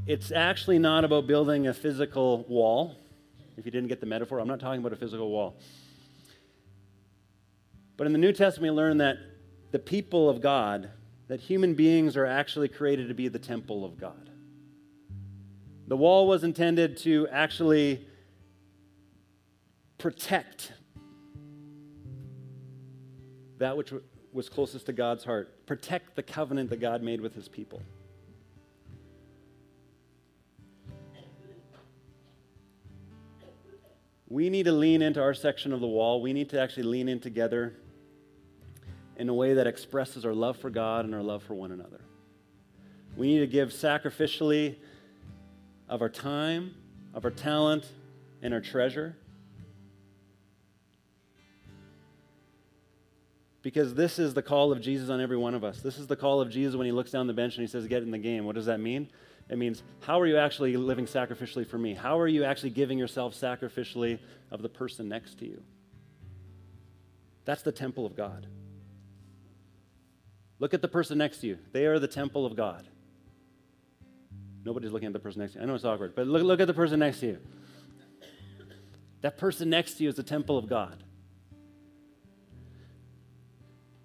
it's 0.06 0.32
actually 0.32 0.78
not 0.78 1.04
about 1.04 1.26
building 1.26 1.66
a 1.68 1.74
physical 1.74 2.44
wall? 2.48 2.96
If 3.58 3.66
you 3.66 3.72
didn't 3.72 3.88
get 3.88 3.98
the 3.98 4.06
metaphor, 4.06 4.38
I'm 4.38 4.46
not 4.46 4.60
talking 4.60 4.78
about 4.78 4.92
a 4.92 4.96
physical 4.96 5.30
wall. 5.30 5.56
But 7.96 8.06
in 8.06 8.12
the 8.12 8.18
New 8.18 8.32
Testament, 8.32 8.72
we 8.72 8.76
learn 8.76 8.98
that 8.98 9.16
the 9.72 9.80
people 9.80 10.30
of 10.30 10.40
God, 10.40 10.90
that 11.26 11.40
human 11.40 11.74
beings 11.74 12.16
are 12.16 12.24
actually 12.24 12.68
created 12.68 13.08
to 13.08 13.14
be 13.14 13.26
the 13.26 13.40
temple 13.40 13.84
of 13.84 13.98
God. 13.98 14.30
The 15.88 15.96
wall 15.96 16.28
was 16.28 16.44
intended 16.44 16.98
to 16.98 17.26
actually 17.32 18.06
protect 19.98 20.72
that 23.58 23.76
which 23.76 23.92
was 24.32 24.48
closest 24.48 24.86
to 24.86 24.92
God's 24.92 25.24
heart, 25.24 25.66
protect 25.66 26.14
the 26.14 26.22
covenant 26.22 26.70
that 26.70 26.80
God 26.80 27.02
made 27.02 27.20
with 27.20 27.34
his 27.34 27.48
people. 27.48 27.82
We 34.28 34.50
need 34.50 34.64
to 34.64 34.72
lean 34.72 35.00
into 35.00 35.22
our 35.22 35.32
section 35.32 35.72
of 35.72 35.80
the 35.80 35.86
wall. 35.86 36.20
We 36.20 36.32
need 36.32 36.50
to 36.50 36.60
actually 36.60 36.82
lean 36.82 37.08
in 37.08 37.18
together 37.20 37.74
in 39.16 39.28
a 39.28 39.34
way 39.34 39.54
that 39.54 39.66
expresses 39.66 40.24
our 40.24 40.34
love 40.34 40.58
for 40.58 40.70
God 40.70 41.04
and 41.04 41.14
our 41.14 41.22
love 41.22 41.42
for 41.42 41.54
one 41.54 41.72
another. 41.72 42.00
We 43.16 43.26
need 43.26 43.40
to 43.40 43.46
give 43.46 43.70
sacrificially 43.70 44.76
of 45.88 46.02
our 46.02 46.08
time, 46.08 46.74
of 47.14 47.24
our 47.24 47.30
talent, 47.30 47.86
and 48.42 48.52
our 48.52 48.60
treasure. 48.60 49.16
Because 53.62 53.94
this 53.94 54.18
is 54.18 54.34
the 54.34 54.42
call 54.42 54.70
of 54.70 54.80
Jesus 54.80 55.10
on 55.10 55.20
every 55.20 55.36
one 55.36 55.54
of 55.54 55.64
us. 55.64 55.80
This 55.80 55.98
is 55.98 56.06
the 56.06 56.16
call 56.16 56.40
of 56.40 56.50
Jesus 56.50 56.76
when 56.76 56.86
he 56.86 56.92
looks 56.92 57.10
down 57.10 57.26
the 57.26 57.32
bench 57.32 57.56
and 57.56 57.62
he 57.62 57.70
says, 57.70 57.86
Get 57.86 58.02
in 58.02 58.10
the 58.10 58.18
game. 58.18 58.44
What 58.44 58.54
does 58.54 58.66
that 58.66 58.78
mean? 58.78 59.08
It 59.48 59.56
means, 59.56 59.82
how 60.00 60.20
are 60.20 60.26
you 60.26 60.36
actually 60.36 60.76
living 60.76 61.06
sacrificially 61.06 61.66
for 61.66 61.78
me? 61.78 61.94
How 61.94 62.18
are 62.18 62.28
you 62.28 62.44
actually 62.44 62.70
giving 62.70 62.98
yourself 62.98 63.34
sacrificially 63.34 64.18
of 64.50 64.60
the 64.60 64.68
person 64.68 65.08
next 65.08 65.38
to 65.38 65.46
you? 65.46 65.62
That's 67.44 67.62
the 67.62 67.72
temple 67.72 68.04
of 68.04 68.14
God. 68.14 68.46
Look 70.58 70.74
at 70.74 70.82
the 70.82 70.88
person 70.88 71.18
next 71.18 71.38
to 71.38 71.46
you. 71.46 71.58
They 71.72 71.86
are 71.86 71.98
the 71.98 72.08
temple 72.08 72.44
of 72.44 72.56
God. 72.56 72.86
Nobody's 74.64 74.90
looking 74.90 75.06
at 75.06 75.12
the 75.14 75.18
person 75.18 75.40
next 75.40 75.52
to 75.52 75.58
you. 75.58 75.64
I 75.64 75.66
know 75.66 75.74
it's 75.74 75.84
awkward, 75.84 76.14
but 76.14 76.26
look, 76.26 76.42
look 76.42 76.60
at 76.60 76.66
the 76.66 76.74
person 76.74 76.98
next 76.98 77.20
to 77.20 77.26
you. 77.26 77.38
That 79.22 79.38
person 79.38 79.70
next 79.70 79.94
to 79.94 80.02
you 80.02 80.10
is 80.10 80.16
the 80.16 80.22
temple 80.22 80.58
of 80.58 80.68
God. 80.68 81.02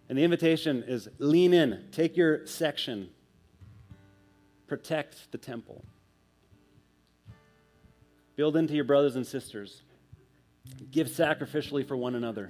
And 0.07 0.17
the 0.17 0.23
invitation 0.23 0.83
is 0.87 1.09
lean 1.17 1.53
in, 1.53 1.85
take 1.91 2.15
your 2.15 2.45
section, 2.45 3.09
protect 4.73 5.31
the 5.31 5.37
temple. 5.37 5.85
Build 8.35 8.57
into 8.57 8.73
your 8.73 8.85
brothers 8.85 9.15
and 9.15 9.27
sisters. 9.27 9.83
Give 10.89 11.05
sacrificially 11.05 11.87
for 11.87 11.95
one 11.95 12.15
another. 12.15 12.49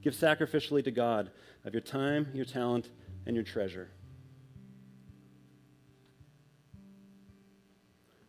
Give 0.00 0.14
sacrificially 0.14 0.84
to 0.84 0.92
God 0.92 1.32
of 1.64 1.74
your 1.74 1.80
time, 1.80 2.28
your 2.32 2.44
talent, 2.44 2.88
and 3.26 3.34
your 3.34 3.44
treasure. 3.44 3.88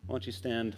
Why 0.08 0.14
don't 0.14 0.26
you 0.26 0.32
stand? 0.32 0.76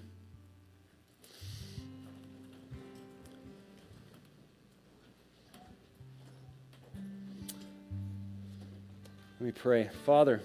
Let 9.40 9.46
me 9.46 9.52
pray. 9.54 9.90
Father, 10.06 10.42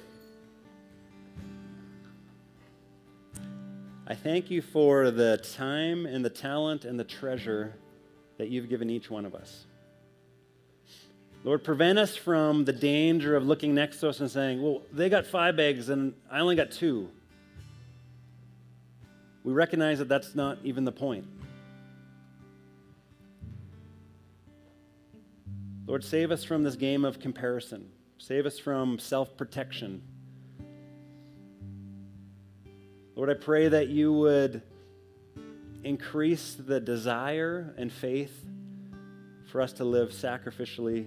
I 4.06 4.14
thank 4.14 4.50
you 4.50 4.60
for 4.60 5.10
the 5.10 5.38
time 5.54 6.04
and 6.04 6.22
the 6.22 6.28
talent 6.30 6.84
and 6.84 7.00
the 7.00 7.04
treasure 7.04 7.74
that 8.36 8.48
you've 8.48 8.68
given 8.68 8.90
each 8.90 9.10
one 9.10 9.24
of 9.24 9.34
us. 9.34 9.64
Lord, 11.42 11.64
prevent 11.64 11.98
us 11.98 12.14
from 12.14 12.66
the 12.66 12.72
danger 12.72 13.34
of 13.34 13.46
looking 13.46 13.74
next 13.74 14.00
to 14.00 14.10
us 14.10 14.20
and 14.20 14.30
saying, 14.30 14.62
well, 14.62 14.82
they 14.92 15.08
got 15.08 15.26
five 15.26 15.58
eggs 15.58 15.88
and 15.88 16.12
I 16.30 16.40
only 16.40 16.54
got 16.54 16.70
two. 16.70 17.08
We 19.42 19.54
recognize 19.54 19.98
that 20.00 20.08
that's 20.08 20.34
not 20.34 20.58
even 20.64 20.84
the 20.84 20.92
point. 20.92 21.26
Lord, 25.86 26.04
save 26.04 26.30
us 26.30 26.44
from 26.44 26.62
this 26.62 26.76
game 26.76 27.06
of 27.06 27.20
comparison. 27.20 27.90
Save 28.18 28.44
us 28.44 28.58
from 28.58 28.98
self 28.98 29.36
protection. 29.36 30.02
Lord, 33.16 33.30
I 33.30 33.34
pray 33.34 33.68
that 33.68 33.88
you 33.88 34.12
would 34.12 34.62
increase 35.84 36.54
the 36.54 36.80
desire 36.80 37.72
and 37.78 37.92
faith 37.92 38.44
for 39.46 39.60
us 39.60 39.72
to 39.74 39.84
live 39.84 40.10
sacrificially 40.10 41.06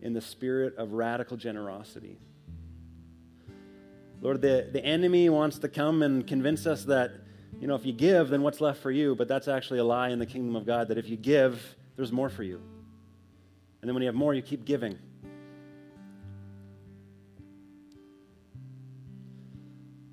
in 0.00 0.12
the 0.12 0.20
spirit 0.20 0.76
of 0.76 0.92
radical 0.92 1.36
generosity. 1.36 2.18
Lord, 4.20 4.40
the, 4.42 4.68
the 4.70 4.84
enemy 4.84 5.28
wants 5.28 5.58
to 5.58 5.68
come 5.68 6.02
and 6.02 6.24
convince 6.24 6.66
us 6.66 6.84
that, 6.84 7.10
you 7.58 7.66
know, 7.66 7.74
if 7.74 7.84
you 7.84 7.92
give, 7.92 8.28
then 8.28 8.42
what's 8.42 8.60
left 8.60 8.80
for 8.80 8.92
you? 8.92 9.16
But 9.16 9.26
that's 9.26 9.48
actually 9.48 9.80
a 9.80 9.84
lie 9.84 10.10
in 10.10 10.20
the 10.20 10.26
kingdom 10.26 10.54
of 10.54 10.64
God, 10.66 10.88
that 10.88 10.98
if 10.98 11.08
you 11.08 11.16
give, 11.16 11.74
there's 11.96 12.12
more 12.12 12.28
for 12.28 12.44
you. 12.44 12.60
And 13.80 13.88
then 13.88 13.94
when 13.94 14.02
you 14.02 14.08
have 14.08 14.14
more, 14.14 14.34
you 14.34 14.42
keep 14.42 14.64
giving. 14.64 14.98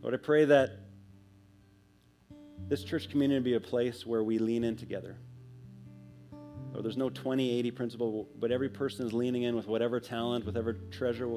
Lord, 0.07 0.21
I 0.21 0.23
pray 0.23 0.45
that 0.45 0.71
this 2.69 2.81
church 2.85 3.09
community 3.09 3.41
be 3.41 3.53
a 3.55 3.59
place 3.59 4.05
where 4.05 4.23
we 4.23 4.39
lean 4.39 4.63
in 4.63 4.77
together 4.77 5.17
or 6.73 6.81
there's 6.81 6.95
no 6.95 7.09
20 7.09 7.59
80 7.59 7.71
principle, 7.71 8.29
but 8.39 8.49
every 8.49 8.69
person 8.69 9.05
is 9.05 9.11
leaning 9.11 9.43
in 9.43 9.53
with 9.53 9.67
whatever 9.67 9.99
talent, 9.99 10.45
whatever 10.45 10.77
treasure, 10.91 11.27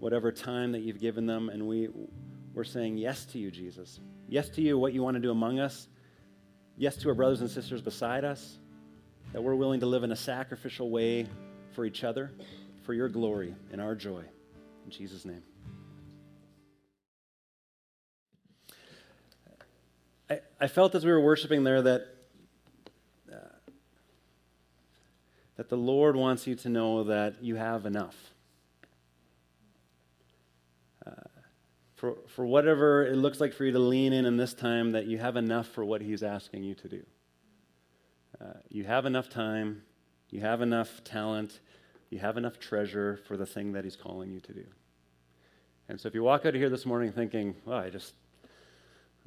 whatever 0.00 0.32
time 0.32 0.72
that 0.72 0.80
you've 0.80 0.98
given 0.98 1.24
them. 1.24 1.50
And 1.50 1.68
we, 1.68 1.88
we're 2.52 2.64
saying 2.64 2.98
yes 2.98 3.26
to 3.26 3.38
you, 3.38 3.48
Jesus. 3.48 4.00
Yes 4.28 4.48
to 4.48 4.60
you, 4.60 4.76
what 4.76 4.92
you 4.92 5.04
want 5.04 5.14
to 5.14 5.20
do 5.20 5.30
among 5.30 5.60
us. 5.60 5.86
Yes 6.76 6.96
to 6.96 7.10
our 7.10 7.14
brothers 7.14 7.42
and 7.42 7.48
sisters 7.48 7.80
beside 7.80 8.24
us. 8.24 8.58
That 9.32 9.40
we're 9.40 9.54
willing 9.54 9.78
to 9.78 9.86
live 9.86 10.02
in 10.02 10.10
a 10.10 10.16
sacrificial 10.16 10.90
way 10.90 11.28
for 11.76 11.84
each 11.84 12.02
other, 12.02 12.32
for 12.82 12.92
your 12.92 13.08
glory 13.08 13.54
and 13.70 13.80
our 13.80 13.94
joy. 13.94 14.24
In 14.84 14.90
Jesus' 14.90 15.24
name. 15.24 15.44
I, 20.30 20.40
I 20.60 20.68
felt 20.68 20.94
as 20.94 21.04
we 21.04 21.10
were 21.10 21.20
worshiping 21.20 21.64
there 21.64 21.82
that 21.82 22.06
that 25.60 25.68
the 25.68 25.76
Lord 25.76 26.16
wants 26.16 26.46
you 26.46 26.54
to 26.54 26.70
know 26.70 27.04
that 27.04 27.44
you 27.44 27.56
have 27.56 27.84
enough. 27.84 28.16
Uh, 31.06 31.10
for, 31.96 32.14
for 32.28 32.46
whatever 32.46 33.04
it 33.04 33.16
looks 33.16 33.42
like 33.42 33.52
for 33.52 33.66
you 33.66 33.72
to 33.72 33.78
lean 33.78 34.14
in 34.14 34.24
in 34.24 34.38
this 34.38 34.54
time, 34.54 34.92
that 34.92 35.04
you 35.04 35.18
have 35.18 35.36
enough 35.36 35.66
for 35.66 35.84
what 35.84 36.00
He's 36.00 36.22
asking 36.22 36.64
you 36.64 36.74
to 36.76 36.88
do. 36.88 37.02
Uh, 38.40 38.54
you 38.70 38.84
have 38.84 39.04
enough 39.04 39.28
time, 39.28 39.82
you 40.30 40.40
have 40.40 40.62
enough 40.62 41.04
talent, 41.04 41.60
you 42.08 42.20
have 42.20 42.38
enough 42.38 42.58
treasure 42.58 43.20
for 43.28 43.36
the 43.36 43.44
thing 43.44 43.72
that 43.72 43.84
He's 43.84 43.96
calling 43.96 44.30
you 44.30 44.40
to 44.40 44.54
do. 44.54 44.64
And 45.90 46.00
so 46.00 46.08
if 46.08 46.14
you 46.14 46.22
walk 46.22 46.46
out 46.46 46.54
of 46.54 46.60
here 46.60 46.70
this 46.70 46.86
morning 46.86 47.12
thinking, 47.12 47.54
well, 47.66 47.76
I 47.76 47.90
just 47.90 48.14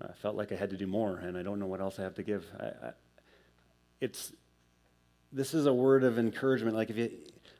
I 0.02 0.14
felt 0.14 0.36
like 0.36 0.52
I 0.52 0.56
had 0.56 0.70
to 0.72 0.78
do 0.78 0.88
more 0.88 1.18
and 1.18 1.38
I 1.38 1.44
don't 1.44 1.60
know 1.60 1.68
what 1.68 1.80
else 1.80 2.00
I 2.00 2.04
have 2.04 2.16
to 2.16 2.24
give, 2.24 2.46
I, 2.60 2.66
I, 2.66 2.92
it's, 4.02 4.34
this 5.32 5.54
is 5.54 5.66
a 5.66 5.74
word 5.74 6.04
of 6.04 6.20
encouragement. 6.20 6.76
Like 6.76 6.90
if 6.90 6.98
you, 6.98 7.12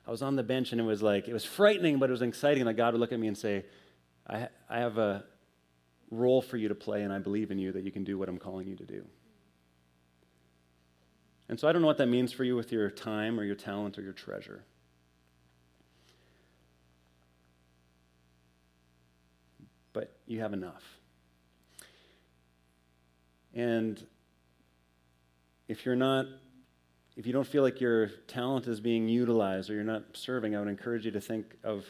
I 0.08 0.12
was 0.12 0.22
on 0.22 0.36
the 0.36 0.44
bench 0.44 0.72
and 0.72 0.82
it 0.82 0.84
was 0.84 1.02
like, 1.02 1.28
it 1.28 1.34
was 1.34 1.46
frightening, 1.46 2.00
but 2.00 2.10
it 2.10 2.12
was 2.12 2.22
exciting. 2.22 2.66
Like 2.66 2.78
God 2.78 2.94
would 2.94 3.00
look 3.00 3.12
at 3.12 3.20
me 3.20 3.28
and 3.28 3.38
say, 3.38 3.66
I, 4.28 4.50
I 4.70 4.80
have 4.80 4.98
a 4.98 5.24
role 6.12 6.42
for 6.42 6.58
you 6.58 6.68
to 6.68 6.76
play 6.76 7.04
and 7.04 7.14
I 7.14 7.20
believe 7.20 7.52
in 7.52 7.58
you 7.58 7.72
that 7.72 7.84
you 7.84 7.92
can 7.92 8.04
do 8.04 8.18
what 8.18 8.30
I'm 8.30 8.38
calling 8.38 8.68
you 8.68 8.76
to 8.76 8.86
do. 8.86 9.06
And 11.50 11.60
so 11.60 11.68
I 11.68 11.72
don't 11.72 11.82
know 11.82 11.88
what 11.88 11.98
that 11.98 12.08
means 12.08 12.32
for 12.32 12.44
you 12.44 12.56
with 12.56 12.72
your 12.72 12.90
time 12.90 13.40
or 13.40 13.44
your 13.44 13.56
talent 13.56 13.98
or 13.98 14.02
your 14.02 14.14
treasure. 14.14 14.64
But 19.92 20.16
you 20.26 20.40
have 20.40 20.54
enough. 20.54 20.84
And 23.54 24.04
if 25.68 25.86
you're 25.86 25.96
not, 25.96 26.26
if 27.16 27.28
you 27.28 27.34
don't 27.34 27.48
feel 27.48 27.64
like 27.64 27.80
your 27.80 28.08
talent 28.28 28.68
is 28.68 28.80
being 28.80 29.08
utilized 29.08 29.70
or 29.70 29.74
you're 29.74 29.84
not 29.84 30.04
serving, 30.14 30.56
I 30.56 30.60
would 30.60 30.68
encourage 30.68 31.06
you 31.06 31.12
to 31.12 31.22
think 31.22 31.56
of 31.64 31.86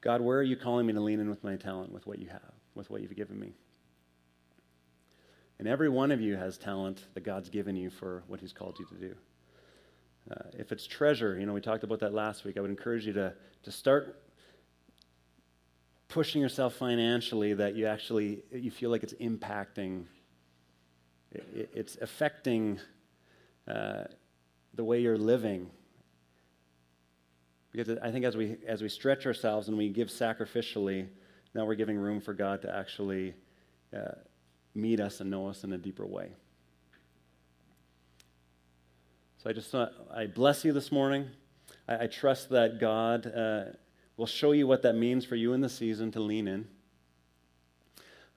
God, 0.00 0.20
where 0.20 0.38
are 0.38 0.42
you 0.42 0.56
calling 0.56 0.86
me 0.86 0.92
to 0.92 1.00
lean 1.00 1.18
in 1.18 1.28
with 1.28 1.42
my 1.42 1.56
talent, 1.56 1.92
with 1.92 2.06
what 2.06 2.20
you 2.20 2.28
have, 2.28 2.52
with 2.74 2.90
what 2.90 3.02
you've 3.02 3.16
given 3.16 3.40
me? 3.40 3.54
And 5.58 5.66
every 5.66 5.88
one 5.88 6.12
of 6.12 6.20
you 6.20 6.36
has 6.36 6.58
talent 6.58 7.02
that 7.14 7.24
God's 7.24 7.48
given 7.48 7.76
you 7.76 7.90
for 7.90 8.22
what 8.28 8.40
He's 8.40 8.52
called 8.52 8.78
you 8.78 8.84
to 8.86 8.94
do. 8.94 9.14
Uh, 10.30 10.44
if 10.52 10.70
it's 10.70 10.86
treasure, 10.86 11.38
you 11.38 11.46
know, 11.46 11.52
we 11.52 11.60
talked 11.60 11.82
about 11.82 12.00
that 12.00 12.12
last 12.12 12.44
week. 12.44 12.56
I 12.56 12.60
would 12.60 12.70
encourage 12.70 13.06
you 13.06 13.12
to, 13.14 13.32
to 13.62 13.70
start 13.70 14.22
pushing 16.08 16.40
yourself 16.40 16.74
financially 16.74 17.54
that 17.54 17.74
you 17.74 17.86
actually 17.86 18.42
you 18.52 18.70
feel 18.70 18.90
like 18.90 19.02
it's 19.02 19.14
impacting, 19.14 20.04
it, 21.54 21.70
it's 21.74 21.96
affecting 22.00 22.78
uh, 23.68 24.04
the 24.74 24.84
way 24.84 25.00
you're 25.00 25.18
living. 25.18 25.70
Because 27.72 27.98
I 28.02 28.10
think 28.10 28.24
as 28.24 28.36
we 28.36 28.56
as 28.66 28.82
we 28.82 28.88
stretch 28.88 29.26
ourselves 29.26 29.68
and 29.68 29.76
we 29.76 29.88
give 29.88 30.08
sacrificially, 30.08 31.08
now 31.54 31.64
we're 31.66 31.74
giving 31.74 31.96
room 31.96 32.20
for 32.20 32.34
God 32.34 32.62
to 32.62 32.74
actually. 32.74 33.34
Uh, 33.94 34.12
meet 34.76 35.00
us 35.00 35.20
and 35.20 35.30
know 35.30 35.48
us 35.48 35.64
in 35.64 35.72
a 35.72 35.78
deeper 35.78 36.06
way. 36.06 36.28
So 39.42 39.50
I 39.50 39.52
just 39.52 39.74
I 39.74 40.26
bless 40.26 40.64
you 40.64 40.72
this 40.72 40.92
morning. 40.92 41.28
I, 41.88 42.04
I 42.04 42.06
trust 42.06 42.50
that 42.50 42.78
God 42.78 43.26
uh, 43.26 43.64
will 44.16 44.26
show 44.26 44.52
you 44.52 44.66
what 44.66 44.82
that 44.82 44.94
means 44.94 45.24
for 45.24 45.34
you 45.34 45.54
in 45.54 45.62
the 45.62 45.68
season 45.68 46.12
to 46.12 46.20
lean 46.20 46.46
in. 46.46 46.68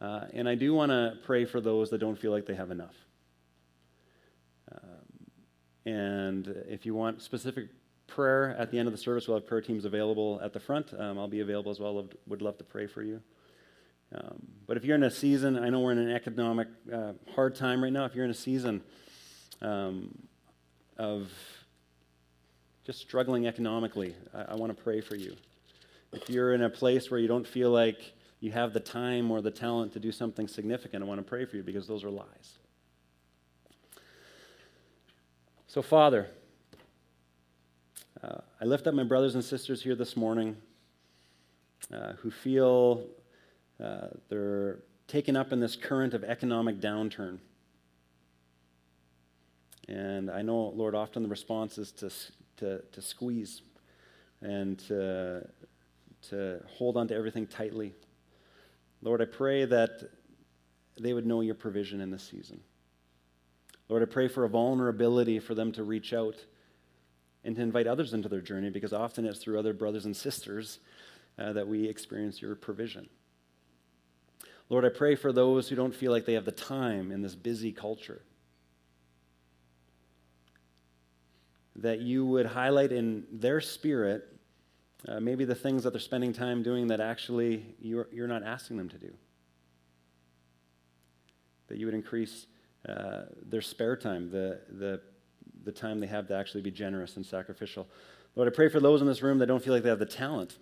Uh, 0.02 0.26
and 0.34 0.48
I 0.48 0.56
do 0.56 0.74
want 0.74 0.92
to 0.92 1.18
pray 1.26 1.46
for 1.46 1.60
those 1.60 1.90
that 1.90 1.98
don't 1.98 2.18
feel 2.18 2.32
like 2.32 2.46
they 2.46 2.56
have 2.56 2.72
enough. 2.72 2.96
Um, 4.72 5.92
and 5.92 6.48
if 6.68 6.86
you 6.86 6.94
want 6.94 7.22
specific 7.22 7.68
prayer 8.08 8.56
at 8.58 8.72
the 8.72 8.80
end 8.80 8.88
of 8.88 8.94
the 8.94 8.98
service, 8.98 9.28
we'll 9.28 9.38
have 9.38 9.48
prayer 9.48 9.62
teams 9.62 9.86
available 9.86 10.40
at 10.44 10.54
the 10.54 10.60
front. 10.60 10.94
Um, 10.98 11.20
I'll 11.20 11.28
be 11.28 11.42
available 11.42 11.72
as 11.72 11.80
well. 11.80 12.08
Would 12.28 12.42
love 12.42 12.58
to 12.60 12.64
pray 12.64 12.88
for 12.88 13.04
you. 13.04 13.22
Um, 14.14 14.48
but 14.66 14.78
if 14.78 14.84
you're 14.86 14.96
in 14.96 15.04
a 15.04 15.12
season, 15.12 15.58
I 15.58 15.70
know 15.70 15.82
we're 15.82 15.92
in 15.92 16.00
an 16.00 16.12
economic 16.12 16.68
uh, 16.92 17.14
hard 17.36 17.56
time 17.56 17.84
right 17.84 17.94
now. 17.94 18.06
If 18.06 18.16
you're 18.16 18.26
in 18.26 18.32
a 18.32 18.36
season 18.36 18.82
um, 19.62 20.18
of 20.98 21.32
just 22.86 23.00
struggling 23.00 23.46
economically, 23.46 24.16
I, 24.34 24.54
I 24.54 24.56
want 24.56 24.76
to 24.76 24.84
pray 24.84 25.02
for 25.02 25.16
you. 25.16 25.36
If 26.12 26.28
you're 26.30 26.54
in 26.54 26.64
a 26.64 26.70
place 26.70 27.12
where 27.12 27.20
you 27.20 27.28
don't 27.28 27.46
feel 27.46 27.70
like 27.70 28.14
you 28.40 28.52
have 28.52 28.74
the 28.74 28.80
time 28.80 29.32
or 29.32 29.42
the 29.42 29.52
talent 29.52 29.94
to 29.94 30.00
do 30.00 30.12
something 30.12 30.48
significant, 30.48 31.04
I 31.04 31.08
want 31.08 31.20
to 31.20 31.24
pray 31.24 31.46
for 31.46 31.58
you 31.58 31.64
because 31.64 31.88
those 31.88 32.04
are 32.04 32.10
lies. 32.10 32.58
So, 35.68 35.82
Father, 35.82 36.28
uh, 38.24 38.40
I 38.60 38.66
lift 38.66 38.88
up 38.88 38.94
my 38.94 39.04
brothers 39.04 39.36
and 39.36 39.44
sisters 39.44 39.84
here 39.84 39.96
this 39.96 40.18
morning 40.18 40.58
uh, 41.94 42.14
who 42.14 42.32
feel 42.32 43.06
uh, 43.84 44.08
they're 44.30 44.80
taken 45.08 45.36
up 45.36 45.52
in 45.52 45.60
this 45.60 45.76
current 45.76 46.14
of 46.14 46.24
economic 46.24 46.80
downturn. 46.80 47.40
And 49.88 50.30
I 50.30 50.42
know, 50.42 50.74
Lord, 50.76 50.96
often 50.96 51.24
the 51.24 51.30
response 51.30 51.78
is 51.78 51.92
to, 51.94 52.12
to, 52.58 52.82
to 52.92 53.02
squeeze 53.02 53.62
and 54.42 54.78
to, 54.80 55.48
to 56.30 56.64
hold 56.68 56.96
on 56.96 57.08
to 57.08 57.16
everything 57.16 57.48
tightly. 57.48 57.94
Lord, 59.02 59.22
I 59.22 59.26
pray 59.26 59.66
that 59.66 60.10
they 61.00 61.14
would 61.14 61.26
know 61.26 61.42
your 61.42 61.56
provision 61.56 62.02
in 62.02 62.12
this 62.12 62.24
season. 62.24 62.60
Lord, 63.88 64.04
I 64.04 64.06
pray 64.06 64.28
for 64.28 64.44
a 64.44 64.50
vulnerability 64.50 65.40
for 65.40 65.56
them 65.56 65.72
to 65.74 65.84
reach 65.84 66.14
out 66.14 66.36
and 67.44 67.56
to 67.56 67.62
invite 67.62 67.88
others 67.88 68.14
into 68.14 68.30
their 68.30 68.42
journey 68.42 68.70
because 68.70 68.94
often 68.94 69.26
it's 69.26 69.40
through 69.40 69.58
other 69.58 69.74
brothers 69.74 70.06
and 70.06 70.16
sisters 70.16 70.80
uh, 71.38 71.54
that 71.54 71.68
we 71.68 71.88
experience 71.88 72.42
your 72.42 72.56
provision. 72.56 73.10
Lord, 74.68 74.86
I 74.86 74.90
pray 74.90 75.16
for 75.16 75.32
those 75.32 75.68
who 75.68 75.76
don't 75.76 75.96
feel 75.96 76.12
like 76.12 76.26
they 76.26 76.34
have 76.34 76.46
the 76.46 76.52
time 76.52 77.12
in 77.12 77.22
this 77.22 77.36
busy 77.36 77.72
culture. 77.72 78.22
That 81.78 82.00
you 82.00 82.26
would 82.26 82.46
highlight 82.46 82.92
in 82.92 83.26
their 83.32 83.62
spirit 83.62 84.39
uh, 85.08 85.20
maybe 85.20 85.46
the 85.46 85.56
things 85.56 85.84
that 85.84 85.92
they're 85.92 86.00
spending 86.00 86.34
time 86.34 86.62
doing 86.62 86.88
that 86.88 87.00
actually 87.00 87.66
you're, 87.80 88.08
you're 88.12 88.28
not 88.28 88.44
asking 88.44 88.78
them 88.78 88.90
to 88.90 88.98
do. 88.98 89.14
That 91.68 91.78
you 91.78 91.86
would 91.86 91.96
increase 91.96 92.48
uh, 92.88 93.24
their 93.46 93.62
spare 93.62 93.96
time, 93.96 94.30
the, 94.32 94.60
the, 94.70 95.02
the 95.64 95.72
time 95.72 96.00
they 96.00 96.08
have 96.08 96.28
to 96.28 96.36
actually 96.36 96.62
be 96.62 96.72
generous 96.72 97.16
and 97.16 97.26
sacrificial. 97.26 97.88
Lord, 98.36 98.52
I 98.52 98.56
pray 98.56 98.70
for 98.70 98.80
those 98.80 99.02
in 99.02 99.08
this 99.08 99.22
room 99.22 99.38
that 99.40 99.48
don't 99.48 99.64
feel 99.64 99.74
like 99.74 99.84
they 99.84 99.90
have 99.90 100.00
the 100.00 100.06
talent 100.06 100.58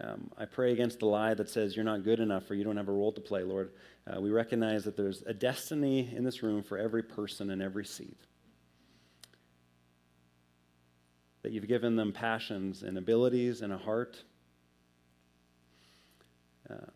um, 0.00 0.30
I 0.36 0.44
pray 0.44 0.72
against 0.72 0.98
the 0.98 1.06
lie 1.06 1.34
that 1.34 1.48
says 1.48 1.74
you're 1.74 1.84
not 1.84 2.04
good 2.04 2.20
enough 2.20 2.50
or 2.50 2.54
you 2.54 2.64
don't 2.64 2.76
have 2.76 2.88
a 2.88 2.92
role 2.92 3.12
to 3.12 3.20
play, 3.20 3.42
Lord. 3.42 3.72
Uh, 4.06 4.20
we 4.20 4.30
recognize 4.30 4.84
that 4.84 4.96
there's 4.96 5.22
a 5.22 5.32
destiny 5.32 6.12
in 6.14 6.22
this 6.22 6.42
room 6.42 6.62
for 6.62 6.76
every 6.76 7.02
person 7.02 7.50
in 7.50 7.62
every 7.62 7.84
seat. 7.84 8.18
That 11.46 11.52
you've 11.52 11.68
given 11.68 11.94
them 11.94 12.10
passions 12.10 12.82
and 12.82 12.98
abilities 12.98 13.62
and 13.62 13.72
a 13.72 13.78
heart. 13.78 14.20
Um, 16.68 16.90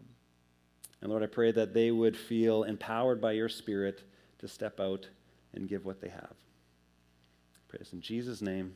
and 1.00 1.08
Lord, 1.08 1.22
I 1.22 1.26
pray 1.26 1.52
that 1.52 1.72
they 1.72 1.92
would 1.92 2.16
feel 2.16 2.64
empowered 2.64 3.20
by 3.20 3.30
your 3.30 3.48
Spirit 3.48 4.02
to 4.40 4.48
step 4.48 4.80
out 4.80 5.06
and 5.54 5.68
give 5.68 5.84
what 5.84 6.00
they 6.00 6.08
have. 6.08 6.34
I 6.34 7.60
pray 7.68 7.78
this 7.78 7.92
in 7.92 8.00
Jesus' 8.00 8.42
name. 8.42 8.74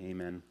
Amen. 0.00 0.42